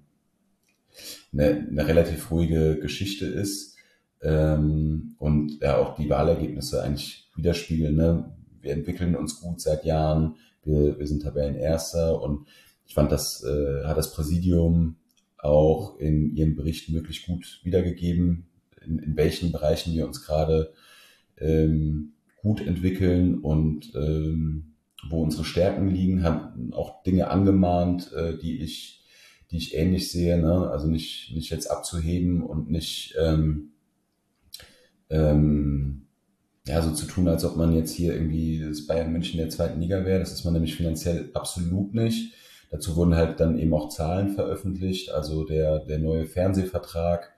eine, 1.33 1.87
relativ 1.87 2.31
ruhige 2.31 2.79
Geschichte 2.81 3.26
ist 3.26 3.76
ähm, 4.22 5.14
und 5.18 5.61
ja 5.61 5.76
auch 5.76 5.96
die 5.96 6.09
Wahlergebnisse 6.09 6.83
eigentlich 6.83 7.29
widerspiegeln. 7.37 7.94
Ne? 7.94 8.33
Wir 8.62 8.72
entwickeln 8.72 9.14
uns 9.14 9.40
gut 9.40 9.61
seit 9.61 9.85
Jahren, 9.85 10.37
wir, 10.64 10.98
wir 10.98 11.07
sind 11.07 11.22
Tabellenerster 11.22 12.20
und 12.20 12.46
ich 12.87 12.94
fand, 12.94 13.12
das 13.12 13.44
äh, 13.44 13.85
hat 13.85 13.98
das 13.98 14.12
Präsidium 14.12 14.96
auch 15.42 15.98
in 15.98 16.35
ihren 16.37 16.57
Berichten 16.57 16.94
wirklich 16.94 17.26
gut 17.26 17.61
wiedergegeben, 17.64 18.46
in, 18.85 18.98
in 18.98 19.16
welchen 19.16 19.53
Bereichen 19.53 19.94
wir 19.94 20.07
uns 20.07 20.24
gerade 20.24 20.72
ähm, 21.38 22.12
gut 22.42 22.61
entwickeln 22.66 23.38
und 23.38 23.92
ähm, 23.94 24.74
wo 25.09 25.22
unsere 25.22 25.44
Stärken 25.44 25.88
liegen, 25.88 26.22
haben 26.22 26.72
auch 26.72 27.03
Dinge 27.03 27.31
angemahnt, 27.31 28.12
äh, 28.12 28.37
die 28.37 28.61
ich, 28.61 29.05
die 29.50 29.57
ich 29.57 29.74
ähnlich 29.74 30.11
sehe. 30.11 30.38
Ne? 30.38 30.70
Also 30.70 30.88
nicht, 30.88 31.33
nicht 31.35 31.50
jetzt 31.50 31.70
abzuheben 31.70 32.42
und 32.42 32.70
nicht 32.70 33.14
ähm, 33.18 33.72
ähm, 35.09 36.07
ja, 36.66 36.83
so 36.83 36.92
zu 36.92 37.07
tun, 37.07 37.29
als 37.29 37.44
ob 37.44 37.57
man 37.57 37.74
jetzt 37.74 37.92
hier 37.92 38.14
irgendwie 38.14 38.61
das 38.61 38.87
Bayern 38.87 39.12
München 39.12 39.38
der 39.38 39.48
zweiten 39.48 39.81
Liga 39.81 40.05
wäre. 40.05 40.20
Das 40.20 40.33
ist 40.33 40.44
man 40.44 40.53
nämlich 40.53 40.76
finanziell 40.76 41.31
absolut 41.35 41.94
nicht. 41.94 42.35
Dazu 42.71 42.95
wurden 42.97 43.17
halt 43.17 43.41
dann 43.41 43.59
eben 43.59 43.75
auch 43.75 43.89
Zahlen 43.89 44.31
veröffentlicht. 44.31 45.11
Also 45.11 45.45
der, 45.45 45.81
der 45.81 45.99
neue 45.99 46.27
Fernsehvertrag 46.27 47.33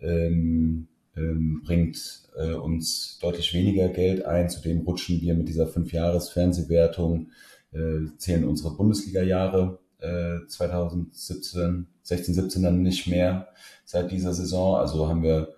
ähm, 0.00 0.88
ähm, 1.16 1.62
bringt 1.64 2.22
äh, 2.36 2.52
uns 2.52 3.18
deutlich 3.20 3.52
weniger 3.52 3.88
Geld 3.88 4.24
ein. 4.24 4.48
Zudem 4.48 4.80
rutschen 4.80 5.20
wir 5.20 5.34
mit 5.34 5.48
dieser 5.48 5.66
Fünf-Jahres-Fernsehwertung, 5.66 7.30
äh, 7.72 8.06
zählen 8.16 8.44
unsere 8.44 8.74
Bundesliga-Jahre 8.74 9.78
äh, 9.98 10.46
2017, 10.48 11.86
16, 12.02 12.34
17 12.34 12.62
dann 12.62 12.82
nicht 12.82 13.06
mehr 13.06 13.48
seit 13.84 14.10
dieser 14.10 14.32
Saison. 14.32 14.76
Also 14.76 15.08
haben 15.08 15.22
wir 15.22 15.54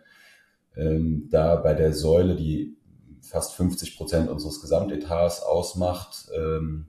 ähm, 0.76 1.28
da 1.30 1.56
bei 1.56 1.74
der 1.74 1.92
Säule, 1.92 2.34
die 2.34 2.76
fast 3.20 3.54
50 3.54 3.96
Prozent 3.96 4.28
unseres 4.28 4.60
Gesamtetats 4.60 5.42
ausmacht, 5.42 6.28
ähm, 6.36 6.86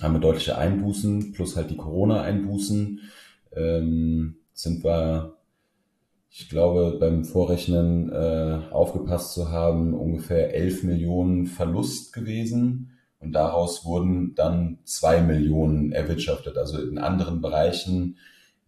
haben 0.00 0.14
wir 0.14 0.20
deutliche 0.20 0.56
Einbußen, 0.56 1.32
plus 1.32 1.56
halt 1.56 1.70
die 1.70 1.76
Corona-Einbußen, 1.76 3.00
ähm, 3.52 4.36
sind 4.52 4.84
wir 4.84 5.36
ich 6.32 6.48
glaube, 6.48 6.96
beim 7.00 7.24
Vorrechnen 7.24 8.10
äh, 8.12 8.60
aufgepasst 8.70 9.34
zu 9.34 9.50
haben, 9.50 9.94
ungefähr 9.94 10.54
11 10.54 10.84
Millionen 10.84 11.46
Verlust 11.46 12.12
gewesen. 12.12 12.92
Und 13.18 13.32
daraus 13.32 13.84
wurden 13.84 14.34
dann 14.36 14.78
zwei 14.84 15.20
Millionen 15.20 15.92
erwirtschaftet. 15.92 16.56
Also 16.56 16.80
in 16.80 16.98
anderen 16.98 17.40
Bereichen, 17.40 18.16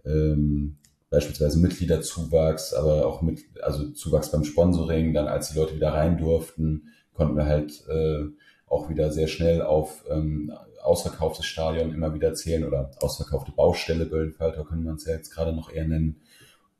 ähm, 0.04 0.76
beispielsweise 1.08 1.58
Mitgliederzuwachs, 1.58 2.74
aber 2.74 3.06
auch 3.06 3.22
mit, 3.22 3.40
also 3.62 3.90
Zuwachs 3.90 4.32
beim 4.32 4.44
Sponsoring, 4.44 5.14
dann 5.14 5.28
als 5.28 5.52
die 5.52 5.58
Leute 5.58 5.76
wieder 5.76 5.94
rein 5.94 6.18
durften, 6.18 6.88
konnten 7.14 7.36
wir 7.36 7.46
halt 7.46 7.86
äh, 7.88 8.24
auch 8.66 8.90
wieder 8.90 9.12
sehr 9.12 9.28
schnell 9.28 9.62
auf 9.62 10.04
ähm, 10.10 10.52
ausverkauftes 10.82 11.46
Stadion 11.46 11.92
immer 11.92 12.14
wieder 12.14 12.34
zählen 12.34 12.64
oder 12.64 12.90
ausverkaufte 13.00 13.52
Baustelle 13.52 14.06
Böllenfalter 14.06 14.64
können 14.64 14.84
wir 14.84 14.92
es 14.92 15.06
ja 15.06 15.14
jetzt 15.14 15.30
gerade 15.30 15.52
noch 15.52 15.72
eher 15.72 15.86
nennen. 15.86 16.20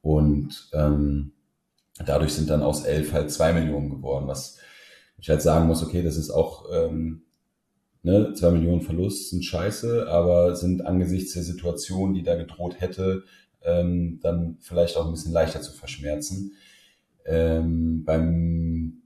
Und 0.02 0.68
ähm, 0.72 1.32
dadurch 2.04 2.34
sind 2.34 2.50
dann 2.50 2.62
aus 2.62 2.84
elf 2.84 3.12
halt 3.12 3.30
zwei 3.30 3.52
Millionen 3.52 3.90
geworden, 3.90 4.26
was 4.26 4.58
ich 5.18 5.30
halt 5.30 5.42
sagen 5.42 5.68
muss, 5.68 5.82
okay, 5.82 6.02
das 6.02 6.16
ist 6.16 6.30
auch 6.30 6.66
ähm, 6.72 7.22
ne, 8.02 8.34
zwei 8.34 8.50
Millionen 8.50 8.82
Verlust 8.82 9.30
sind 9.30 9.44
scheiße, 9.44 10.08
aber 10.08 10.56
sind 10.56 10.84
angesichts 10.84 11.34
der 11.34 11.44
Situation, 11.44 12.14
die 12.14 12.24
da 12.24 12.34
gedroht 12.34 12.80
hätte, 12.80 13.22
ähm, 13.62 14.18
dann 14.22 14.58
vielleicht 14.60 14.96
auch 14.96 15.06
ein 15.06 15.12
bisschen 15.12 15.32
leichter 15.32 15.62
zu 15.62 15.72
verschmerzen. 15.72 16.54
Ähm, 17.24 18.04
beim 18.04 19.01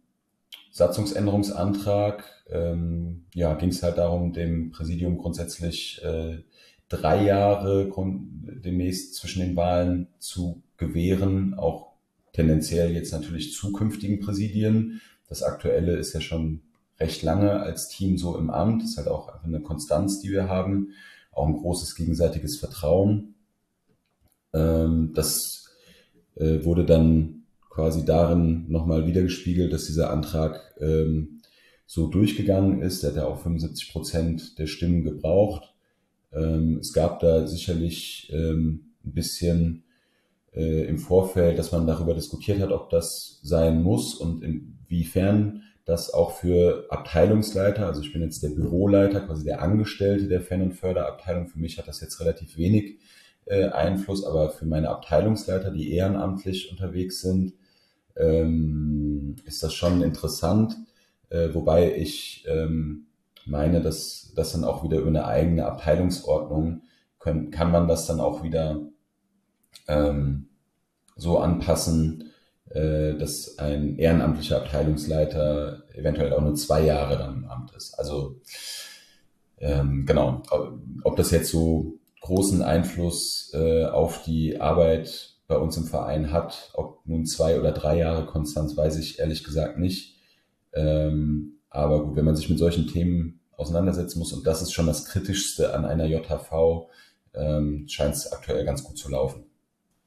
Satzungsänderungsantrag 0.76 2.22
ähm, 2.50 3.24
ja, 3.34 3.54
ging 3.54 3.70
es 3.70 3.82
halt 3.82 3.96
darum, 3.96 4.34
dem 4.34 4.72
Präsidium 4.72 5.16
grundsätzlich 5.16 6.02
äh, 6.04 6.42
drei 6.90 7.24
Jahre 7.24 7.90
demnächst 8.62 9.14
zwischen 9.14 9.40
den 9.40 9.56
Wahlen 9.56 10.08
zu 10.18 10.62
gewähren, 10.76 11.54
auch 11.54 11.94
tendenziell 12.34 12.92
jetzt 12.92 13.12
natürlich 13.12 13.54
zukünftigen 13.54 14.20
Präsidien. 14.20 15.00
Das 15.30 15.42
aktuelle 15.42 15.96
ist 15.96 16.12
ja 16.12 16.20
schon 16.20 16.60
recht 17.00 17.22
lange 17.22 17.52
als 17.60 17.88
Team 17.88 18.18
so 18.18 18.36
im 18.36 18.50
Amt. 18.50 18.82
Ist 18.82 18.98
halt 18.98 19.08
auch 19.08 19.42
eine 19.44 19.60
Konstanz, 19.60 20.20
die 20.20 20.30
wir 20.30 20.46
haben. 20.46 20.90
Auch 21.32 21.46
ein 21.46 21.56
großes 21.56 21.94
gegenseitiges 21.94 22.58
Vertrauen. 22.58 23.34
Ähm, 24.52 25.12
das 25.14 25.70
äh, 26.34 26.62
wurde 26.64 26.84
dann 26.84 27.45
quasi 27.76 28.06
darin 28.06 28.64
nochmal 28.68 29.06
wiedergespiegelt, 29.06 29.70
dass 29.70 29.84
dieser 29.84 30.10
Antrag 30.10 30.74
ähm, 30.80 31.42
so 31.86 32.08
durchgegangen 32.08 32.80
ist. 32.80 33.02
Der 33.02 33.10
hat 33.10 33.16
ja 33.18 33.26
auch 33.26 33.38
75 33.38 33.92
Prozent 33.92 34.58
der 34.58 34.66
Stimmen 34.66 35.04
gebraucht. 35.04 35.74
Ähm, 36.32 36.78
es 36.80 36.94
gab 36.94 37.20
da 37.20 37.46
sicherlich 37.46 38.32
ein 38.32 38.94
bisschen 39.02 39.84
äh, 40.54 40.86
im 40.86 40.98
Vorfeld, 40.98 41.58
dass 41.58 41.70
man 41.70 41.86
darüber 41.86 42.14
diskutiert 42.14 42.60
hat, 42.60 42.72
ob 42.72 42.88
das 42.88 43.40
sein 43.42 43.82
muss 43.82 44.14
und 44.14 44.42
inwiefern 44.42 45.62
das 45.84 46.12
auch 46.12 46.32
für 46.32 46.86
Abteilungsleiter, 46.90 47.86
also 47.86 48.00
ich 48.00 48.12
bin 48.12 48.22
jetzt 48.22 48.42
der 48.42 48.48
Büroleiter, 48.48 49.20
quasi 49.20 49.44
der 49.44 49.62
Angestellte 49.62 50.26
der 50.26 50.40
Fan- 50.40 50.62
und 50.62 50.72
Förderabteilung, 50.72 51.46
für 51.46 51.60
mich 51.60 51.78
hat 51.78 51.86
das 51.86 52.00
jetzt 52.00 52.20
relativ 52.20 52.56
wenig 52.56 52.98
äh, 53.44 53.66
Einfluss, 53.66 54.24
aber 54.24 54.50
für 54.50 54.66
meine 54.66 54.88
Abteilungsleiter, 54.88 55.70
die 55.70 55.92
ehrenamtlich 55.92 56.72
unterwegs 56.72 57.20
sind, 57.20 57.52
ähm, 58.16 59.37
ist 59.44 59.62
das 59.62 59.74
schon 59.74 60.02
interessant, 60.02 60.76
äh, 61.31 61.48
wobei 61.52 61.96
ich 61.96 62.44
ähm, 62.48 63.07
meine, 63.44 63.81
dass 63.81 64.33
das 64.35 64.52
dann 64.52 64.64
auch 64.64 64.83
wieder 64.85 64.98
über 64.98 65.09
eine 65.09 65.26
eigene 65.26 65.66
Abteilungsordnung 65.66 66.83
können, 67.18 67.50
kann 67.50 67.70
man 67.70 67.88
das 67.88 68.07
dann 68.07 68.20
auch 68.20 68.42
wieder 68.42 68.81
ähm, 69.88 70.48
so 71.16 71.38
anpassen, 71.38 72.33
äh, 72.70 73.14
dass 73.14 73.59
ein 73.59 73.98
ehrenamtlicher 73.98 74.59
Abteilungsleiter 74.59 75.85
eventuell 75.94 76.33
auch 76.33 76.40
nur 76.40 76.55
zwei 76.55 76.85
Jahre 76.85 77.16
dann 77.16 77.37
im 77.37 77.44
Amt 77.46 77.72
ist. 77.76 77.98
Also 77.98 78.40
ähm, 79.59 80.05
genau, 80.07 80.42
ob, 80.50 80.79
ob 81.05 81.16
das 81.16 81.31
jetzt 81.31 81.50
so 81.50 81.98
großen 82.20 82.62
Einfluss 82.62 83.50
äh, 83.55 83.85
auf 83.85 84.22
die 84.24 84.61
Arbeit 84.61 85.36
bei 85.48 85.56
uns 85.56 85.76
im 85.76 85.85
Verein 85.85 86.32
hat, 86.32 86.70
ob 86.74 87.07
nun 87.07 87.24
zwei 87.26 87.59
oder 87.59 87.72
drei 87.72 87.99
Jahre 87.99 88.26
Konstanz, 88.26 88.76
weiß 88.76 88.97
ich 88.97 89.18
ehrlich 89.18 89.44
gesagt 89.44 89.78
nicht. 89.78 90.16
Ähm, 90.72 91.59
aber 91.70 92.05
gut, 92.05 92.16
wenn 92.16 92.24
man 92.24 92.36
sich 92.36 92.49
mit 92.49 92.59
solchen 92.59 92.86
Themen 92.88 93.40
auseinandersetzen 93.57 94.18
muss, 94.18 94.32
und 94.32 94.47
das 94.47 94.62
ist 94.62 94.72
schon 94.72 94.86
das 94.86 95.07
Kritischste 95.07 95.74
an 95.74 95.84
einer 95.84 96.07
JHV, 96.07 96.88
ähm, 97.34 97.86
scheint 97.88 98.14
es 98.14 98.32
aktuell 98.32 98.64
ganz 98.64 98.82
gut 98.82 98.99
zu 98.99 99.11
laufen. 99.11 99.44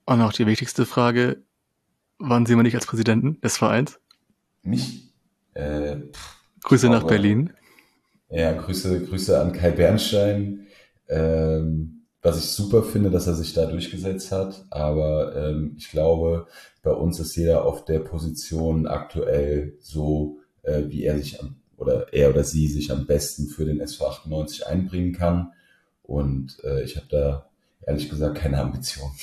Und 0.06 0.22
auch 0.22 0.34
die 0.34 0.48
wichtigste 0.48 0.86
Frage, 0.86 1.44
wann 2.18 2.46
sehen 2.46 2.58
wir 2.58 2.64
dich 2.64 2.76
als 2.76 2.88
Präsidenten 2.88 3.40
des 3.42 3.58
Vereins? 3.58 4.00
Mich? 4.64 5.14
Äh, 5.54 5.98
Grüße 6.64 6.90
nach 6.90 7.04
Berlin. 7.04 7.54
Ja, 8.30 8.54
Grüße, 8.54 9.06
Grüße 9.06 9.40
an 9.40 9.54
Kai 9.54 9.72
Bernstein. 9.72 10.68
Ähm, 11.08 11.99
was 12.22 12.38
ich 12.38 12.46
super 12.46 12.84
finde, 12.84 13.10
dass 13.10 13.28
er 13.28 13.36
sich 13.36 13.54
da 13.54 13.66
durchgesetzt 13.66 14.32
hat. 14.32 14.66
Aber 14.70 15.36
ähm, 15.36 15.76
ich 15.78 15.90
glaube, 15.90 16.48
bei 16.84 16.92
uns 16.92 17.20
ist 17.20 17.36
jeder 17.36 17.66
auf 17.66 17.86
der 17.86 18.00
Position 18.00 18.88
aktuell 18.88 19.78
so, 19.80 20.40
äh, 20.64 20.84
wie 20.88 21.04
er 21.04 21.18
sich 21.18 21.40
am, 21.40 21.56
oder 21.78 22.14
er 22.14 22.30
oder 22.30 22.44
sie 22.44 22.68
sich 22.68 22.92
am 22.92 23.06
besten 23.06 23.48
für 23.48 23.66
den 23.66 23.80
SV 23.80 24.08
98 24.08 24.68
einbringen 24.68 25.14
kann. 25.14 25.54
Und 26.04 26.58
äh, 26.64 26.84
ich 26.84 26.98
habe 26.98 27.08
da 27.10 27.50
ehrlich 27.86 28.10
gesagt 28.10 28.38
keine 28.38 28.60
Ambition. 28.60 29.12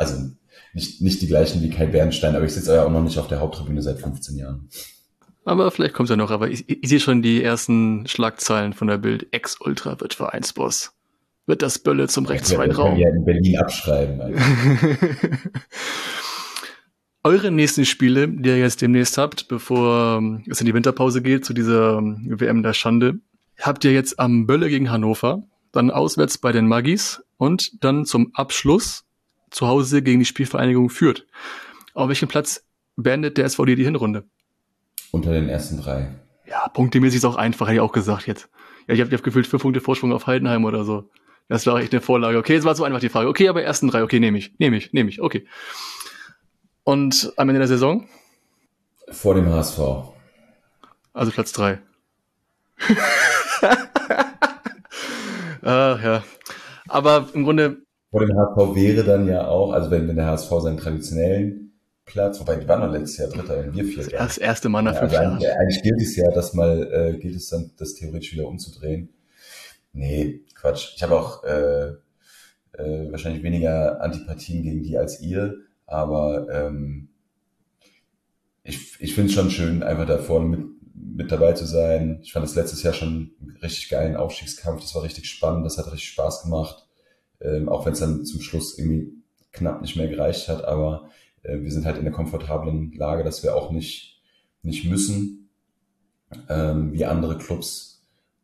Also 0.00 0.30
nicht, 0.74 1.02
nicht 1.02 1.20
die 1.20 1.26
gleichen 1.26 1.60
wie 1.60 1.70
Kai 1.70 1.86
Bernstein, 1.86 2.36
aber 2.36 2.44
ich 2.44 2.54
sitze 2.54 2.72
ja 2.72 2.84
auch 2.84 2.90
noch 2.90 3.02
nicht 3.02 3.18
auf 3.18 3.26
der 3.26 3.40
Haupttribüne 3.40 3.82
seit 3.82 3.98
15 3.98 4.36
Jahren. 4.36 4.68
Aber 5.44 5.72
vielleicht 5.72 5.94
kommt 5.94 6.08
es 6.08 6.10
ja 6.10 6.16
noch, 6.16 6.30
aber 6.30 6.48
ich, 6.50 6.68
ich 6.68 6.88
sehe 6.88 7.00
schon 7.00 7.20
die 7.20 7.42
ersten 7.42 8.06
Schlagzeilen 8.06 8.74
von 8.74 8.86
der 8.86 8.98
Bild. 8.98 9.26
Ex-Ultra 9.32 9.98
wird 10.00 10.14
Vereinsboss. 10.14 10.92
Wird 11.48 11.62
das 11.62 11.78
Bölle 11.78 12.06
zum 12.08 12.26
rechtsfreien 12.26 12.70
Raum. 12.70 12.96
Ja 12.96 13.08
in 13.08 13.24
Berlin 13.24 13.58
abschreiben. 13.58 14.20
Also. 14.20 14.38
Eure 17.24 17.50
nächsten 17.50 17.84
Spiele, 17.84 18.28
die 18.28 18.48
ihr 18.48 18.58
jetzt 18.58 18.80
demnächst 18.80 19.18
habt, 19.18 19.48
bevor 19.48 20.18
ähm, 20.18 20.44
es 20.48 20.60
in 20.60 20.66
die 20.66 20.74
Winterpause 20.74 21.22
geht, 21.22 21.44
zu 21.44 21.54
dieser 21.54 21.98
ähm, 21.98 22.26
WM 22.38 22.62
der 22.62 22.74
Schande, 22.74 23.18
habt 23.58 23.84
ihr 23.84 23.92
jetzt 23.92 24.20
am 24.20 24.46
Bölle 24.46 24.68
gegen 24.68 24.90
Hannover, 24.90 25.42
dann 25.72 25.90
auswärts 25.90 26.38
bei 26.38 26.52
den 26.52 26.68
Magis 26.68 27.22
und 27.38 27.82
dann 27.82 28.04
zum 28.04 28.30
Abschluss 28.34 29.04
zu 29.50 29.66
Hause 29.66 30.02
gegen 30.02 30.20
die 30.20 30.26
Spielvereinigung 30.26 30.90
führt. 30.90 31.26
Auf 31.94 32.08
welchem 32.08 32.28
Platz 32.28 32.64
beendet 32.96 33.38
der 33.38 33.46
SVD 33.48 33.74
die 33.74 33.84
Hinrunde? 33.84 34.24
Unter 35.10 35.32
den 35.32 35.48
ersten 35.48 35.80
drei. 35.80 36.14
Ja, 36.46 36.68
punktemäßig 36.68 37.18
ist 37.18 37.24
auch 37.24 37.36
einfach, 37.36 37.66
hätte 37.66 37.76
ich 37.76 37.80
auch 37.80 37.92
gesagt 37.92 38.26
jetzt. 38.26 38.48
Ja, 38.86 38.94
ich 38.94 39.00
habe 39.00 39.10
hab 39.14 39.22
gefühlt 39.22 39.46
fünf 39.46 39.62
Punkte 39.62 39.80
Vorsprung 39.80 40.12
auf 40.12 40.26
Heidenheim 40.26 40.64
oder 40.64 40.84
so. 40.84 41.10
Das 41.48 41.66
war 41.66 41.80
echt 41.80 41.92
eine 41.92 42.02
Vorlage. 42.02 42.38
Okay, 42.38 42.54
jetzt 42.54 42.64
war 42.64 42.74
so 42.74 42.84
einfach 42.84 43.00
die 43.00 43.08
Frage. 43.08 43.28
Okay, 43.28 43.48
aber 43.48 43.62
ersten 43.62 43.88
drei, 43.88 44.02
okay, 44.02 44.20
nehme 44.20 44.36
ich, 44.38 44.52
nehme 44.58 44.76
ich, 44.76 44.92
nehme 44.92 45.08
ich, 45.08 45.20
okay. 45.20 45.46
Und 46.84 47.32
am 47.36 47.48
Ende 47.48 47.60
der 47.60 47.68
Saison? 47.68 48.06
Vor 49.10 49.34
dem 49.34 49.50
HSV. 49.50 49.78
Also 51.14 51.32
Platz 51.32 51.52
drei. 51.52 51.78
Ach 55.62 56.02
ja. 56.02 56.22
Aber 56.86 57.28
im 57.32 57.44
Grunde. 57.44 57.78
Vor 58.10 58.20
dem 58.20 58.36
HSV 58.36 58.74
wäre 58.74 59.04
dann 59.04 59.26
ja 59.26 59.48
auch, 59.48 59.72
also 59.72 59.90
wenn, 59.90 60.06
wenn 60.08 60.16
der 60.16 60.26
HSV 60.26 60.50
seinen 60.60 60.76
traditionellen 60.78 61.72
Platz, 62.04 62.40
wobei 62.40 62.56
die 62.56 62.68
waren 62.68 62.80
noch 62.80 62.92
letztes 62.92 63.18
Jahr 63.18 63.28
Dritter, 63.28 63.58
wenn 63.58 63.74
wir 63.74 63.84
Vierter. 63.84 64.16
Das 64.16 64.38
erste 64.38 64.68
Mal 64.68 64.82
nach 64.82 64.94
ja, 64.94 65.00
fünf 65.00 65.12
also 65.12 65.44
Jahren. 65.44 65.58
Eigentlich, 65.60 65.82
gilt 65.82 66.00
es 66.00 66.16
ja, 66.16 66.30
dass 66.30 66.54
mal, 66.54 66.90
äh, 66.92 67.18
gilt 67.18 67.36
es 67.36 67.48
dann, 67.48 67.70
das 67.78 67.94
theoretisch 67.94 68.32
wieder 68.32 68.46
umzudrehen. 68.46 69.10
Nee, 69.98 70.44
Quatsch. 70.54 70.92
Ich 70.94 71.02
habe 71.02 71.18
auch 71.18 71.42
äh, 71.42 71.88
äh, 72.72 73.10
wahrscheinlich 73.10 73.42
weniger 73.42 74.00
Antipathien 74.00 74.62
gegen 74.62 74.84
die 74.84 74.96
als 74.96 75.20
ihr, 75.20 75.56
aber 75.86 76.46
ähm, 76.52 77.08
ich, 78.62 79.00
ich 79.00 79.14
finde 79.16 79.30
es 79.30 79.34
schon 79.34 79.50
schön, 79.50 79.82
einfach 79.82 80.06
da 80.06 80.18
vorne 80.18 80.56
mit, 80.56 80.66
mit 80.94 81.32
dabei 81.32 81.54
zu 81.54 81.66
sein. 81.66 82.20
Ich 82.22 82.32
fand 82.32 82.44
das 82.44 82.54
letztes 82.54 82.84
Jahr 82.84 82.94
schon 82.94 83.32
einen 83.40 83.56
richtig 83.60 83.88
geilen 83.88 84.14
Aufstiegskampf. 84.14 84.82
Das 84.82 84.94
war 84.94 85.02
richtig 85.02 85.28
spannend, 85.28 85.66
das 85.66 85.78
hat 85.78 85.86
richtig 85.86 86.10
Spaß 86.10 86.44
gemacht. 86.44 86.86
Ähm, 87.40 87.68
auch 87.68 87.84
wenn 87.84 87.94
es 87.94 87.98
dann 87.98 88.24
zum 88.24 88.40
Schluss 88.40 88.78
irgendwie 88.78 89.14
knapp 89.50 89.80
nicht 89.82 89.96
mehr 89.96 90.06
gereicht 90.06 90.48
hat, 90.48 90.64
aber 90.64 91.10
äh, 91.42 91.58
wir 91.58 91.72
sind 91.72 91.86
halt 91.86 91.98
in 91.98 92.04
der 92.04 92.12
komfortablen 92.12 92.92
Lage, 92.92 93.24
dass 93.24 93.42
wir 93.42 93.56
auch 93.56 93.72
nicht, 93.72 94.22
nicht 94.62 94.84
müssen, 94.84 95.50
ähm, 96.48 96.92
wie 96.92 97.04
andere 97.04 97.36
Clubs. 97.36 97.87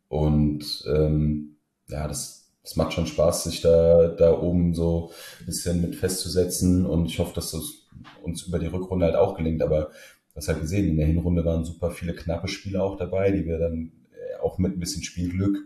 Und 0.07 0.83
ähm, 0.87 1.57
ja, 1.87 2.07
das, 2.07 2.51
das 2.63 2.75
macht 2.75 2.93
schon 2.93 3.07
Spaß, 3.07 3.45
sich 3.45 3.61
da, 3.61 4.07
da 4.07 4.39
oben 4.39 4.73
so 4.73 5.11
ein 5.39 5.45
bisschen 5.45 5.81
mit 5.81 5.95
festzusetzen. 5.95 6.85
Und 6.85 7.05
ich 7.05 7.19
hoffe, 7.19 7.35
dass 7.35 7.51
das 7.51 7.87
uns 8.23 8.43
über 8.43 8.59
die 8.59 8.67
Rückrunde 8.67 9.05
halt 9.05 9.15
auch 9.15 9.35
gelingt. 9.35 9.61
Aber 9.61 9.91
das 10.33 10.47
halt 10.47 10.61
gesehen, 10.61 10.89
in 10.89 10.97
der 10.97 11.07
Hinrunde 11.07 11.45
waren 11.45 11.63
super 11.63 11.91
viele 11.91 12.13
knappe 12.13 12.47
Spiele 12.47 12.83
auch 12.83 12.97
dabei, 12.97 13.31
die 13.31 13.45
wir 13.45 13.57
dann 13.57 13.91
äh, 14.11 14.41
auch 14.41 14.57
mit 14.57 14.73
ein 14.73 14.79
bisschen 14.79 15.03
Spielglück 15.03 15.57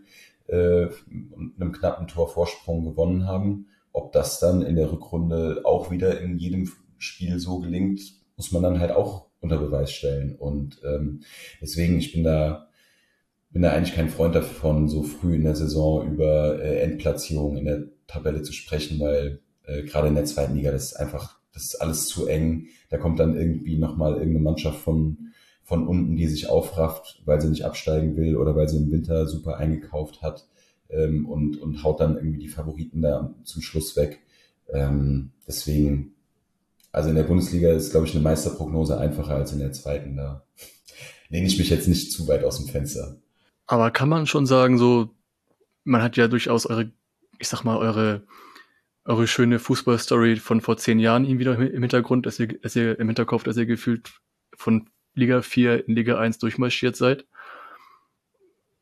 äh, 0.47 0.87
und 1.31 1.53
einem 1.59 1.71
knappen 1.71 2.07
Torvorsprung 2.07 2.85
gewonnen 2.85 3.25
haben. 3.25 3.67
Ob 3.91 4.11
das 4.11 4.39
dann 4.39 4.61
in 4.61 4.75
der 4.75 4.91
Rückrunde 4.91 5.61
auch 5.65 5.89
wieder 5.89 6.21
in 6.21 6.37
jedem 6.37 6.71
Spiel 6.99 7.39
so 7.39 7.59
gelingt, 7.59 8.01
muss 8.37 8.51
man 8.51 8.61
dann 8.61 8.79
halt 8.79 8.91
auch 8.91 9.27
unter 9.41 9.57
Beweis 9.57 9.91
stellen. 9.91 10.35
Und 10.35 10.79
ähm, 10.85 11.21
deswegen, 11.61 11.97
ich 11.97 12.13
bin 12.13 12.23
da, 12.23 12.68
bin 13.51 13.61
da 13.61 13.71
eigentlich 13.71 13.95
kein 13.95 14.09
Freund 14.09 14.35
davon, 14.35 14.89
so 14.89 15.03
früh 15.03 15.35
in 15.35 15.43
der 15.43 15.55
Saison 15.55 16.11
über 16.11 16.61
äh, 16.61 16.81
Endplatzierungen 16.81 17.57
in 17.57 17.65
der 17.65 17.83
Tabelle 18.07 18.41
zu 18.41 18.53
sprechen, 18.53 18.99
weil 18.99 19.39
äh, 19.63 19.83
gerade 19.83 20.07
in 20.07 20.15
der 20.15 20.25
zweiten 20.25 20.55
Liga, 20.55 20.71
das 20.71 20.85
ist 20.85 20.93
einfach, 20.93 21.39
das 21.53 21.63
ist 21.63 21.75
alles 21.75 22.07
zu 22.07 22.27
eng. 22.27 22.67
Da 22.89 22.97
kommt 22.97 23.19
dann 23.19 23.35
irgendwie 23.35 23.77
nochmal 23.77 24.13
irgendeine 24.13 24.39
Mannschaft 24.39 24.79
von, 24.79 25.31
von 25.63 25.87
unten, 25.87 26.15
die 26.15 26.27
sich 26.27 26.47
aufrafft, 26.47 27.21
weil 27.25 27.41
sie 27.41 27.49
nicht 27.49 27.65
absteigen 27.65 28.15
will 28.15 28.35
oder 28.35 28.55
weil 28.55 28.69
sie 28.69 28.77
im 28.77 28.91
Winter 28.91 29.27
super 29.27 29.57
eingekauft 29.57 30.21
hat 30.21 30.47
ähm, 30.89 31.25
und, 31.25 31.57
und 31.61 31.83
haut 31.83 31.99
dann 31.99 32.17
irgendwie 32.17 32.39
die 32.39 32.49
Favoriten 32.49 33.01
da 33.01 33.33
zum 33.43 33.61
Schluss 33.61 33.95
weg. 33.95 34.19
Ähm, 34.71 35.31
deswegen 35.47 36.13
also 36.91 37.09
in 37.09 37.15
der 37.15 37.23
Bundesliga 37.23 37.71
ist, 37.71 37.91
glaube 37.91 38.07
ich, 38.07 38.13
eine 38.13 38.23
Meisterprognose 38.23 38.97
einfacher 38.97 39.35
als 39.35 39.53
in 39.53 39.59
der 39.59 39.71
zweiten. 39.71 40.15
Da 40.15 40.43
lehne 41.29 41.47
ich 41.47 41.57
mich 41.57 41.69
jetzt 41.69 41.87
nicht 41.87 42.11
zu 42.11 42.27
weit 42.27 42.43
aus 42.43 42.57
dem 42.57 42.67
Fenster. 42.67 43.17
Aber 43.69 43.91
kann 43.91 44.09
man 44.09 44.25
schon 44.25 44.47
sagen, 44.47 44.79
so, 44.79 45.11
man 45.83 46.01
hat 46.01 46.17
ja 46.17 46.27
durchaus 46.27 46.65
eure, 46.65 46.91
ich 47.37 47.47
sag 47.47 47.63
mal, 47.63 47.77
eure, 47.77 48.23
eure 49.05 49.27
schöne 49.27 49.59
Fußballstory 49.59 50.37
von 50.37 50.59
vor 50.59 50.77
zehn 50.77 50.97
Jahren 50.97 51.23
irgendwie 51.23 51.45
noch 51.45 51.59
im 51.59 51.83
Hintergrund, 51.83 52.25
dass 52.25 52.39
ihr, 52.39 52.47
dass 52.47 52.75
ihr 52.75 52.99
im 52.99 53.07
Hinterkopf, 53.09 53.43
dass 53.43 53.57
ihr 53.57 53.67
gefühlt 53.67 54.09
von 54.57 54.89
Liga 55.13 55.43
4 55.43 55.87
in 55.87 55.95
Liga 55.95 56.17
1 56.17 56.39
durchmarschiert 56.39 56.95
seid. 56.95 57.27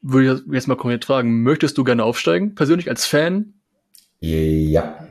Würde 0.02 0.42
ich 0.48 0.54
jetzt 0.54 0.70
mal 0.70 0.78
konkret 0.78 1.04
fragen, 1.04 1.44
möchtest 1.44 1.78
du 1.78 1.84
gerne 1.84 2.06
aufsteigen, 2.06 2.56
persönlich 2.56 2.90
als 2.90 3.06
Fan? 3.06 3.56
Ja, 4.22 5.06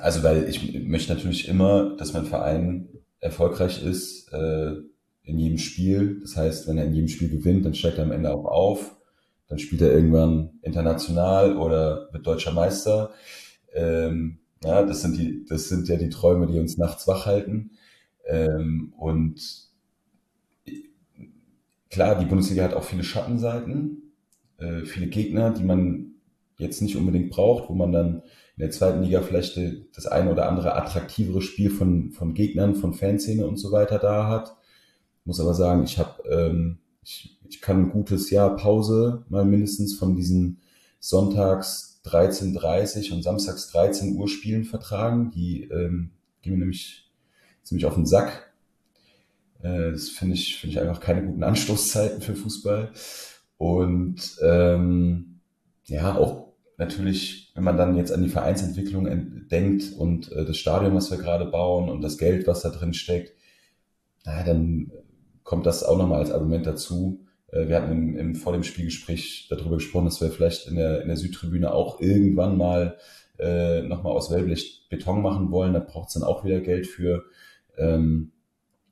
also 0.00 0.22
weil 0.22 0.48
ich 0.48 0.82
möchte 0.82 1.12
natürlich 1.12 1.46
immer, 1.46 1.94
dass 1.98 2.14
mein 2.14 2.24
Verein 2.24 2.88
erfolgreich 3.20 3.84
ist 3.84 4.32
äh, 4.32 4.76
in 5.24 5.38
jedem 5.38 5.58
Spiel. 5.58 6.20
Das 6.20 6.36
heißt, 6.36 6.68
wenn 6.68 6.78
er 6.78 6.84
in 6.84 6.94
jedem 6.94 7.08
Spiel 7.08 7.28
gewinnt, 7.28 7.64
dann 7.64 7.74
steigt 7.74 7.98
er 7.98 8.04
am 8.04 8.12
Ende 8.12 8.32
auch 8.32 8.44
auf. 8.44 8.93
Dann 9.54 9.60
spielt 9.60 9.82
er 9.82 9.92
irgendwann 9.92 10.50
international 10.62 11.56
oder 11.56 12.08
wird 12.10 12.26
deutscher 12.26 12.50
Meister. 12.50 13.12
Ähm, 13.72 14.40
ja, 14.64 14.82
das 14.82 15.02
sind 15.02 15.16
die, 15.16 15.44
das 15.44 15.68
sind 15.68 15.86
ja 15.86 15.94
die 15.94 16.08
Träume, 16.08 16.48
die 16.48 16.58
uns 16.58 16.76
nachts 16.76 17.06
wach 17.06 17.24
halten. 17.26 17.70
Ähm, 18.26 18.92
und 18.98 19.40
klar, 21.88 22.18
die 22.18 22.24
Bundesliga 22.24 22.64
hat 22.64 22.74
auch 22.74 22.82
viele 22.82 23.04
Schattenseiten, 23.04 24.12
äh, 24.58 24.84
viele 24.86 25.06
Gegner, 25.06 25.50
die 25.52 25.62
man 25.62 26.16
jetzt 26.56 26.82
nicht 26.82 26.96
unbedingt 26.96 27.30
braucht, 27.30 27.70
wo 27.70 27.74
man 27.74 27.92
dann 27.92 28.22
in 28.56 28.60
der 28.62 28.72
zweiten 28.72 29.04
Liga 29.04 29.22
vielleicht 29.22 29.56
das 29.94 30.06
eine 30.06 30.32
oder 30.32 30.48
andere 30.48 30.74
attraktivere 30.74 31.42
Spiel 31.42 31.70
von, 31.70 32.10
von 32.10 32.34
Gegnern, 32.34 32.74
von 32.74 32.92
Fanszene 32.92 33.46
und 33.46 33.58
so 33.58 33.70
weiter 33.70 34.00
da 34.00 34.26
hat. 34.26 34.56
Muss 35.24 35.38
aber 35.38 35.54
sagen, 35.54 35.84
ich 35.84 36.00
habe, 36.00 36.28
ähm, 36.28 36.80
ich, 37.04 37.38
ich 37.48 37.60
kann 37.60 37.84
ein 37.84 37.90
gutes 37.90 38.30
Jahr 38.30 38.56
Pause 38.56 39.24
mal 39.28 39.44
mindestens 39.44 39.94
von 39.94 40.14
diesen 40.14 40.60
Sonntags 40.98 42.00
13.30 42.06 43.12
und 43.12 43.22
Samstags 43.22 43.68
13 43.68 44.16
Uhr 44.16 44.28
Spielen 44.28 44.64
vertragen. 44.64 45.30
Die 45.30 45.64
ähm, 45.64 46.10
gehen 46.42 46.54
mir 46.54 46.60
nämlich 46.60 47.10
ziemlich 47.62 47.86
auf 47.86 47.94
den 47.94 48.06
Sack. 48.06 48.52
Äh, 49.62 49.92
das 49.92 50.08
finde 50.08 50.34
ich, 50.34 50.56
finde 50.56 50.72
ich 50.72 50.80
einfach 50.80 51.00
keine 51.00 51.26
guten 51.26 51.42
Anstoßzeiten 51.42 52.22
für 52.22 52.34
Fußball. 52.34 52.92
Und 53.58 54.38
ähm, 54.42 55.40
ja, 55.86 56.16
auch 56.16 56.52
natürlich, 56.78 57.52
wenn 57.54 57.64
man 57.64 57.76
dann 57.76 57.96
jetzt 57.96 58.12
an 58.12 58.22
die 58.22 58.30
Vereinsentwicklung 58.30 59.48
denkt 59.48 59.92
und 59.92 60.32
äh, 60.32 60.44
das 60.44 60.56
Stadion, 60.56 60.94
was 60.94 61.10
wir 61.10 61.18
gerade 61.18 61.44
bauen 61.44 61.88
und 61.88 62.00
das 62.00 62.18
Geld, 62.18 62.46
was 62.46 62.62
da 62.62 62.70
drin 62.70 62.94
steckt, 62.94 63.34
naja, 64.24 64.42
dann 64.44 64.90
kommt 65.44 65.66
das 65.66 65.84
auch 65.84 65.96
nochmal 65.96 66.18
als 66.18 66.32
Argument 66.32 66.66
dazu. 66.66 67.24
Äh, 67.52 67.68
wir 67.68 67.76
hatten 67.76 67.92
im, 67.92 68.16
im, 68.16 68.34
vor 68.34 68.52
dem 68.52 68.64
Spielgespräch 68.64 69.46
darüber 69.48 69.76
gesprochen, 69.76 70.06
dass 70.06 70.20
wir 70.20 70.30
vielleicht 70.30 70.66
in 70.66 70.76
der, 70.76 71.02
in 71.02 71.08
der 71.08 71.16
Südtribüne 71.16 71.72
auch 71.72 72.00
irgendwann 72.00 72.56
mal 72.56 72.98
äh, 73.38 73.82
nochmal 73.82 74.12
aus 74.12 74.30
Wellblech 74.30 74.86
Beton 74.90 75.22
machen 75.22 75.50
wollen. 75.50 75.72
Da 75.72 75.80
braucht 75.80 76.08
es 76.08 76.14
dann 76.14 76.24
auch 76.24 76.44
wieder 76.44 76.60
Geld 76.60 76.86
für. 76.86 77.24
Ähm, 77.78 78.32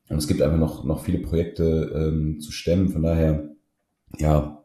und 0.08 0.18
es 0.18 0.28
gibt 0.28 0.42
einfach 0.42 0.58
noch, 0.58 0.84
noch 0.84 1.02
viele 1.04 1.18
Projekte 1.18 1.90
ähm, 1.94 2.38
zu 2.40 2.52
stemmen. 2.52 2.90
Von 2.90 3.02
daher, 3.02 3.48
ja, 4.18 4.62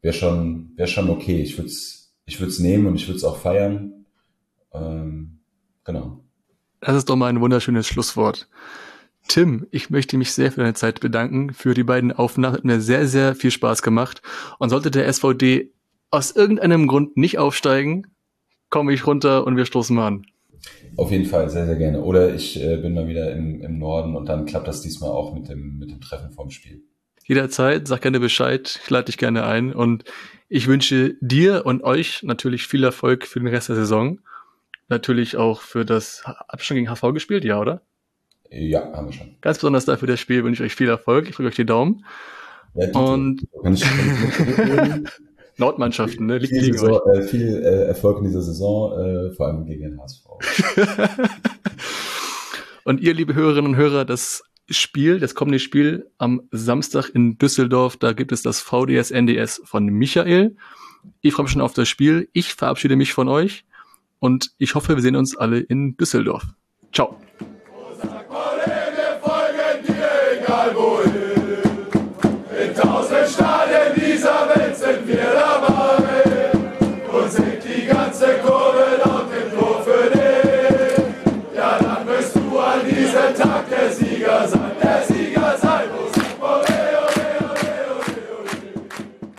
wäre 0.00 0.14
schon, 0.14 0.72
wäre 0.76 0.88
schon 0.88 1.10
okay. 1.10 1.42
Ich 1.42 1.58
würde 1.58 1.68
es 1.68 2.00
ich 2.30 2.38
würde 2.38 2.52
es 2.52 2.60
nehmen 2.60 2.86
und 2.86 2.94
ich 2.94 3.08
würde 3.08 3.16
es 3.16 3.24
auch 3.24 3.36
feiern. 3.36 4.06
Ähm, 4.72 5.40
genau. 5.82 6.24
Das 6.80 6.96
ist 6.96 7.10
doch 7.10 7.16
mal 7.16 7.26
ein 7.26 7.40
wunderschönes 7.40 7.88
Schlusswort. 7.88 8.48
Tim, 9.30 9.68
ich 9.70 9.90
möchte 9.90 10.18
mich 10.18 10.32
sehr 10.32 10.50
für 10.50 10.60
deine 10.60 10.74
Zeit 10.74 10.98
bedanken, 10.98 11.54
für 11.54 11.72
die 11.72 11.84
beiden 11.84 12.10
Aufnahmen. 12.10 12.56
Hat 12.56 12.64
mir 12.64 12.80
sehr, 12.80 13.06
sehr 13.06 13.36
viel 13.36 13.52
Spaß 13.52 13.80
gemacht. 13.80 14.22
Und 14.58 14.70
sollte 14.70 14.90
der 14.90 15.06
SVD 15.06 15.72
aus 16.10 16.32
irgendeinem 16.32 16.88
Grund 16.88 17.16
nicht 17.16 17.38
aufsteigen, 17.38 18.08
komme 18.70 18.92
ich 18.92 19.06
runter 19.06 19.46
und 19.46 19.56
wir 19.56 19.66
stoßen 19.66 19.94
mal 19.94 20.08
an. 20.08 20.26
Auf 20.96 21.12
jeden 21.12 21.26
Fall, 21.26 21.48
sehr, 21.48 21.64
sehr 21.66 21.76
gerne. 21.76 22.02
Oder 22.02 22.34
ich 22.34 22.60
äh, 22.60 22.76
bin 22.78 22.92
mal 22.92 23.06
wieder 23.06 23.30
im, 23.30 23.60
im 23.60 23.78
Norden 23.78 24.16
und 24.16 24.28
dann 24.28 24.46
klappt 24.46 24.66
das 24.66 24.82
diesmal 24.82 25.10
auch 25.10 25.32
mit 25.32 25.48
dem, 25.48 25.78
mit 25.78 25.92
dem 25.92 26.00
Treffen 26.00 26.32
vorm 26.32 26.50
Spiel. 26.50 26.82
Jederzeit, 27.24 27.86
sag 27.86 28.02
gerne 28.02 28.18
Bescheid, 28.18 28.80
ich 28.82 28.90
lade 28.90 29.04
dich 29.04 29.16
gerne 29.16 29.44
ein 29.44 29.72
und 29.72 30.02
ich 30.48 30.66
wünsche 30.66 31.14
dir 31.20 31.64
und 31.64 31.84
euch 31.84 32.24
natürlich 32.24 32.66
viel 32.66 32.82
Erfolg 32.82 33.24
für 33.28 33.38
den 33.38 33.46
Rest 33.46 33.68
der 33.68 33.76
Saison. 33.76 34.18
Natürlich 34.88 35.36
auch 35.36 35.60
für 35.60 35.84
das, 35.84 36.24
habt 36.24 36.60
ihr 36.60 36.64
schon 36.64 36.76
gegen 36.76 36.92
HV 36.92 37.14
gespielt, 37.14 37.44
ja, 37.44 37.60
oder? 37.60 37.82
Ja, 38.50 38.92
haben 38.92 39.06
wir 39.06 39.12
schon. 39.12 39.36
Ganz 39.40 39.58
besonders 39.58 39.84
dafür 39.84 40.08
das 40.08 40.20
Spiel 40.20 40.44
wünsche 40.44 40.64
ich 40.64 40.72
euch 40.72 40.76
viel 40.76 40.88
Erfolg. 40.88 41.28
Ich 41.28 41.36
drücke 41.36 41.48
euch 41.48 41.56
die 41.56 41.66
Daumen. 41.66 42.04
Ja, 42.74 42.90
und 42.98 43.46
Nordmannschaften, 45.56 46.26
ne? 46.26 46.38
Liegt 46.38 46.52
viel, 46.52 46.72
Saison, 46.72 47.00
äh, 47.14 47.22
viel 47.22 47.62
äh, 47.62 47.86
Erfolg 47.86 48.18
in 48.18 48.24
dieser 48.24 48.42
Saison, 48.42 48.98
äh, 48.98 49.30
vor 49.32 49.46
allem 49.46 49.66
gegen 49.66 49.82
den 49.82 50.00
HSV. 50.00 50.24
und 52.84 53.00
ihr, 53.00 53.14
liebe 53.14 53.34
Hörerinnen 53.34 53.72
und 53.72 53.76
Hörer, 53.76 54.04
das 54.04 54.42
Spiel, 54.68 55.20
das 55.20 55.34
kommende 55.34 55.58
Spiel 55.58 56.08
am 56.18 56.42
Samstag 56.50 57.10
in 57.10 57.38
Düsseldorf, 57.38 57.96
da 57.96 58.12
gibt 58.12 58.32
es 58.32 58.42
das 58.42 58.60
VDS 58.60 59.10
NDS 59.10 59.60
von 59.64 59.84
Michael. 59.86 60.56
Ich 61.20 61.34
freue 61.34 61.44
mich 61.44 61.52
schon 61.52 61.62
auf 61.62 61.74
das 61.74 61.88
Spiel. 61.88 62.28
Ich 62.32 62.54
verabschiede 62.54 62.96
mich 62.96 63.12
von 63.12 63.28
euch 63.28 63.64
und 64.18 64.52
ich 64.58 64.74
hoffe, 64.74 64.96
wir 64.96 65.02
sehen 65.02 65.16
uns 65.16 65.36
alle 65.36 65.58
in 65.58 65.96
Düsseldorf. 65.96 66.44
Ciao. 66.92 67.16